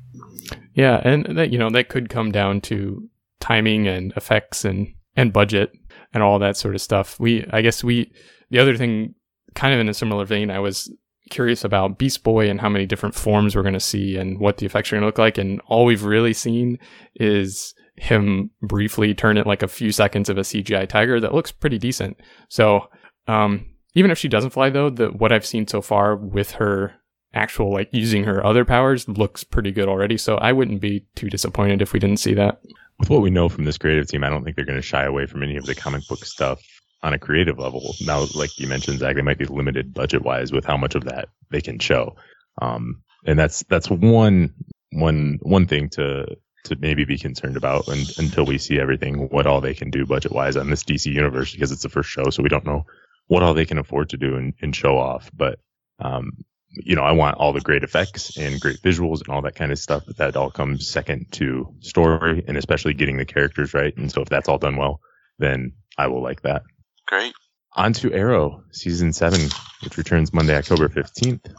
Yeah, 0.74 1.02
and 1.04 1.38
that 1.38 1.52
you 1.52 1.58
know 1.58 1.69
that 1.69 1.89
could 1.89 2.10
come 2.10 2.32
down 2.32 2.62
to 2.62 3.10
timing 3.39 3.88
and 3.88 4.12
effects 4.15 4.65
and 4.65 4.93
and 5.15 5.32
budget 5.32 5.71
and 6.13 6.21
all 6.21 6.38
that 6.39 6.58
sort 6.58 6.76
of 6.76 6.82
stuff. 6.82 7.19
We 7.19 7.45
I 7.52 7.62
guess 7.62 7.84
we 7.84 8.12
the 8.52 8.60
other 8.60 8.76
thing 8.76 9.15
kind 9.56 9.74
of 9.74 9.80
in 9.80 9.89
a 9.89 9.93
similar 9.93 10.26
vein 10.26 10.52
I 10.52 10.60
was 10.60 10.93
curious 11.32 11.63
about 11.63 11.98
Beast 11.98 12.24
Boy 12.24 12.50
and 12.50 12.62
how 12.62 12.69
many 12.69 12.86
different 12.86 13.15
forms 13.15 13.56
we're 13.56 13.63
going 13.63 13.74
to 13.74 13.80
see 13.80 14.17
and 14.17 14.38
what 14.39 14.58
the 14.58 14.65
effects 14.65 14.91
are 14.91 14.95
going 14.95 15.02
to 15.02 15.08
look 15.08 15.17
like 15.17 15.38
and 15.38 15.62
all 15.65 15.86
we've 15.86 16.04
really 16.04 16.34
seen 16.34 16.78
is 17.15 17.74
him 17.97 18.49
briefly 18.62 19.13
turn 19.13 19.38
it 19.38 19.47
like 19.47 19.63
a 19.63 19.67
few 19.67 19.91
seconds 19.91 20.29
of 20.29 20.38
a 20.38 20.41
CGI 20.41 20.88
tiger 20.88 21.19
that 21.19 21.34
looks 21.34 21.51
pretty 21.51 21.77
decent. 21.77 22.19
So 22.49 22.89
um, 23.27 23.65
even 23.93 24.12
if 24.12 24.17
she 24.17 24.27
doesn't 24.27 24.51
fly 24.51 24.69
though, 24.69 24.89
the 24.89 25.08
what 25.08 25.31
I've 25.31 25.45
seen 25.45 25.67
so 25.67 25.81
far 25.81 26.15
with 26.15 26.51
her 26.51 26.93
actual 27.34 27.71
like 27.71 27.89
using 27.91 28.23
her 28.23 28.45
other 28.45 28.65
powers 28.65 29.08
looks 29.08 29.43
pretty 29.43 29.71
good 29.71 29.88
already. 29.88 30.17
So 30.17 30.36
I 30.36 30.51
wouldn't 30.51 30.81
be 30.81 31.05
too 31.15 31.29
disappointed 31.29 31.81
if 31.81 31.93
we 31.93 31.99
didn't 31.99 32.19
see 32.19 32.34
that. 32.34 32.62
With 32.99 33.10
what 33.10 33.21
we 33.21 33.29
know 33.29 33.49
from 33.49 33.65
this 33.65 33.77
creative 33.77 34.08
team, 34.08 34.23
I 34.23 34.29
don't 34.29 34.43
think 34.43 34.55
they're 34.55 34.65
going 34.65 34.77
to 34.77 34.81
shy 34.81 35.03
away 35.03 35.25
from 35.25 35.43
any 35.43 35.58
of 35.58 35.65
the 35.65 35.75
comic 35.75 36.08
book 36.08 36.23
stuff 36.23 36.62
on 37.03 37.13
a 37.13 37.19
creative 37.19 37.60
level. 37.60 37.93
Now, 38.01 38.25
like 38.36 38.58
you 38.58 38.67
mentioned, 38.67 38.99
Zach, 38.99 39.15
they 39.15 39.21
might 39.21 39.38
be 39.38 39.45
limited 39.45 39.93
budget 39.93 40.23
wise 40.23 40.53
with 40.53 40.65
how 40.65 40.77
much 40.77 40.95
of 40.95 41.03
that 41.03 41.27
they 41.51 41.60
can 41.60 41.77
show. 41.77 42.15
Um, 42.62 43.01
and 43.25 43.38
that's 43.38 43.63
that's 43.63 43.89
one 43.89 44.53
one 44.91 45.39
one 45.41 45.67
thing 45.67 45.89
to 45.89 46.25
to 46.65 46.75
maybe 46.80 47.06
be 47.06 47.17
concerned 47.17 47.58
about 47.58 47.88
and, 47.88 48.12
until 48.17 48.45
we 48.45 48.58
see 48.58 48.80
everything 48.80 49.30
what 49.30 49.47
all 49.47 49.62
they 49.62 49.73
can 49.73 49.89
do 49.89 50.06
budget 50.06 50.32
wise 50.32 50.58
on 50.58 50.69
this 50.69 50.84
DC 50.84 51.12
universe 51.12 51.54
because 51.54 51.71
it's 51.71 51.84
the 51.84 51.89
first 51.89 52.10
show, 52.10 52.30
so 52.30 52.43
we 52.43 52.49
don't 52.49 52.65
know 52.65 52.86
what 53.28 53.43
all 53.43 53.54
they 53.54 53.65
can 53.65 53.78
afford 53.78 54.10
to 54.10 54.17
do 54.17 54.36
and, 54.36 54.54
and 54.62 54.75
show 54.75 54.97
off. 54.97 55.32
But, 55.36 55.60
um, 55.99 56.43
you 56.69 56.95
know, 56.95 57.04
I 57.04 57.13
want 57.13 57.38
all 57.38 57.54
the 57.54 57.62
great 57.62 57.84
effects 57.84 58.38
and 58.38 58.60
great 58.60 58.82
visuals 58.82 59.19
and 59.19 59.30
all 59.30 59.41
that 59.43 59.56
kind 59.56 59.71
of 59.71 59.80
stuff, 59.80 60.04
but 60.06 60.17
that 60.17 60.36
all 60.36 60.51
comes 60.51 60.88
second 60.88 61.32
to 61.34 61.73
story 61.80 62.43
and 62.47 62.58
especially 62.58 62.93
getting 62.93 63.17
the 63.17 63.25
characters 63.25 63.73
right. 63.73 63.95
And 63.95 64.12
so 64.12 64.21
if 64.21 64.30
that's 64.30 64.49
all 64.49 64.58
done 64.58 64.75
well, 64.75 64.99
then 65.39 65.73
I 65.97 66.08
will 66.08 66.21
like 66.21 66.41
that. 66.41 66.63
Great. 67.08 67.34
On 67.73 67.93
to 67.93 68.13
Arrow 68.13 68.63
season 68.71 69.13
seven, 69.13 69.49
which 69.84 69.97
returns 69.97 70.34
Monday, 70.34 70.56
October 70.56 70.88
15th. 70.88 71.54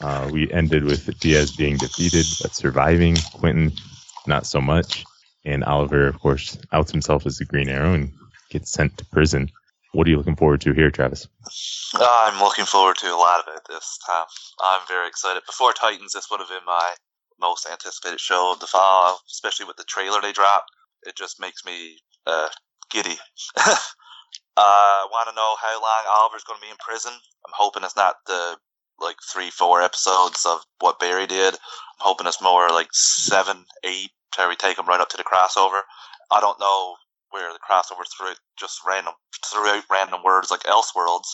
Uh, 0.00 0.30
we 0.32 0.50
ended 0.50 0.84
with 0.84 1.18
Diaz 1.20 1.54
being 1.54 1.76
defeated, 1.76 2.26
but 2.40 2.54
surviving. 2.54 3.16
Quentin, 3.34 3.72
not 4.30 4.46
so 4.46 4.60
much. 4.60 5.04
And 5.44 5.64
Oliver, 5.64 6.06
of 6.06 6.18
course, 6.20 6.56
outs 6.72 6.90
himself 6.90 7.26
as 7.26 7.36
the 7.36 7.44
Green 7.44 7.68
Arrow 7.68 7.92
and 7.92 8.12
gets 8.50 8.70
sent 8.70 8.96
to 8.98 9.04
prison. 9.06 9.50
What 9.92 10.06
are 10.06 10.10
you 10.10 10.16
looking 10.16 10.36
forward 10.36 10.60
to 10.62 10.72
here, 10.72 10.90
Travis? 10.90 11.26
I'm 11.94 12.40
looking 12.40 12.64
forward 12.64 12.96
to 12.98 13.08
a 13.08 13.16
lot 13.16 13.40
of 13.40 13.54
it 13.54 13.62
this 13.68 13.98
time. 14.06 14.26
I'm 14.62 14.86
very 14.88 15.08
excited. 15.08 15.42
Before 15.46 15.72
Titans, 15.72 16.12
this 16.12 16.30
would 16.30 16.40
have 16.40 16.48
been 16.48 16.64
my 16.64 16.94
most 17.40 17.66
anticipated 17.70 18.20
show 18.20 18.52
of 18.52 18.60
the 18.60 18.66
fall, 18.66 19.20
especially 19.30 19.66
with 19.66 19.76
the 19.76 19.84
trailer 19.84 20.20
they 20.20 20.32
dropped. 20.32 20.70
It 21.02 21.16
just 21.16 21.40
makes 21.40 21.64
me 21.64 21.98
uh, 22.26 22.48
giddy. 22.90 23.16
I 24.56 25.06
want 25.10 25.28
to 25.28 25.34
know 25.34 25.56
how 25.60 25.80
long 25.80 26.20
Oliver's 26.20 26.44
going 26.44 26.60
to 26.60 26.66
be 26.66 26.70
in 26.70 26.76
prison. 26.78 27.12
I'm 27.12 27.52
hoping 27.54 27.82
it's 27.82 27.96
not 27.96 28.16
the 28.26 28.56
like 29.00 29.16
three, 29.32 29.50
four 29.50 29.80
episodes 29.80 30.44
of 30.46 30.60
what 30.80 31.00
Barry 31.00 31.26
did. 31.26 31.54
I'm 31.54 32.00
hoping 32.00 32.26
it's 32.26 32.42
more 32.42 32.68
like 32.68 32.88
seven, 32.92 33.64
eight, 33.82 34.10
we 34.38 34.56
take 34.56 34.78
him 34.78 34.86
right 34.86 35.00
up 35.00 35.08
to 35.10 35.16
the 35.16 35.24
crossover. 35.24 35.82
I 36.30 36.40
don't 36.40 36.60
know 36.60 36.96
where 37.30 37.52
the 37.52 37.58
crossover 37.58 38.04
through 38.06 38.34
just 38.58 38.80
random 38.86 39.14
throughout 39.46 39.84
random 39.90 40.22
words 40.24 40.50
like 40.50 40.62
Elseworlds. 40.64 41.30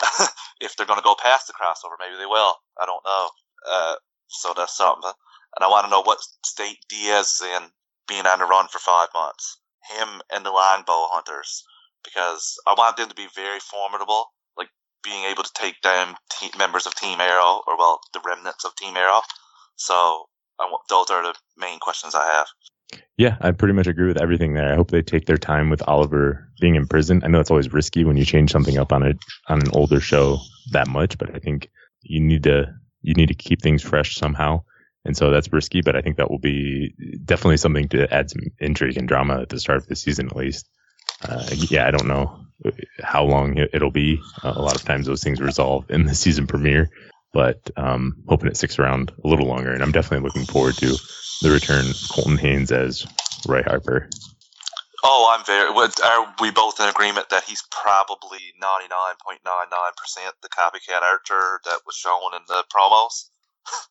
if 0.60 0.76
they're 0.76 0.86
going 0.86 0.98
to 0.98 1.04
go 1.04 1.16
past 1.20 1.46
the 1.46 1.52
crossover, 1.52 1.96
maybe 1.98 2.16
they 2.18 2.26
will. 2.26 2.54
I 2.80 2.86
don't 2.86 3.04
know. 3.04 3.28
Uh, 3.68 3.94
so 4.28 4.52
that's 4.56 4.76
something. 4.76 5.10
And 5.56 5.64
I 5.64 5.68
want 5.68 5.86
to 5.86 5.90
know 5.90 6.02
what 6.02 6.22
state 6.44 6.78
Diaz 6.88 7.40
is 7.40 7.42
in, 7.42 7.70
being 8.06 8.26
on 8.26 8.38
the 8.38 8.44
run 8.44 8.68
for 8.68 8.78
five 8.78 9.08
months. 9.14 9.58
Him 9.96 10.20
and 10.32 10.44
the 10.44 10.50
longbow 10.50 11.08
hunters, 11.10 11.64
because 12.04 12.56
I 12.66 12.74
want 12.76 12.96
them 12.96 13.08
to 13.08 13.14
be 13.14 13.26
very 13.34 13.60
formidable, 13.60 14.26
like 14.56 14.68
being 15.02 15.24
able 15.24 15.42
to 15.42 15.52
take 15.54 15.80
down 15.80 16.16
members 16.58 16.86
of 16.86 16.94
Team 16.94 17.20
Arrow, 17.20 17.62
or 17.66 17.76
well, 17.78 18.00
the 18.12 18.20
remnants 18.24 18.64
of 18.64 18.76
Team 18.76 18.96
Arrow. 18.96 19.22
So 19.76 20.26
those 20.88 21.10
are 21.10 21.22
the 21.22 21.34
main 21.56 21.78
questions 21.78 22.14
I 22.14 22.26
have. 22.26 22.46
Yeah, 23.16 23.36
I 23.40 23.50
pretty 23.50 23.74
much 23.74 23.86
agree 23.86 24.06
with 24.06 24.20
everything 24.20 24.54
there. 24.54 24.72
I 24.72 24.76
hope 24.76 24.90
they 24.90 25.02
take 25.02 25.26
their 25.26 25.36
time 25.36 25.70
with 25.70 25.86
Oliver 25.86 26.48
being 26.60 26.76
in 26.76 26.86
prison. 26.86 27.22
I 27.24 27.28
know 27.28 27.40
it's 27.40 27.50
always 27.50 27.72
risky 27.72 28.04
when 28.04 28.16
you 28.16 28.24
change 28.24 28.50
something 28.50 28.78
up 28.78 28.92
on 28.92 29.02
a 29.02 29.14
on 29.48 29.60
an 29.60 29.70
older 29.72 30.00
show 30.00 30.38
that 30.72 30.88
much, 30.88 31.18
but 31.18 31.34
I 31.34 31.38
think 31.38 31.68
you 32.02 32.20
need 32.20 32.44
to 32.44 32.72
you 33.02 33.14
need 33.14 33.28
to 33.28 33.34
keep 33.34 33.60
things 33.60 33.82
fresh 33.82 34.16
somehow. 34.16 34.62
And 35.04 35.16
so 35.16 35.30
that's 35.30 35.52
risky, 35.52 35.80
but 35.80 35.96
I 35.96 36.00
think 36.00 36.16
that 36.16 36.30
will 36.30 36.38
be 36.38 36.94
definitely 37.24 37.56
something 37.56 37.88
to 37.90 38.12
add 38.12 38.30
some 38.30 38.42
intrigue 38.58 38.96
and 38.96 39.08
drama 39.08 39.40
at 39.40 39.48
the 39.48 39.60
start 39.60 39.78
of 39.78 39.86
the 39.86 39.96
season, 39.96 40.26
at 40.26 40.36
least. 40.36 40.68
Uh, 41.26 41.48
yeah, 41.52 41.86
I 41.86 41.90
don't 41.90 42.06
know 42.06 42.38
how 43.02 43.24
long 43.24 43.56
it'll 43.56 43.90
be. 43.90 44.20
Uh, 44.42 44.52
a 44.54 44.62
lot 44.62 44.76
of 44.76 44.84
times 44.84 45.06
those 45.06 45.22
things 45.22 45.40
resolve 45.40 45.90
in 45.90 46.04
the 46.04 46.14
season 46.14 46.46
premiere, 46.46 46.90
but 47.32 47.70
um, 47.76 48.22
hoping 48.28 48.48
it 48.48 48.56
sticks 48.56 48.78
around 48.78 49.12
a 49.24 49.28
little 49.28 49.46
longer. 49.46 49.72
And 49.72 49.82
I'm 49.82 49.92
definitely 49.92 50.26
looking 50.26 50.44
forward 50.44 50.76
to 50.76 50.96
the 51.42 51.50
return 51.50 51.86
of 51.86 51.96
Colton 52.10 52.38
Haynes 52.38 52.72
as 52.72 53.06
Roy 53.46 53.62
Harper. 53.62 54.08
Oh, 55.04 55.32
I'm 55.36 55.44
very. 55.44 55.68
Are 55.70 56.34
we 56.40 56.50
both 56.50 56.80
in 56.80 56.88
agreement 56.88 57.28
that 57.30 57.44
he's 57.44 57.62
probably 57.70 58.40
99.99% 58.60 60.32
the 60.42 60.48
copycat 60.48 61.02
Archer 61.02 61.60
that 61.64 61.80
was 61.86 61.94
shown 61.94 62.34
in 62.34 62.42
the 62.48 62.64
promos? 62.74 63.30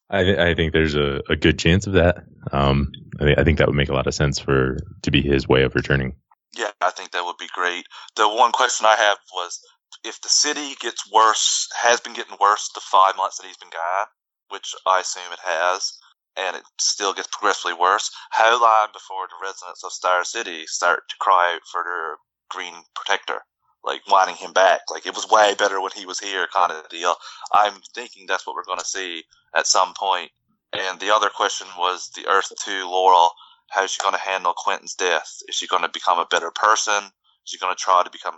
I, 0.09 0.49
I 0.49 0.55
think 0.55 0.73
there's 0.73 0.95
a, 0.95 1.21
a 1.29 1.35
good 1.35 1.59
chance 1.59 1.87
of 1.87 1.93
that. 1.93 2.23
Um, 2.51 2.91
I, 3.19 3.25
th- 3.25 3.37
I 3.37 3.43
think 3.43 3.59
that 3.59 3.67
would 3.67 3.75
make 3.75 3.89
a 3.89 3.93
lot 3.93 4.07
of 4.07 4.13
sense 4.13 4.39
for 4.39 4.77
to 5.03 5.11
be 5.11 5.21
his 5.21 5.47
way 5.47 5.63
of 5.63 5.75
returning. 5.75 6.15
Yeah, 6.57 6.71
I 6.81 6.91
think 6.91 7.11
that 7.11 7.23
would 7.23 7.37
be 7.37 7.47
great. 7.53 7.85
The 8.15 8.27
one 8.27 8.51
question 8.51 8.85
I 8.85 8.95
have 8.95 9.17
was 9.33 9.59
if 10.03 10.21
the 10.21 10.29
city 10.29 10.75
gets 10.79 11.09
worse, 11.11 11.67
has 11.81 11.99
been 11.99 12.13
getting 12.13 12.37
worse 12.39 12.69
the 12.73 12.81
five 12.81 13.15
months 13.17 13.37
that 13.37 13.47
he's 13.47 13.57
been 13.57 13.69
gone, 13.69 14.07
which 14.49 14.73
I 14.85 15.01
assume 15.01 15.31
it 15.31 15.39
has, 15.43 15.97
and 16.37 16.55
it 16.55 16.63
still 16.79 17.13
gets 17.13 17.27
progressively 17.27 17.73
worse, 17.73 18.11
how 18.31 18.61
long 18.61 18.87
before 18.93 19.27
the 19.27 19.45
residents 19.45 19.83
of 19.83 19.91
Star 19.91 20.23
City 20.23 20.65
start 20.67 21.03
to 21.09 21.15
cry 21.19 21.55
out 21.55 21.61
for 21.71 21.83
their 21.83 22.17
green 22.49 22.73
protector? 22.95 23.41
Like 23.83 24.01
wanting 24.09 24.35
him 24.35 24.53
back. 24.53 24.81
Like 24.91 25.05
it 25.05 25.15
was 25.15 25.29
way 25.29 25.55
better 25.57 25.79
when 25.79 25.91
he 25.95 26.05
was 26.05 26.19
here 26.19 26.47
kind 26.53 26.71
of 26.71 26.89
deal. 26.89 27.15
I'm 27.53 27.75
thinking 27.95 28.25
that's 28.27 28.45
what 28.45 28.55
we're 28.55 28.65
gonna 28.65 28.83
see 28.83 29.23
at 29.55 29.67
some 29.67 29.93
point. 29.93 30.29
And 30.73 30.99
the 30.99 31.13
other 31.15 31.29
question 31.29 31.67
was 31.77 32.09
the 32.15 32.27
Earth 32.27 32.51
two 32.63 32.85
Laurel 32.89 33.31
how's 33.69 33.91
she 33.91 34.01
going 34.01 34.13
to 34.13 34.19
handle 34.19 34.53
Quentin's 34.55 34.95
death? 34.95 35.39
Is 35.47 35.55
she 35.55 35.67
going 35.67 35.83
to 35.83 35.89
become 35.89 36.19
a 36.19 36.27
better 36.29 36.51
person? 36.51 37.03
Is 37.03 37.11
she 37.45 37.57
going 37.57 37.73
to 37.73 37.79
try 37.79 38.03
to 38.03 38.09
become 38.09 38.37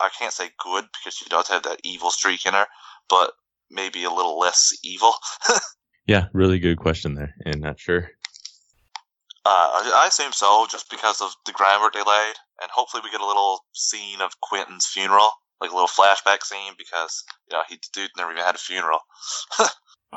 I 0.00 0.08
can't 0.18 0.32
say 0.32 0.50
good 0.62 0.84
because 0.92 1.14
she 1.14 1.28
does 1.28 1.48
have 1.48 1.62
that 1.64 1.80
evil 1.84 2.10
streak 2.10 2.46
in 2.46 2.54
her, 2.54 2.66
but 3.08 3.32
maybe 3.70 4.04
a 4.04 4.10
little 4.10 4.38
less 4.38 4.72
evil. 4.82 5.12
yeah, 6.06 6.26
really 6.32 6.58
good 6.58 6.78
question 6.78 7.14
there, 7.14 7.34
and 7.44 7.60
not 7.60 7.78
sure. 7.78 8.10
Uh, 9.46 9.92
I 9.94 10.06
assume 10.08 10.32
so, 10.32 10.66
just 10.70 10.90
because 10.90 11.20
of 11.20 11.32
the 11.44 11.52
groundwork 11.52 11.92
they 11.92 12.00
laid, 12.00 12.34
and 12.62 12.70
hopefully 12.72 13.02
we 13.04 13.10
get 13.10 13.20
a 13.20 13.26
little 13.26 13.64
scene 13.72 14.22
of 14.22 14.40
Quentin's 14.40 14.86
funeral, 14.86 15.30
like 15.60 15.70
a 15.70 15.74
little 15.74 15.88
flashback 15.88 16.42
scene, 16.42 16.72
because 16.78 17.22
you 17.50 17.56
know 17.56 17.62
he 17.68 17.78
dude 17.92 18.10
never 18.16 18.32
even 18.32 18.42
had 18.42 18.54
a 18.54 18.58
funeral. 18.58 19.00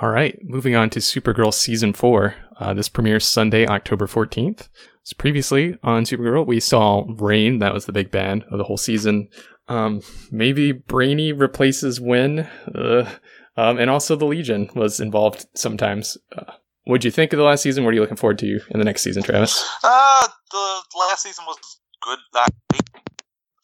All 0.02 0.10
right, 0.10 0.38
moving 0.44 0.76
on 0.76 0.92
to 0.92 1.00
Supergirl 1.00 1.54
season 1.54 1.92
four. 1.92 2.36
Uh, 2.60 2.74
this 2.74 2.88
premieres 2.88 3.26
Sunday, 3.26 3.66
October 3.66 4.06
14th. 4.06 4.70
So 5.04 5.16
previously 5.18 5.76
on 5.84 6.04
Supergirl, 6.04 6.46
we 6.46 6.60
saw 6.60 7.04
Reign. 7.08 7.60
That 7.60 7.74
was 7.74 7.86
the 7.86 7.94
big 7.94 8.12
bad 8.12 8.44
of 8.52 8.60
the 8.60 8.64
whole 8.64 8.78
season. 8.78 9.28
Um, 9.70 10.02
maybe 10.32 10.72
Brainy 10.72 11.34
replaces 11.34 12.00
Winn. 12.00 12.48
Uh, 12.74 13.10
um, 13.58 13.80
and 13.80 13.90
also 13.90 14.16
the 14.16 14.26
Legion 14.26 14.70
was 14.76 15.00
involved 15.00 15.46
sometimes. 15.56 16.18
Uh, 16.36 16.54
what'd 16.86 17.04
you 17.04 17.12
think 17.12 17.34
of 17.34 17.38
the 17.38 17.44
last 17.44 17.64
season? 17.64 17.84
What 17.84 17.92
are 17.92 17.96
you 17.96 18.02
looking 18.02 18.18
forward 18.18 18.40
to 18.40 18.60
in 18.70 18.80
the 18.80 18.86
next 18.86 19.02
season, 19.02 19.24
Travis? 19.24 19.68
Uh, 19.84 20.28
the 20.52 20.82
last 21.00 21.24
season 21.24 21.44
was 21.46 21.58
good. 22.02 22.20
Not 22.34 22.50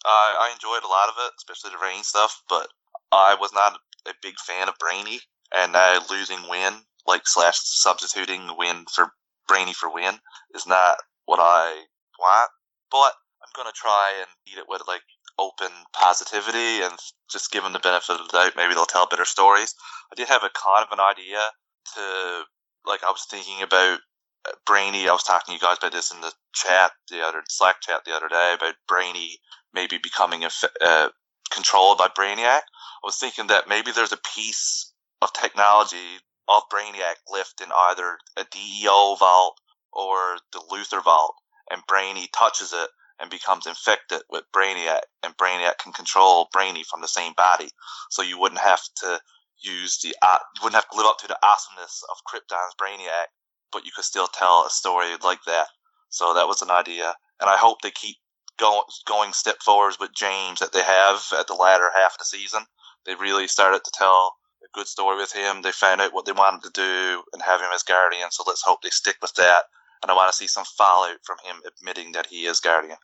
uh, 0.06 0.32
I 0.40 0.52
enjoyed 0.54 0.84
a 0.84 0.92
lot 0.92 1.08
of 1.08 1.16
it, 1.26 1.32
especially 1.38 1.72
the 1.72 1.84
Reign 1.84 2.04
stuff, 2.04 2.44
but 2.50 2.68
I 3.12 3.36
was 3.40 3.54
not 3.54 3.80
a 4.06 4.14
big 4.22 4.38
fan 4.40 4.68
of 4.68 4.76
Brainy 4.78 5.22
and 5.56 5.72
now 5.72 6.02
losing 6.10 6.50
Winn, 6.50 6.74
like 7.08 7.22
slash 7.26 7.58
substituting 7.64 8.50
Winn 8.58 8.86
for 8.92 9.14
Brainy 9.48 9.74
for 9.74 9.94
Winn, 9.94 10.16
is 10.56 10.68
not 10.68 10.98
what 11.26 11.40
I 11.40 11.84
want. 12.20 12.50
But 12.92 13.14
I'm 13.42 13.54
gonna 13.56 13.72
try 13.74 14.14
and 14.20 14.28
beat 14.46 14.58
it 14.58 14.68
with 14.68 14.82
like 14.88 15.04
open 15.40 15.70
positivity 15.94 16.82
and 16.84 16.94
just 17.32 17.52
give 17.52 17.64
them 17.64 17.74
the 17.74 17.80
benefit 17.80 18.20
of 18.20 18.28
the 18.28 18.38
doubt. 18.38 18.54
Maybe 18.56 18.74
they'll 18.74 18.86
tell 18.86 19.08
better 19.08 19.26
stories. 19.26 19.74
I 20.12 20.16
did 20.16 20.28
have 20.28 20.44
a 20.44 20.52
kind 20.54 20.86
of 20.86 20.92
an 20.92 21.00
idea 21.00 21.40
to 21.96 22.44
like 22.86 23.04
I 23.04 23.12
was 23.12 23.26
thinking 23.30 23.62
about 23.62 24.00
uh, 24.48 24.52
Brainy. 24.66 25.08
I 25.08 25.14
was 25.14 25.24
talking 25.24 25.48
to 25.48 25.54
you 25.54 25.60
guys 25.60 25.78
about 25.78 25.92
this 25.92 26.12
in 26.12 26.22
the 26.22 26.32
chat 26.54 26.92
the 27.10 27.22
other 27.26 27.42
Slack 27.50 27.82
chat 27.82 28.06
the 28.06 28.16
other 28.16 28.28
day 28.28 28.56
about 28.58 28.76
Brainy 28.88 29.40
maybe 29.74 29.98
becoming 29.98 30.44
a, 30.44 30.50
uh, 30.82 31.10
controlled 31.52 31.98
by 31.98 32.08
Brainiac. 32.08 32.62
I 32.62 33.04
was 33.04 33.18
thinking 33.18 33.48
that 33.48 33.68
maybe 33.68 33.92
there's 33.92 34.12
a 34.12 34.20
piece 34.36 34.92
of 35.22 35.34
technology 35.34 36.20
of 36.48 36.64
Brainiac 36.72 37.16
left 37.32 37.62
in 37.62 37.70
either 37.90 38.18
a 38.38 38.46
DEO 38.52 39.16
vault 39.16 39.60
or 39.92 40.38
the 40.52 40.62
Luthor 40.72 41.04
vault, 41.04 41.36
and 41.72 41.82
Brainy 41.88 42.28
touches 42.34 42.74
it 42.74 42.90
and 43.20 43.30
becomes 43.30 43.66
infected 43.66 44.22
with 44.30 44.44
Brainiac, 44.56 45.02
and 45.24 45.36
Brainiac 45.38 45.78
can 45.78 45.94
control 45.94 46.50
Brainy 46.52 46.84
from 46.84 47.02
the 47.02 47.08
same 47.08 47.34
body. 47.38 47.70
So 48.10 48.22
you 48.22 48.40
wouldn't 48.40 48.62
have 48.62 48.82
to 48.98 49.20
use 49.62 50.00
the 50.00 50.16
uh, 50.22 50.40
you 50.56 50.62
wouldn't 50.64 50.76
have 50.76 50.90
to 50.90 50.98
live 50.98 51.08
up 51.08 51.20
to 51.20 51.28
the 51.28 51.38
awesomeness 51.44 52.04
of 52.12 52.18
Krypton's 52.28 52.76
Brainiac, 52.82 53.28
but 53.72 53.86
you 53.86 53.92
could 53.96 54.06
still 54.06 54.28
tell 54.28 54.66
a 54.66 54.70
story 54.70 55.08
like 55.24 55.44
that. 55.46 55.68
So 56.10 56.34
that 56.34 56.48
was 56.48 56.62
an 56.62 56.72
idea, 56.72 57.16
and 57.40 57.50
I 57.50 57.58
hope 57.58 57.82
they 57.82 57.92
keep 57.92 58.18
going 58.60 58.84
going 59.08 59.34
step 59.34 59.58
forwards 59.64 59.98
with 60.00 60.14
James 60.16 60.60
that 60.60 60.74
they 60.74 60.84
have 60.84 61.24
at 61.38 61.48
the 61.48 61.54
latter 61.54 61.90
half 61.96 62.14
of 62.14 62.20
the 62.20 62.26
season. 62.26 62.66
They 63.06 63.16
really 63.16 63.48
started 63.48 63.84
to 63.84 63.92
tell 63.94 64.36
a 64.64 64.68
good 64.74 64.88
story 64.88 65.18
with 65.18 65.34
him. 65.34 65.62
They 65.62 65.72
found 65.72 66.02
out 66.02 66.14
what 66.14 66.26
they 66.26 66.32
wanted 66.32 66.64
to 66.64 66.72
do 66.74 67.24
and 67.34 67.42
have 67.42 67.62
him 67.62 67.70
as 67.74 67.84
Guardian. 67.84 68.32
So 68.32 68.44
let's 68.48 68.62
hope 68.64 68.82
they 68.82 68.90
stick 68.90 69.18
with 69.22 69.34
that. 69.36 69.64
And 70.04 70.12
I 70.12 70.16
want 70.16 70.32
to 70.32 70.38
see 70.38 70.48
some 70.48 70.66
fallout 70.78 71.18
from 71.24 71.38
him 71.44 71.62
admitting 71.66 72.12
that 72.12 72.28
he 72.28 72.46
is 72.46 72.60
Guardian. 72.60 72.98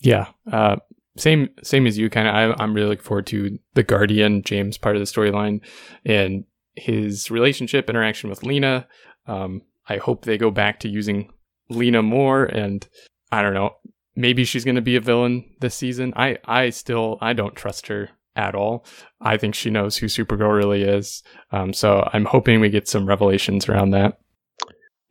Yeah, 0.00 0.28
uh, 0.50 0.76
same 1.16 1.50
same 1.62 1.86
as 1.86 1.98
you. 1.98 2.08
Kind 2.08 2.28
of, 2.28 2.56
I'm 2.58 2.74
really 2.74 2.88
looking 2.88 3.04
forward 3.04 3.26
to 3.28 3.58
the 3.74 3.82
Guardian 3.82 4.42
James 4.42 4.78
part 4.78 4.96
of 4.96 5.00
the 5.00 5.06
storyline 5.06 5.60
and 6.04 6.44
his 6.74 7.30
relationship 7.30 7.90
interaction 7.90 8.30
with 8.30 8.42
Lena. 8.42 8.86
Um, 9.26 9.62
I 9.88 9.98
hope 9.98 10.24
they 10.24 10.38
go 10.38 10.50
back 10.50 10.80
to 10.80 10.88
using 10.88 11.30
Lena 11.68 12.02
more, 12.02 12.44
and 12.44 12.86
I 13.30 13.42
don't 13.42 13.54
know. 13.54 13.76
Maybe 14.14 14.44
she's 14.44 14.64
going 14.64 14.76
to 14.76 14.82
be 14.82 14.96
a 14.96 15.00
villain 15.00 15.44
this 15.60 15.74
season. 15.74 16.12
I 16.16 16.38
I 16.44 16.70
still 16.70 17.18
I 17.20 17.32
don't 17.32 17.56
trust 17.56 17.88
her 17.88 18.10
at 18.34 18.54
all. 18.54 18.86
I 19.20 19.36
think 19.36 19.54
she 19.54 19.70
knows 19.70 19.96
who 19.96 20.06
Supergirl 20.06 20.56
really 20.56 20.82
is. 20.82 21.22
Um, 21.50 21.72
so 21.72 22.08
I'm 22.12 22.24
hoping 22.24 22.60
we 22.60 22.70
get 22.70 22.88
some 22.88 23.06
revelations 23.06 23.68
around 23.68 23.90
that. 23.90 24.18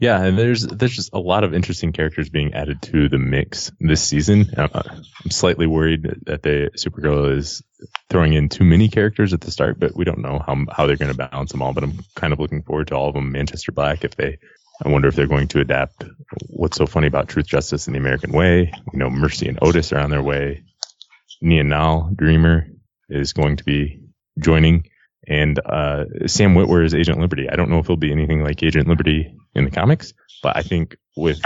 Yeah, 0.01 0.19
and 0.19 0.35
there's 0.35 0.65
there's 0.65 0.95
just 0.95 1.13
a 1.13 1.19
lot 1.19 1.43
of 1.43 1.53
interesting 1.53 1.91
characters 1.91 2.27
being 2.27 2.55
added 2.55 2.81
to 2.81 3.07
the 3.07 3.19
mix 3.19 3.71
this 3.79 4.01
season. 4.01 4.51
Uh, 4.57 4.81
I'm 4.83 5.29
slightly 5.29 5.67
worried 5.67 6.07
that 6.25 6.41
the 6.41 6.71
Supergirl 6.75 7.37
is 7.37 7.61
throwing 8.09 8.33
in 8.33 8.49
too 8.49 8.63
many 8.63 8.89
characters 8.89 9.31
at 9.31 9.41
the 9.41 9.51
start, 9.51 9.79
but 9.79 9.95
we 9.95 10.03
don't 10.03 10.17
know 10.17 10.41
how 10.43 10.65
how 10.71 10.87
they're 10.87 10.95
going 10.95 11.11
to 11.11 11.29
balance 11.29 11.51
them 11.51 11.61
all. 11.61 11.73
But 11.73 11.83
I'm 11.83 11.99
kind 12.15 12.33
of 12.33 12.39
looking 12.39 12.63
forward 12.63 12.87
to 12.87 12.95
all 12.95 13.09
of 13.09 13.13
them. 13.13 13.31
Manchester 13.31 13.71
Black, 13.71 14.03
if 14.03 14.15
they, 14.15 14.39
I 14.83 14.89
wonder 14.89 15.07
if 15.07 15.13
they're 15.13 15.27
going 15.27 15.49
to 15.49 15.59
adapt. 15.59 16.03
What's 16.47 16.77
so 16.77 16.87
funny 16.87 17.05
about 17.05 17.29
Truth, 17.29 17.45
Justice, 17.45 17.85
and 17.85 17.93
the 17.95 17.99
American 17.99 18.31
Way? 18.31 18.73
You 18.93 18.99
know, 18.99 19.11
Mercy 19.11 19.49
and 19.49 19.59
Otis 19.61 19.93
are 19.93 19.99
on 19.99 20.09
their 20.09 20.23
way. 20.23 20.63
Nia 21.43 21.63
Nal, 21.63 22.09
Dreamer, 22.15 22.65
is 23.07 23.33
going 23.33 23.57
to 23.57 23.63
be 23.63 24.01
joining, 24.39 24.89
and 25.27 25.59
uh, 25.65 26.05
Sam 26.27 26.55
Witwer 26.55 26.85
is 26.85 26.93
Agent 26.93 27.19
Liberty. 27.19 27.49
I 27.49 27.55
don't 27.55 27.69
know 27.69 27.79
if 27.79 27.87
he'll 27.87 27.97
be 27.97 28.11
anything 28.11 28.43
like 28.43 28.63
Agent 28.63 28.87
Liberty 28.87 29.35
in 29.53 29.65
the 29.65 29.71
comics, 29.71 30.13
but 30.41 30.57
I 30.57 30.61
think 30.61 30.97
with 31.15 31.41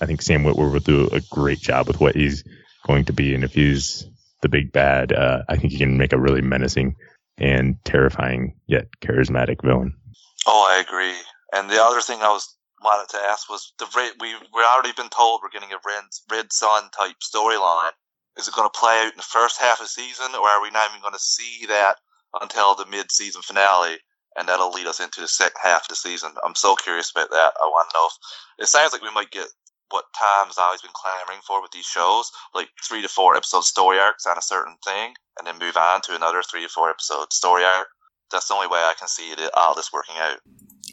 I 0.00 0.06
think 0.06 0.22
Sam 0.22 0.44
Witwer 0.44 0.72
will 0.72 0.80
do 0.80 1.08
a 1.08 1.20
great 1.20 1.60
job 1.60 1.86
with 1.88 2.00
what 2.00 2.14
he's 2.14 2.44
going 2.86 3.06
to 3.06 3.12
be, 3.12 3.34
and 3.34 3.44
if 3.44 3.54
he's 3.54 4.08
the 4.42 4.48
big 4.48 4.72
bad, 4.72 5.12
uh, 5.12 5.42
I 5.48 5.56
think 5.56 5.72
he 5.72 5.78
can 5.78 5.96
make 5.96 6.12
a 6.12 6.20
really 6.20 6.42
menacing 6.42 6.96
and 7.38 7.76
terrifying 7.84 8.54
yet 8.66 8.88
charismatic 9.00 9.62
villain. 9.62 9.94
Oh, 10.46 10.66
I 10.68 10.80
agree. 10.80 11.14
And 11.52 11.70
the 11.70 11.82
other 11.82 12.00
thing 12.00 12.20
I 12.20 12.30
was 12.30 12.54
wanted 12.82 13.10
to 13.10 13.18
ask 13.30 13.48
was 13.48 13.72
the 13.78 13.86
we 14.20 14.34
we 14.34 14.62
already 14.62 14.92
been 14.92 15.08
told 15.08 15.40
we're 15.42 15.50
getting 15.50 15.72
a 15.72 15.80
red 15.84 16.04
red 16.30 16.52
sun 16.52 16.84
type 16.96 17.16
storyline 17.20 17.92
is 18.36 18.48
it 18.48 18.54
going 18.54 18.68
to 18.68 18.78
play 18.78 19.00
out 19.00 19.12
in 19.12 19.16
the 19.16 19.22
first 19.22 19.58
half 19.58 19.80
of 19.80 19.86
the 19.86 19.88
season, 19.88 20.34
or 20.34 20.46
are 20.46 20.62
we 20.62 20.70
not 20.70 20.90
even 20.90 21.00
going 21.00 21.14
to 21.14 21.18
see 21.18 21.66
that 21.68 21.96
until 22.40 22.74
the 22.74 22.86
mid-season 22.86 23.42
finale, 23.42 23.96
and 24.36 24.48
that'll 24.48 24.70
lead 24.70 24.86
us 24.86 25.00
into 25.00 25.20
the 25.20 25.28
second 25.28 25.60
half 25.62 25.82
of 25.82 25.88
the 25.88 25.96
season? 25.96 26.32
I'm 26.44 26.54
so 26.54 26.74
curious 26.74 27.10
about 27.10 27.30
that. 27.30 27.54
I 27.56 27.66
want 27.66 27.90
to 27.90 27.96
know 27.96 28.06
if 28.06 28.64
it 28.64 28.68
sounds 28.68 28.92
like 28.92 29.02
we 29.02 29.14
might 29.14 29.30
get 29.30 29.48
what 29.90 30.04
Tom's 30.18 30.58
always 30.58 30.82
been 30.82 30.90
clamoring 30.94 31.40
for 31.46 31.62
with 31.62 31.70
these 31.70 31.86
shows, 31.86 32.30
like 32.54 32.68
three 32.86 33.02
to 33.02 33.08
four 33.08 33.36
episode 33.36 33.64
story 33.64 33.98
arcs 33.98 34.26
on 34.26 34.36
a 34.36 34.42
certain 34.42 34.76
thing, 34.84 35.14
and 35.38 35.46
then 35.46 35.58
move 35.58 35.76
on 35.76 36.00
to 36.02 36.16
another 36.16 36.42
three 36.42 36.62
to 36.62 36.68
four 36.68 36.90
episode 36.90 37.32
story 37.32 37.64
arc. 37.64 37.86
That's 38.32 38.48
the 38.48 38.54
only 38.54 38.66
way 38.66 38.78
I 38.78 38.94
can 38.98 39.08
see 39.08 39.30
it, 39.30 39.50
all 39.54 39.74
this 39.74 39.92
working 39.92 40.16
out. 40.18 40.38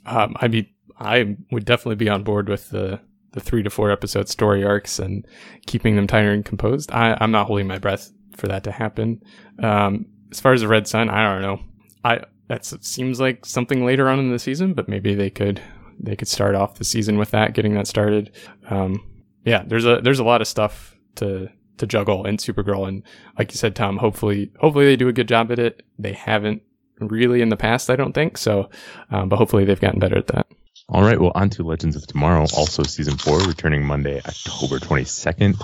Um, 0.05 0.35
I'd 0.39 0.51
be, 0.51 0.75
I 0.99 1.35
would 1.51 1.65
definitely 1.65 1.95
be 1.95 2.09
on 2.09 2.23
board 2.23 2.49
with 2.49 2.69
the 2.69 2.99
the 3.31 3.39
three 3.39 3.63
to 3.63 3.69
four 3.71 3.89
episode 3.89 4.29
story 4.29 4.63
arcs 4.63 4.99
and 4.99 5.25
keeping 5.65 5.95
them 5.95 6.05
tighter 6.05 6.31
and 6.31 6.45
composed. 6.45 6.91
I, 6.91 7.17
I'm 7.19 7.31
not 7.31 7.47
holding 7.47 7.65
my 7.65 7.79
breath 7.79 8.11
for 8.37 8.47
that 8.47 8.63
to 8.65 8.71
happen. 8.71 9.23
Um, 9.57 10.05
as 10.33 10.39
far 10.39 10.53
as 10.53 10.61
the 10.61 10.67
Red 10.67 10.87
Sun, 10.87 11.09
I 11.09 11.31
don't 11.31 11.41
know. 11.43 11.59
I 12.03 12.21
that 12.47 12.65
seems 12.65 13.19
like 13.19 13.45
something 13.45 13.85
later 13.85 14.09
on 14.09 14.17
in 14.17 14.31
the 14.31 14.39
season, 14.39 14.73
but 14.73 14.89
maybe 14.89 15.13
they 15.13 15.29
could 15.29 15.61
they 15.99 16.15
could 16.15 16.27
start 16.27 16.55
off 16.55 16.75
the 16.75 16.83
season 16.83 17.19
with 17.19 17.29
that, 17.31 17.53
getting 17.53 17.75
that 17.75 17.87
started. 17.87 18.31
Um, 18.69 19.07
yeah, 19.45 19.63
there's 19.65 19.85
a 19.85 20.01
there's 20.01 20.19
a 20.19 20.23
lot 20.23 20.41
of 20.41 20.47
stuff 20.47 20.95
to 21.15 21.49
to 21.77 21.85
juggle 21.85 22.25
in 22.25 22.37
Supergirl, 22.37 22.87
and 22.87 23.03
like 23.37 23.51
you 23.51 23.57
said, 23.57 23.75
Tom, 23.75 23.97
hopefully 23.97 24.51
hopefully 24.59 24.85
they 24.85 24.95
do 24.95 25.07
a 25.07 25.13
good 25.13 25.27
job 25.27 25.51
at 25.51 25.59
it. 25.59 25.83
They 25.99 26.13
haven't 26.13 26.63
really 26.99 27.41
in 27.41 27.49
the 27.49 27.57
past, 27.57 27.91
I 27.91 27.95
don't 27.95 28.13
think 28.13 28.37
so, 28.39 28.71
um, 29.11 29.29
but 29.29 29.37
hopefully 29.37 29.65
they've 29.65 29.79
gotten 29.79 29.99
better 29.99 30.17
at 30.17 30.27
that. 30.27 30.47
All 30.89 31.03
right, 31.03 31.19
well, 31.19 31.31
on 31.35 31.49
to 31.51 31.63
Legends 31.63 31.95
of 31.95 32.07
Tomorrow, 32.07 32.45
also 32.57 32.81
season 32.83 33.17
four, 33.17 33.39
returning 33.39 33.85
Monday, 33.85 34.17
October 34.25 34.79
22nd. 34.79 35.55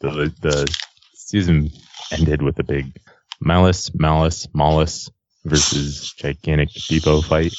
The, 0.00 0.32
the 0.40 0.76
season 1.14 1.70
ended 2.12 2.42
with 2.42 2.58
a 2.58 2.64
big 2.64 2.98
Mallus, 3.40 3.90
Mallus, 3.90 4.46
Mallus 4.54 5.10
versus 5.44 6.12
Gigantic 6.12 6.70
Beebo 6.70 7.24
fight. 7.24 7.54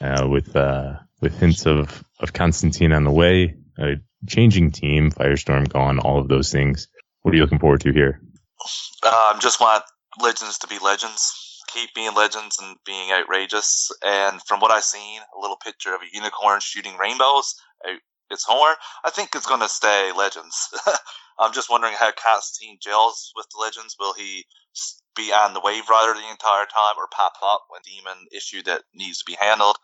uh, 0.00 0.26
with 0.28 0.54
uh, 0.56 0.94
with 1.20 1.38
hints 1.38 1.66
of 1.66 2.02
of 2.20 2.32
Constantine 2.32 2.92
on 2.92 3.04
the 3.04 3.10
way, 3.10 3.56
a 3.78 3.96
changing 4.26 4.70
team, 4.70 5.10
Firestorm 5.10 5.68
gone, 5.68 5.98
all 5.98 6.18
of 6.18 6.28
those 6.28 6.50
things. 6.50 6.88
What 7.22 7.32
are 7.32 7.36
you 7.36 7.42
looking 7.42 7.58
forward 7.58 7.82
to 7.82 7.92
here? 7.92 8.20
Um, 9.02 9.40
just 9.40 9.60
want 9.60 9.84
legends 10.20 10.58
to 10.58 10.66
be 10.66 10.78
legends. 10.78 11.62
Keep 11.68 11.94
being 11.94 12.14
legends 12.14 12.58
and 12.60 12.76
being 12.84 13.12
outrageous. 13.12 13.90
And 14.02 14.40
from 14.42 14.60
what 14.60 14.70
I've 14.70 14.84
seen, 14.84 15.20
a 15.36 15.40
little 15.40 15.56
picture 15.56 15.94
of 15.94 16.00
a 16.00 16.16
unicorn 16.16 16.60
shooting 16.60 16.96
rainbows 16.96 17.54
its 18.30 18.44
horn. 18.44 18.74
I 19.04 19.10
think 19.10 19.34
it's 19.34 19.46
going 19.46 19.60
to 19.60 19.68
stay 19.68 20.12
legends. 20.16 20.70
I'm 21.40 21.54
just 21.54 21.70
wondering 21.70 21.94
how 21.98 22.12
Constantine 22.12 22.78
gels 22.80 23.32
with 23.34 23.46
the 23.50 23.60
legends. 23.60 23.96
Will 23.98 24.12
he 24.12 24.44
be 25.16 25.32
on 25.32 25.54
the 25.54 25.60
wave 25.60 25.88
rider 25.88 26.12
the 26.12 26.30
entire 26.30 26.66
time 26.66 26.94
or 26.98 27.08
pop 27.10 27.32
up 27.42 27.64
when 27.70 27.80
demon 27.82 28.26
issue 28.30 28.62
that 28.64 28.82
needs 28.94 29.18
to 29.18 29.24
be 29.24 29.36
handled? 29.40 29.76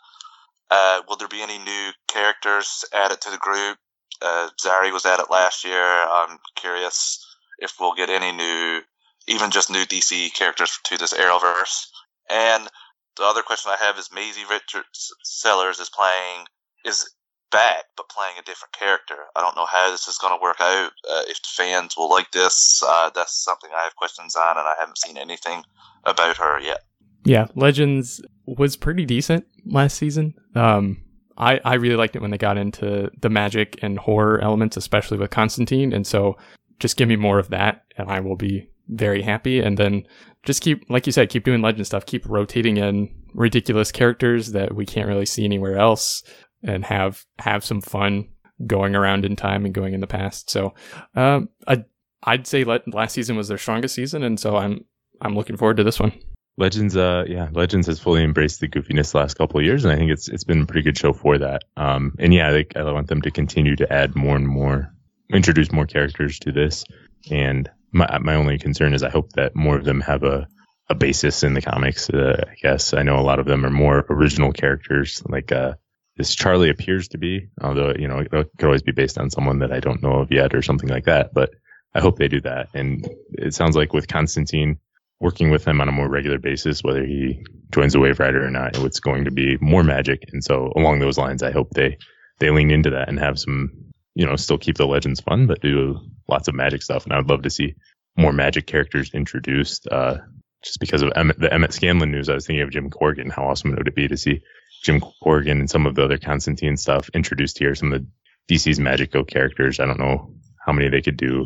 Uh, 0.71 1.01
will 1.09 1.17
there 1.17 1.29
be 1.29 1.43
any 1.43 1.59
new 1.59 1.91
characters 2.09 2.85
added 2.93 3.21
to 3.23 3.31
the 3.31 3.39
group? 3.39 3.79
Uh, 4.21 4.51
Zari 4.63 4.93
was 4.93 5.07
added 5.07 5.27
last 5.31 5.65
year. 5.65 5.83
I'm 5.83 6.39
curious 6.57 7.25
if 7.59 7.75
we'll 7.81 7.95
get 7.95 8.11
any 8.11 8.33
new, 8.33 8.81
even 9.27 9.51
just 9.51 9.71
new 9.71 9.85
DC 9.85 10.35
characters 10.35 10.79
to 10.85 10.99
this 10.99 11.15
Arrowverse. 11.15 11.87
And 12.29 12.69
the 13.17 13.25
other 13.25 13.43
question 13.43 13.73
I 13.73 13.83
have 13.85 13.99
is 13.99 14.11
Maisie 14.13 14.45
Richardson-Sellers 14.51 15.79
is 15.81 15.89
playing 15.91 16.47
is 16.85 17.09
back 17.57 17.85
but 17.97 18.11
playing 18.11 18.35
a 18.39 18.43
different 18.43 18.75
character. 18.79 19.17
I 19.35 19.41
don't 19.41 19.57
know 19.57 19.65
how 19.65 19.91
this 19.91 20.07
is 20.09 20.19
going 20.19 20.37
to 20.37 20.43
work 20.43 20.61
out. 20.61 20.93
Uh, 21.11 21.23
if 21.27 21.41
the 21.41 21.49
fans 21.57 21.97
will 21.97 22.11
like 22.11 22.31
this, 22.31 22.83
uh, 22.87 23.11
that's 23.15 23.43
something 23.43 23.71
I 23.75 23.85
have 23.85 23.97
questions 23.97 24.37
on, 24.37 24.59
and 24.59 24.67
I 24.67 24.75
haven't 24.79 24.99
seen 24.99 25.17
anything 25.17 25.63
about 26.05 26.37
her 26.37 26.61
yet. 26.61 26.81
Yeah, 27.25 27.47
Legends 27.55 28.21
was 28.45 28.77
pretty 28.77 29.07
decent 29.07 29.47
last 29.65 29.97
season. 29.97 30.35
Um, 30.55 31.03
I, 31.39 31.59
I 31.65 31.75
really 31.75 31.97
liked 31.97 32.15
it 32.15 32.21
when 32.23 32.31
they 32.31 32.39
got 32.39 32.59
into 32.59 33.11
the 33.21 33.31
magic 33.31 33.79
and 33.83 33.99
horror 33.99 34.39
elements, 34.43 34.77
especially 34.77 35.17
with 35.17 35.31
Constantine. 35.31 35.95
And 35.95 36.07
so 36.07 36.37
just 36.79 36.99
give 36.99 37.09
me 37.09 37.17
more 37.17 37.39
of 37.39 37.49
that, 37.51 37.85
and 37.97 38.11
I 38.11 38.21
will 38.21 38.37
be 38.37 38.69
very 38.89 39.23
happy. 39.23 39.61
And 39.61 39.79
then 39.79 40.07
just 40.45 40.63
keep, 40.63 40.85
like 40.91 41.07
you 41.07 41.13
said, 41.13 41.31
keep 41.31 41.45
doing 41.45 41.63
legend 41.63 41.87
stuff, 41.87 42.05
keep 42.05 42.25
rotating 42.27 42.77
in 42.77 43.13
ridiculous 43.35 43.93
characters 43.93 44.53
that 44.53 44.75
we 44.75 44.87
can't 44.87 45.09
really 45.09 45.27
see 45.27 45.45
anywhere 45.45 45.77
else, 45.77 46.23
and 46.63 46.85
have 46.85 47.25
have 47.39 47.65
some 47.65 47.81
fun 47.81 48.29
going 48.67 48.95
around 48.95 49.25
in 49.25 49.37
time 49.37 49.65
and 49.65 49.75
going 49.75 49.95
in 49.95 50.01
the 50.01 50.07
past. 50.07 50.51
So, 50.51 50.75
um, 51.15 51.49
I 51.67 51.85
I'd 52.23 52.47
say 52.47 52.65
let, 52.65 52.93
last 52.93 53.13
season 53.13 53.37
was 53.37 53.49
their 53.49 53.59
strongest 53.59 53.95
season, 53.95 54.23
and 54.23 54.39
so 54.39 54.57
I'm 54.57 54.85
I'm 55.21 55.35
looking 55.35 55.57
forward 55.57 55.77
to 55.79 55.85
this 55.85 56.01
one. 56.01 56.13
Legends, 56.59 56.97
uh, 56.97 57.25
yeah, 57.29 57.51
Legends 57.53 57.87
has 57.87 58.01
fully 58.01 58.23
embraced 58.23 58.61
the 58.61 58.69
goofiness 58.69 59.13
the 59.13 59.19
last 59.19 59.35
couple 59.35 59.61
of 59.61 59.67
years, 59.67 59.85
and 59.85 59.93
I 59.93 59.97
think 59.97 60.11
it's 60.11 60.29
it's 60.29 60.45
been 60.45 60.63
a 60.63 60.67
pretty 60.67 60.83
good 60.83 60.97
show 60.97 61.13
for 61.13 61.39
that. 61.39 61.65
Um, 61.77 62.15
and 62.19 62.33
yeah, 62.33 62.49
I, 62.49 62.65
I 62.79 62.93
want 62.93 63.09
them 63.09 63.23
to 63.23 63.31
continue 63.31 63.77
to 63.77 63.93
add 63.93 64.17
more 64.17 64.37
and 64.37 64.49
more, 64.49 64.93
introduce 65.31 65.71
more 65.71 65.87
characters 65.87 66.39
to 66.41 66.53
this. 66.53 66.85
And 67.31 67.71
my 67.93 68.19
my 68.19 68.35
only 68.35 68.59
concern 68.59 68.95
is 68.95 69.03
I 69.03 69.11
hope 69.11 69.33
that 69.33 69.55
more 69.55 69.77
of 69.77 69.85
them 69.85 70.01
have 70.01 70.23
a 70.23 70.49
a 70.89 70.95
basis 70.95 71.43
in 71.43 71.55
the 71.55 71.63
comics. 71.63 72.09
Uh, 72.09 72.45
I 72.49 72.55
guess 72.63 72.95
I 72.95 73.03
know 73.03 73.19
a 73.19 73.23
lot 73.23 73.39
of 73.39 73.47
them 73.47 73.67
are 73.67 73.71
more 73.71 74.07
original 74.09 74.53
characters, 74.53 75.23
like 75.29 75.53
uh, 75.53 75.75
this 76.17 76.35
Charlie 76.35 76.71
appears 76.71 77.09
to 77.09 77.19
be, 77.19 77.49
although 77.61 77.93
you 77.99 78.09
know 78.09 78.19
it 78.19 78.31
could 78.31 78.65
always 78.65 78.83
be 78.83 78.93
based 78.93 79.19
on 79.19 79.31
someone 79.31 79.59
that 79.61 79.73
I 79.73 79.81
don't 79.81 80.03
know 80.03 80.21
of 80.21 80.33
yet 80.33 80.55
or 80.55 80.63
something 80.63 80.89
like 80.89 81.05
that. 81.05 81.35
But 81.35 81.51
I 81.95 82.01
hope 82.01 82.19
they 82.19 82.29
do 82.29 82.41
that. 82.43 82.69
And 82.75 83.09
it 83.33 83.55
sounds 83.55 83.77
like 83.77 83.93
with 83.93 84.09
Constantine 84.09 84.79
working 85.21 85.51
with 85.51 85.67
him 85.67 85.81
on 85.81 85.89
a 85.89 85.93
more 85.93 86.09
regular 86.09 86.39
basis, 86.39 86.83
whether 86.83 87.05
he 87.05 87.43
joins 87.71 87.95
the 87.95 88.01
Wave 88.01 88.21
Rider 88.21 88.45
or 88.45 88.51
not, 88.51 88.77
it's 88.79 89.01
going 89.01 89.25
to 89.25 89.31
be 89.31 89.57
more 89.61 89.83
magic. 89.83 90.25
And 90.33 90.45
so 90.45 90.73
along 90.77 90.99
those 90.99 91.19
lines, 91.19 91.43
I 91.43 91.53
hope 91.53 91.71
they 91.71 91.97
they 92.39 92.51
lean 92.51 92.71
into 92.71 92.91
that 92.91 93.09
and 93.09 93.19
have 93.19 93.39
some, 93.39 93.73
you 94.15 94.27
know, 94.27 94.37
still 94.37 94.59
keep 94.59 94.77
the 94.77 94.87
legends 94.87 95.21
fun, 95.21 95.47
but 95.47 95.63
do 95.63 95.99
lots 96.29 96.49
of 96.49 96.55
magic 96.55 96.83
stuff. 96.83 97.05
And 97.05 97.15
I 97.15 97.17
would 97.17 97.31
love 97.31 97.43
to 97.43 97.51
see 97.51 97.77
more 98.17 98.33
magic 98.33 98.67
characters 98.67 99.11
introduced. 99.15 99.89
Uh, 99.91 100.19
just 100.63 100.81
because 100.81 101.03
of 101.03 101.13
Emmett, 101.17 101.39
the 101.39 101.53
Emmett 101.53 101.73
Scanlan 101.73 102.11
news, 102.11 102.29
I 102.29 102.35
was 102.35 102.47
thinking 102.47 102.63
of 102.63 102.71
Jim 102.71 102.91
Corrigan. 102.91 103.31
How 103.31 103.47
awesome 103.47 103.73
it 103.73 103.79
would 103.79 103.89
it 103.89 103.95
be 103.95 104.09
to 104.09 104.17
see 104.17 104.43
Jim 104.83 105.01
Corrigan 105.23 105.61
and 105.61 105.71
some 105.71 105.87
of 105.87 105.95
the 105.95 106.05
other 106.05 106.19
Constantine 106.19 106.77
stuff 106.77 107.09
introduced 107.15 107.59
here? 107.59 107.75
Some 107.75 107.93
of 107.93 108.03
the 108.03 108.55
DC's 108.55 108.79
Magico 108.79 109.25
characters. 109.25 109.81
I 109.81 109.87
don't 109.87 109.99
know 109.99 110.33
how 110.65 110.73
many 110.73 110.89
they 110.89 111.03
could 111.03 111.17
do, 111.17 111.45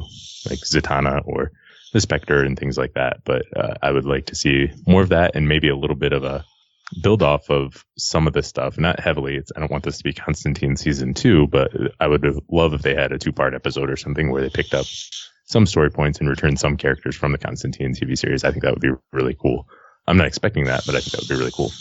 like 0.48 0.58
Zatanna 0.60 1.22
or 1.26 1.52
the 1.92 2.00
Spectre 2.00 2.44
and 2.44 2.58
things 2.58 2.78
like 2.78 2.94
that. 2.94 3.24
But 3.24 3.44
uh, 3.56 3.74
I 3.82 3.90
would 3.90 4.04
like 4.04 4.26
to 4.26 4.34
see 4.34 4.70
more 4.86 5.02
of 5.02 5.10
that 5.10 5.34
and 5.34 5.48
maybe 5.48 5.68
a 5.68 5.76
little 5.76 5.96
bit 5.96 6.12
of 6.12 6.24
a 6.24 6.44
build 7.02 7.22
off 7.22 7.50
of 7.50 7.84
some 7.96 8.26
of 8.26 8.32
this 8.32 8.48
stuff. 8.48 8.78
Not 8.78 9.00
heavily. 9.00 9.36
It's, 9.36 9.52
I 9.54 9.60
don't 9.60 9.70
want 9.70 9.84
this 9.84 9.98
to 9.98 10.04
be 10.04 10.12
Constantine 10.12 10.76
season 10.76 11.14
two, 11.14 11.46
but 11.46 11.72
I 11.98 12.06
would 12.06 12.24
love 12.50 12.74
if 12.74 12.82
they 12.82 12.94
had 12.94 13.12
a 13.12 13.18
two 13.18 13.32
part 13.32 13.54
episode 13.54 13.90
or 13.90 13.96
something 13.96 14.30
where 14.30 14.42
they 14.42 14.50
picked 14.50 14.74
up 14.74 14.86
some 15.44 15.66
story 15.66 15.90
points 15.90 16.20
and 16.20 16.28
returned 16.28 16.60
some 16.60 16.76
characters 16.76 17.16
from 17.16 17.32
the 17.32 17.38
Constantine 17.38 17.94
TV 17.94 18.16
series. 18.16 18.44
I 18.44 18.50
think 18.50 18.62
that 18.62 18.72
would 18.72 18.82
be 18.82 18.92
really 19.12 19.34
cool. 19.34 19.68
I'm 20.06 20.16
not 20.16 20.26
expecting 20.26 20.64
that, 20.64 20.84
but 20.86 20.94
I 20.94 21.00
think 21.00 21.12
that 21.12 21.20
would 21.22 21.28
be 21.28 21.38
really 21.38 21.52
cool. 21.54 21.72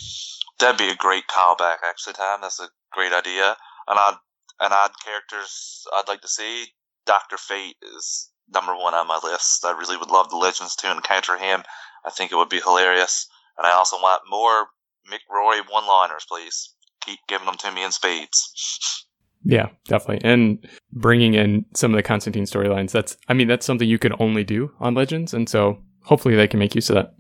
That'd 0.60 0.78
be 0.78 0.90
a 0.90 0.96
great 0.96 1.28
callback, 1.28 1.78
actually, 1.88 2.14
Tom. 2.14 2.42
That's 2.42 2.60
a 2.60 2.70
great 2.92 3.14
idea. 3.14 3.56
And 3.88 3.98
odd, 3.98 4.16
and 4.60 4.74
odd 4.74 4.92
characters 5.04 5.86
I'd 5.94 6.08
like 6.08 6.22
to 6.22 6.28
see. 6.28 6.66
Doctor 7.06 7.38
Fate 7.38 7.78
is 7.96 8.30
number 8.54 8.76
one 8.76 8.94
on 8.94 9.08
my 9.08 9.20
list. 9.24 9.66
I 9.66 9.72
really 9.72 9.98
would 9.98 10.12
love 10.12 10.30
the 10.30 10.38
Legends 10.38 10.76
to 10.78 10.92
encounter 10.92 11.38
him. 11.38 11.64
I 12.06 12.10
think 12.10 12.32
it 12.32 12.36
would 12.36 12.50
be 12.50 12.60
hilarious. 12.60 13.28
And 13.58 13.66
I 13.66 13.72
also 13.72 13.98
want 13.98 14.24
more 14.30 14.68
Mick 15.12 15.20
Rory 15.30 15.62
one 15.70 15.88
liners, 15.88 16.26
please. 16.30 16.74
Keep 17.02 17.20
giving 17.28 17.46
them 17.46 17.58
to 17.60 17.72
me 17.72 17.84
in 17.84 17.92
spades. 17.92 19.06
Yeah, 19.44 19.70
definitely. 19.86 20.30
And 20.30 20.68
bringing 20.92 21.34
in 21.34 21.66
some 21.74 21.92
of 21.92 21.96
the 21.96 22.04
Constantine 22.04 22.44
storylines, 22.44 22.92
that's, 22.92 23.16
I 23.30 23.34
mean, 23.34 23.48
that's 23.48 23.66
something 23.66 23.88
you 23.88 24.00
can 24.00 24.14
only 24.20 24.44
do 24.44 24.72
on 24.80 24.94
Legends. 24.94 25.34
And 25.34 25.48
so 25.48 25.82
hopefully 26.04 26.36
they 26.36 26.48
can 26.48 26.60
make 26.60 26.76
use 26.76 26.90
of 26.90 26.96
that. 26.96 27.16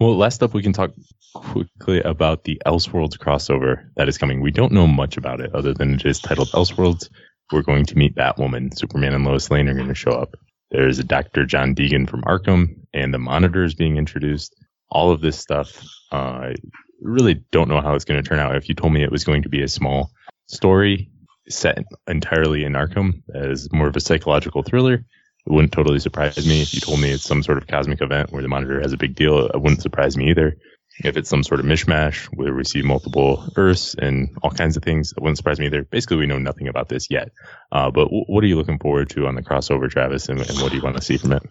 Well, 0.00 0.16
last 0.16 0.42
up, 0.42 0.54
we 0.54 0.62
can 0.62 0.72
talk 0.72 0.92
quickly 1.34 2.00
about 2.02 2.44
the 2.44 2.60
Elseworlds 2.64 3.18
crossover 3.18 3.88
that 3.96 4.08
is 4.08 4.16
coming. 4.16 4.40
We 4.40 4.52
don't 4.52 4.72
know 4.72 4.86
much 4.86 5.16
about 5.16 5.40
it 5.40 5.52
other 5.54 5.74
than 5.74 5.94
it 5.94 6.06
is 6.06 6.20
titled 6.20 6.48
Elseworlds 6.50 7.08
we're 7.52 7.62
going 7.62 7.84
to 7.86 7.98
meet 7.98 8.14
Batwoman. 8.14 8.76
Superman 8.76 9.14
and 9.14 9.24
Lois 9.24 9.50
Lane 9.50 9.68
are 9.68 9.74
going 9.74 9.88
to 9.88 9.94
show 9.94 10.12
up. 10.12 10.36
There's 10.70 10.98
a 10.98 11.04
Dr. 11.04 11.46
John 11.46 11.74
Deegan 11.74 12.08
from 12.08 12.22
Arkham, 12.22 12.76
and 12.92 13.12
the 13.12 13.18
Monitor 13.18 13.64
is 13.64 13.74
being 13.74 13.96
introduced. 13.96 14.54
All 14.90 15.10
of 15.10 15.20
this 15.20 15.38
stuff, 15.38 15.82
uh, 16.12 16.16
I 16.16 16.54
really 17.00 17.34
don't 17.50 17.68
know 17.68 17.80
how 17.80 17.94
it's 17.94 18.04
going 18.04 18.22
to 18.22 18.28
turn 18.28 18.38
out. 18.38 18.56
If 18.56 18.68
you 18.68 18.74
told 18.74 18.92
me 18.92 19.02
it 19.02 19.10
was 19.10 19.24
going 19.24 19.42
to 19.42 19.48
be 19.48 19.62
a 19.62 19.68
small 19.68 20.10
story 20.46 21.10
set 21.48 21.84
entirely 22.06 22.64
in 22.64 22.74
Arkham 22.74 23.22
as 23.34 23.72
more 23.72 23.88
of 23.88 23.96
a 23.96 24.00
psychological 24.00 24.62
thriller, 24.62 25.04
it 25.48 25.52
wouldn't 25.52 25.72
totally 25.72 25.98
surprise 25.98 26.46
me. 26.46 26.62
If 26.62 26.74
you 26.74 26.80
told 26.80 27.00
me 27.00 27.10
it's 27.10 27.24
some 27.24 27.42
sort 27.42 27.58
of 27.58 27.66
cosmic 27.66 28.00
event 28.02 28.32
where 28.32 28.42
the 28.42 28.48
Monitor 28.48 28.80
has 28.80 28.92
a 28.92 28.96
big 28.96 29.14
deal, 29.14 29.46
it 29.46 29.60
wouldn't 29.60 29.82
surprise 29.82 30.16
me 30.16 30.30
either 30.30 30.56
if 31.04 31.16
it's 31.16 31.30
some 31.30 31.42
sort 31.42 31.60
of 31.60 31.66
mishmash 31.66 32.24
where 32.34 32.54
we 32.54 32.64
see 32.64 32.82
multiple 32.82 33.44
Earths 33.56 33.94
and 33.94 34.28
all 34.42 34.50
kinds 34.50 34.76
of 34.76 34.82
things, 34.82 35.12
it 35.16 35.20
wouldn't 35.20 35.36
surprise 35.36 35.60
me 35.60 35.66
either. 35.66 35.84
Basically, 35.84 36.16
we 36.16 36.26
know 36.26 36.38
nothing 36.38 36.68
about 36.68 36.88
this 36.88 37.08
yet. 37.10 37.30
Uh, 37.70 37.90
but 37.90 38.04
w- 38.04 38.24
what 38.26 38.42
are 38.42 38.46
you 38.46 38.56
looking 38.56 38.78
forward 38.78 39.08
to 39.10 39.26
on 39.26 39.34
the 39.34 39.42
crossover, 39.42 39.88
Travis, 39.88 40.28
and, 40.28 40.40
and 40.40 40.60
what 40.60 40.70
do 40.70 40.76
you 40.76 40.82
want 40.82 40.96
to 40.96 41.02
see 41.02 41.16
from 41.16 41.32
it? 41.32 41.42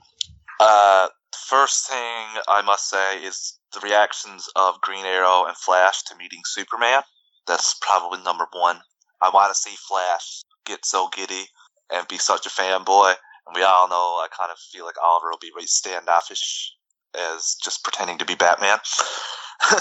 Uh, 0.60 1.08
first 1.48 1.88
thing 1.88 2.26
I 2.48 2.62
must 2.66 2.90
say 2.90 3.24
is 3.24 3.58
the 3.74 3.80
reactions 3.80 4.50
of 4.56 4.82
Green 4.82 5.06
Arrow 5.06 5.46
and 5.46 5.56
Flash 5.56 6.04
to 6.04 6.18
meeting 6.18 6.42
Superman. 6.46 7.02
That's 7.48 7.76
probably 7.82 8.22
number 8.24 8.48
one. 8.52 8.80
I 9.22 9.30
want 9.34 9.54
to 9.54 9.60
see 9.60 9.76
Flash 9.88 10.44
get 10.66 10.86
so 10.86 11.08
giddy 11.16 11.46
and 11.92 12.08
be 12.10 12.18
such 12.18 12.46
a 12.46 12.50
fanboy. 12.50 13.14
And 13.48 13.56
we 13.56 13.64
all 13.64 13.88
know 13.88 13.96
I 13.96 14.28
kind 14.38 14.52
of 14.52 14.58
feel 14.60 14.86
like 14.86 15.02
Oliver 15.04 15.30
will 15.30 15.40
be 15.40 15.52
very 15.56 15.68
standoffish 15.68 16.74
as 17.16 17.56
just 17.64 17.84
pretending 17.84 18.18
to 18.20 18.26
be 18.26 18.36
Batman. 18.36 18.78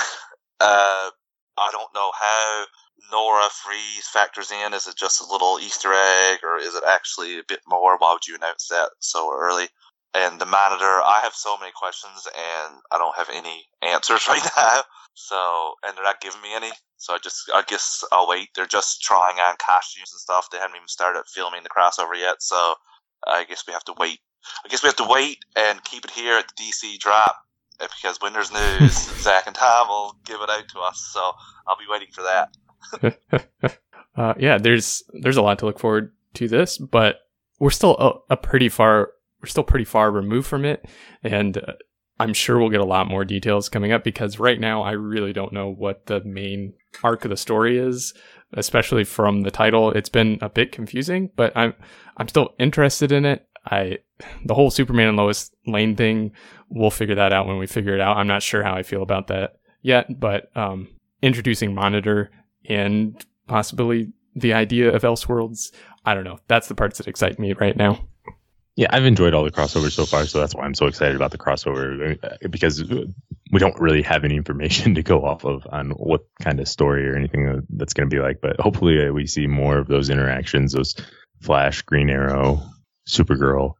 uh, 0.61 1.11
I 1.59 1.71
don't 1.73 1.95
know 1.95 2.11
how 2.19 2.64
Nora 3.11 3.49
Fries 3.51 4.07
factors 4.12 4.51
in. 4.51 4.73
Is 4.73 4.87
it 4.87 4.97
just 4.97 5.21
a 5.21 5.31
little 5.31 5.59
Easter 5.61 5.93
egg, 5.93 6.39
or 6.43 6.59
is 6.59 6.75
it 6.75 6.85
actually 6.87 7.39
a 7.39 7.49
bit 7.49 7.61
more? 7.67 7.99
Why 7.99 8.12
would 8.12 8.27
you 8.27 8.37
announce 8.37 8.69
that 8.69 8.91
so 9.01 9.33
early? 9.35 9.69
And 10.14 10.41
the 10.41 10.47
monitor, 10.47 10.85
I 10.85 11.21
have 11.23 11.35
so 11.35 11.59
many 11.59 11.73
questions, 11.77 12.27
and 12.27 12.77
I 12.91 12.99
don't 12.99 13.17
have 13.17 13.29
any 13.31 13.67
answers 13.83 14.27
right 14.29 14.47
now. 14.57 14.83
So, 15.14 15.75
and 15.83 15.97
they're 15.97 16.05
not 16.05 16.21
giving 16.21 16.41
me 16.41 16.55
any. 16.55 16.71
So 16.99 17.14
I 17.14 17.19
just, 17.19 17.51
I 17.55 17.62
guess 17.67 18.05
I'll 18.12 18.29
wait. 18.29 18.49
They're 18.55 18.67
just 18.67 19.03
trying 19.03 19.39
on 19.39 19.57
costumes 19.59 20.12
and 20.12 20.21
stuff. 20.21 20.49
They 20.51 20.59
haven't 20.59 20.77
even 20.77 20.89
started 20.89 21.25
filming 21.33 21.62
the 21.62 21.69
crossover 21.69 22.19
yet. 22.19 22.37
So 22.41 22.75
I 23.27 23.45
guess 23.45 23.64
we 23.67 23.73
have 23.73 23.85
to 23.85 23.95
wait. 23.99 24.21
I 24.64 24.69
guess 24.69 24.83
we 24.83 24.89
have 24.89 24.97
to 24.97 25.07
wait 25.09 25.39
and 25.57 25.83
keep 25.85 26.05
it 26.05 26.11
here 26.11 26.39
at 26.39 26.47
the 26.49 26.62
DC 26.62 26.99
drop 26.99 27.37
because 27.79 28.21
when 28.21 28.33
there's 28.33 28.53
news, 28.53 28.93
Zach 29.23 29.47
and 29.47 29.55
Tom 29.55 29.89
will 29.89 30.17
give 30.25 30.41
it 30.41 30.51
out 30.51 30.69
to 30.69 30.81
us. 30.81 31.11
So 31.12 31.33
I'll 31.67 31.77
be 31.77 31.85
waiting 31.91 32.09
for 32.12 32.23
that. 32.23 33.49
uh, 34.17 34.35
yeah, 34.39 34.59
there's 34.59 35.03
there's 35.23 35.37
a 35.37 35.43
lot 35.43 35.59
to 35.61 35.67
look 35.67 35.79
forward 35.79 36.12
to 36.35 36.49
this, 36.49 36.79
but 36.79 37.21
we're 37.59 37.71
still 37.71 37.97
a, 37.99 38.35
a 38.35 38.37
pretty 38.37 38.69
far 38.69 39.11
we're 39.41 39.49
still 39.49 39.64
pretty 39.64 39.85
far 39.85 40.11
removed 40.11 40.47
from 40.47 40.64
it, 40.64 40.87
and 41.23 41.59
uh, 41.59 41.75
I'm 42.19 42.33
sure 42.33 42.59
we'll 42.59 42.71
get 42.71 42.81
a 42.81 42.85
lot 42.85 43.09
more 43.09 43.25
details 43.25 43.69
coming 43.69 43.93
up 43.93 44.03
because 44.03 44.39
right 44.39 44.59
now 44.59 44.83
I 44.83 44.93
really 44.93 45.33
don't 45.33 45.53
know 45.53 45.69
what 45.69 46.07
the 46.07 46.23
main 46.25 46.75
arc 47.03 47.25
of 47.25 47.31
the 47.31 47.37
story 47.37 47.79
is, 47.79 48.14
especially 48.57 49.04
from 49.04 49.42
the 49.42 49.50
title. 49.50 49.92
It's 49.92 50.09
been 50.09 50.38
a 50.40 50.48
bit 50.48 50.72
confusing, 50.72 51.30
but 51.36 51.57
I'm 51.57 51.74
I'm 52.16 52.28
still 52.28 52.54
interested 52.59 53.12
in 53.12 53.24
it. 53.24 53.46
I 53.64 53.98
the 54.44 54.54
whole 54.54 54.70
Superman 54.70 55.09
and 55.09 55.16
Lois 55.16 55.50
Lane 55.66 55.94
thing, 55.96 56.32
we'll 56.68 56.90
figure 56.90 57.14
that 57.14 57.32
out 57.32 57.46
when 57.46 57.59
we 57.59 57.66
figure 57.66 57.94
it 57.94 58.00
out. 58.00 58.16
I'm 58.16 58.26
not 58.26 58.42
sure 58.42 58.62
how 58.62 58.74
I 58.74 58.82
feel 58.82 59.02
about 59.02 59.28
that 59.28 59.57
yet, 59.82 60.18
but 60.18 60.50
um, 60.57 60.88
introducing 61.22 61.74
Monitor 61.74 62.30
and 62.68 63.24
possibly 63.46 64.12
the 64.34 64.52
idea 64.52 64.92
of 64.92 65.02
Elseworlds, 65.02 65.72
I 66.04 66.14
don't 66.14 66.24
know. 66.24 66.38
That's 66.48 66.68
the 66.68 66.74
parts 66.74 66.98
that 66.98 67.09
excite 67.09 67.38
me 67.38 67.52
right 67.54 67.76
now. 67.76 68.07
Yeah, 68.77 68.89
I've 68.91 69.07
enjoyed 69.07 69.33
all 69.33 69.43
the 69.43 69.51
crossovers 69.51 69.93
so 69.93 70.05
far, 70.05 70.27
so 70.27 70.39
that's 70.39 70.55
why 70.55 70.64
I'm 70.64 70.74
so 70.74 70.87
excited 70.87 71.16
about 71.16 71.31
the 71.31 71.39
crossover 71.39 72.22
uh, 72.22 72.37
because 72.51 72.85
we 72.85 73.59
don't 73.59 73.81
really 73.81 74.03
have 74.03 74.24
any 74.24 74.37
information 74.37 74.95
to 74.97 75.03
go 75.03 75.24
off 75.24 75.45
of 75.45 75.66
on 75.70 75.91
what 75.93 76.27
kind 76.43 76.61
of 76.61 76.68
story 76.68 77.09
or 77.09 77.16
anything 77.16 77.62
that's 77.70 77.95
going 77.95 78.09
to 78.09 78.14
be 78.14 78.20
like. 78.20 78.41
But 78.43 78.61
hopefully, 78.61 79.07
uh, 79.07 79.12
we 79.12 79.27
see 79.27 79.47
more 79.47 79.79
of 79.79 79.89
those 79.89 80.11
interactions, 80.11 80.74
those 80.74 80.95
Flash, 81.41 81.83
Green 81.83 82.11
Arrow, 82.11 82.62
Supergirl 83.09 83.74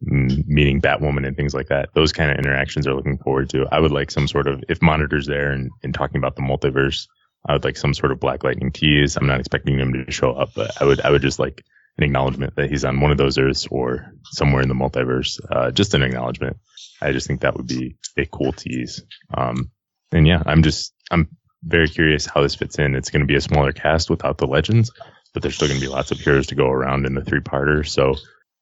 meeting 0.00 0.80
Batwoman 0.82 1.26
and 1.26 1.36
things 1.36 1.54
like 1.54 1.68
that. 1.68 1.88
Those 1.94 2.12
kind 2.12 2.30
of 2.30 2.36
interactions 2.36 2.86
are 2.86 2.94
looking 2.94 3.16
forward 3.18 3.48
to. 3.50 3.66
I 3.72 3.80
would 3.80 3.92
like 3.92 4.10
some 4.10 4.28
sort 4.28 4.46
of 4.46 4.62
if 4.68 4.82
Monitor's 4.82 5.26
there 5.26 5.52
and, 5.52 5.70
and 5.82 5.94
talking 5.94 6.18
about 6.18 6.36
the 6.36 6.42
multiverse. 6.42 7.06
I 7.46 7.52
would 7.52 7.64
like 7.64 7.76
some 7.76 7.94
sort 7.94 8.12
of 8.12 8.20
Black 8.20 8.44
Lightning 8.44 8.72
tease. 8.72 9.16
I'm 9.16 9.26
not 9.26 9.40
expecting 9.40 9.78
him 9.78 9.92
to 9.92 10.10
show 10.10 10.32
up, 10.32 10.50
but 10.54 10.80
I 10.80 10.84
would 10.84 11.00
I 11.00 11.10
would 11.10 11.22
just 11.22 11.38
like 11.38 11.64
an 11.98 12.04
acknowledgement 12.04 12.56
that 12.56 12.70
he's 12.70 12.84
on 12.84 13.00
one 13.00 13.10
of 13.10 13.18
those 13.18 13.38
Earths 13.38 13.66
or 13.70 14.12
somewhere 14.32 14.62
in 14.62 14.68
the 14.68 14.74
multiverse. 14.74 15.40
Uh, 15.50 15.70
just 15.70 15.94
an 15.94 16.02
acknowledgement. 16.02 16.56
I 17.00 17.12
just 17.12 17.26
think 17.26 17.40
that 17.40 17.56
would 17.56 17.66
be 17.66 17.96
a 18.16 18.26
cool 18.26 18.52
tease. 18.52 19.02
Um, 19.32 19.70
and 20.12 20.26
yeah, 20.26 20.42
I'm 20.46 20.62
just, 20.62 20.92
I'm 21.10 21.28
very 21.62 21.88
curious 21.88 22.26
how 22.26 22.42
this 22.42 22.54
fits 22.54 22.78
in. 22.78 22.94
It's 22.94 23.10
going 23.10 23.20
to 23.20 23.26
be 23.26 23.36
a 23.36 23.40
smaller 23.40 23.72
cast 23.72 24.10
without 24.10 24.38
the 24.38 24.46
legends, 24.46 24.90
but 25.32 25.42
there's 25.42 25.56
still 25.56 25.68
going 25.68 25.80
to 25.80 25.86
be 25.86 25.92
lots 25.92 26.10
of 26.10 26.18
heroes 26.18 26.48
to 26.48 26.54
go 26.54 26.68
around 26.68 27.06
in 27.06 27.14
the 27.14 27.24
three 27.24 27.40
parter. 27.40 27.86
So, 27.86 28.14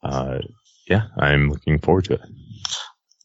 uh, 0.03 0.39
yeah, 0.89 1.07
I'm 1.17 1.51
looking 1.51 1.79
forward 1.79 2.05
to 2.07 2.15
it. 2.15 2.21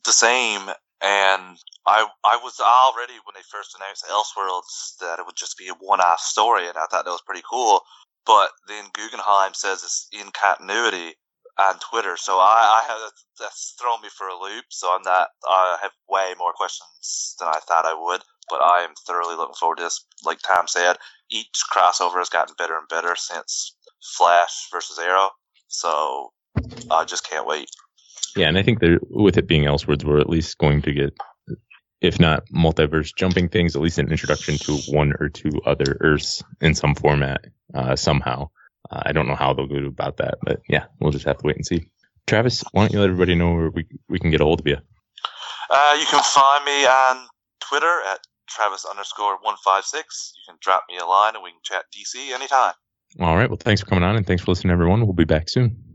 The 0.06 0.12
same. 0.14 0.62
And 1.02 1.58
I 1.86 2.08
I 2.26 2.40
was 2.42 2.60
already 2.60 3.14
when 3.24 3.36
they 3.36 3.46
first 3.52 3.78
announced 3.78 4.06
Elseworlds 4.10 4.98
that 5.00 5.20
it 5.20 5.26
would 5.26 5.36
just 5.36 5.58
be 5.58 5.68
a 5.68 5.74
one 5.74 6.02
off 6.02 6.20
story, 6.20 6.68
and 6.68 6.76
I 6.76 6.88
thought 6.90 7.06
that 7.06 7.12
was 7.12 7.22
pretty 7.22 7.44
cool. 7.50 7.82
But 8.28 8.50
then 8.68 8.84
Guggenheim 8.94 9.54
says 9.54 9.84
it's 9.84 10.10
in 10.12 10.30
continuity 10.32 11.16
on 11.58 11.80
Twitter, 11.80 12.18
so 12.18 12.34
I, 12.34 12.84
I 12.84 12.92
have 12.92 13.12
that's 13.40 13.76
thrown 13.82 14.02
me 14.02 14.10
for 14.16 14.28
a 14.28 14.38
loop. 14.38 14.66
So 14.70 14.94
I'm 14.94 15.02
not. 15.02 15.30
I 15.48 15.78
have 15.82 15.92
way 16.10 16.34
more 16.38 16.52
questions 16.54 17.36
than 17.40 17.48
I 17.48 17.60
thought 17.68 17.86
I 17.86 17.96
would, 17.98 18.22
but 18.50 18.58
I 18.62 18.84
am 18.84 18.94
thoroughly 19.08 19.36
looking 19.36 19.56
forward 19.56 19.78
to 19.78 19.86
this. 19.86 20.06
Like 20.26 20.40
Tom 20.40 20.68
said, 20.68 20.98
each 21.32 21.62
crossover 21.74 22.18
has 22.18 22.30
gotten 22.30 22.54
better 22.58 22.78
and 22.78 22.88
better 22.90 23.16
since 23.16 23.76
Flash 24.18 24.68
versus 24.72 25.00
Arrow. 25.00 25.30
So 25.70 26.34
I 26.92 27.06
just 27.06 27.28
can't 27.28 27.48
wait. 27.48 27.70
Yeah, 28.36 28.50
and 28.50 28.58
I 28.58 28.64
think 28.64 28.80
that 28.82 29.00
with 29.10 29.38
it 29.38 29.48
being 29.48 29.64
Elseworlds, 29.64 30.04
we're 30.04 30.20
at 30.20 30.30
least 30.30 30.58
going 30.58 30.82
to 30.84 30.94
get 30.94 31.14
if 32.02 32.20
not 32.20 32.44
multiverse 32.50 33.12
jumping 33.18 33.50
things, 33.50 33.76
at 33.76 33.82
least 33.82 33.98
an 33.98 34.12
introduction 34.12 34.58
to 34.60 34.78
one 34.94 35.14
or 35.20 35.30
two 35.30 35.50
other 35.66 35.98
Earths 36.02 36.44
in 36.62 36.76
some 36.76 36.94
format 36.94 37.46
uh, 37.74 37.96
somehow. 37.96 38.50
Uh, 38.90 39.02
I 39.06 39.12
don't 39.12 39.28
know 39.28 39.36
how 39.36 39.54
they'll 39.54 39.68
go 39.68 39.86
about 39.86 40.18
that, 40.18 40.36
but 40.42 40.62
yeah, 40.70 40.86
we'll 41.00 41.12
just 41.12 41.26
have 41.26 41.38
to 41.38 41.46
wait 41.46 41.58
and 41.58 41.66
see. 41.66 41.90
Travis, 42.26 42.64
why 42.72 42.84
don't 42.84 42.94
you 42.94 43.00
let 43.00 43.10
everybody 43.10 43.36
know 43.36 43.54
where 43.54 43.70
we, 43.70 43.86
we 44.10 44.20
can 44.20 44.32
get 44.32 44.42
a 44.42 44.44
hold 44.44 44.60
of 44.60 44.68
you? 44.68 44.78
Uh, 45.70 45.98
you 46.00 46.06
can 46.06 46.24
find 46.24 46.66
me 46.66 46.86
on 46.86 47.28
Twitter 47.62 48.02
at 48.12 48.20
Travis 48.50 48.86
underscore 48.86 49.38
156. 49.42 50.34
You 50.36 50.54
can 50.54 50.58
drop 50.62 50.84
me 50.90 50.98
a 50.98 51.06
line 51.06 51.36
and 51.36 51.44
we 51.44 51.52
can 51.52 51.60
chat 51.64 51.86
DC 51.96 52.34
anytime. 52.34 52.74
All 53.20 53.36
right. 53.36 53.50
Well, 53.50 53.58
thanks 53.60 53.82
for 53.82 53.88
coming 53.88 54.04
on 54.04 54.16
and 54.16 54.26
thanks 54.26 54.44
for 54.44 54.52
listening, 54.52 54.72
everyone. 54.72 55.02
We'll 55.02 55.14
be 55.14 55.26
back 55.26 55.50
soon. 55.50 55.87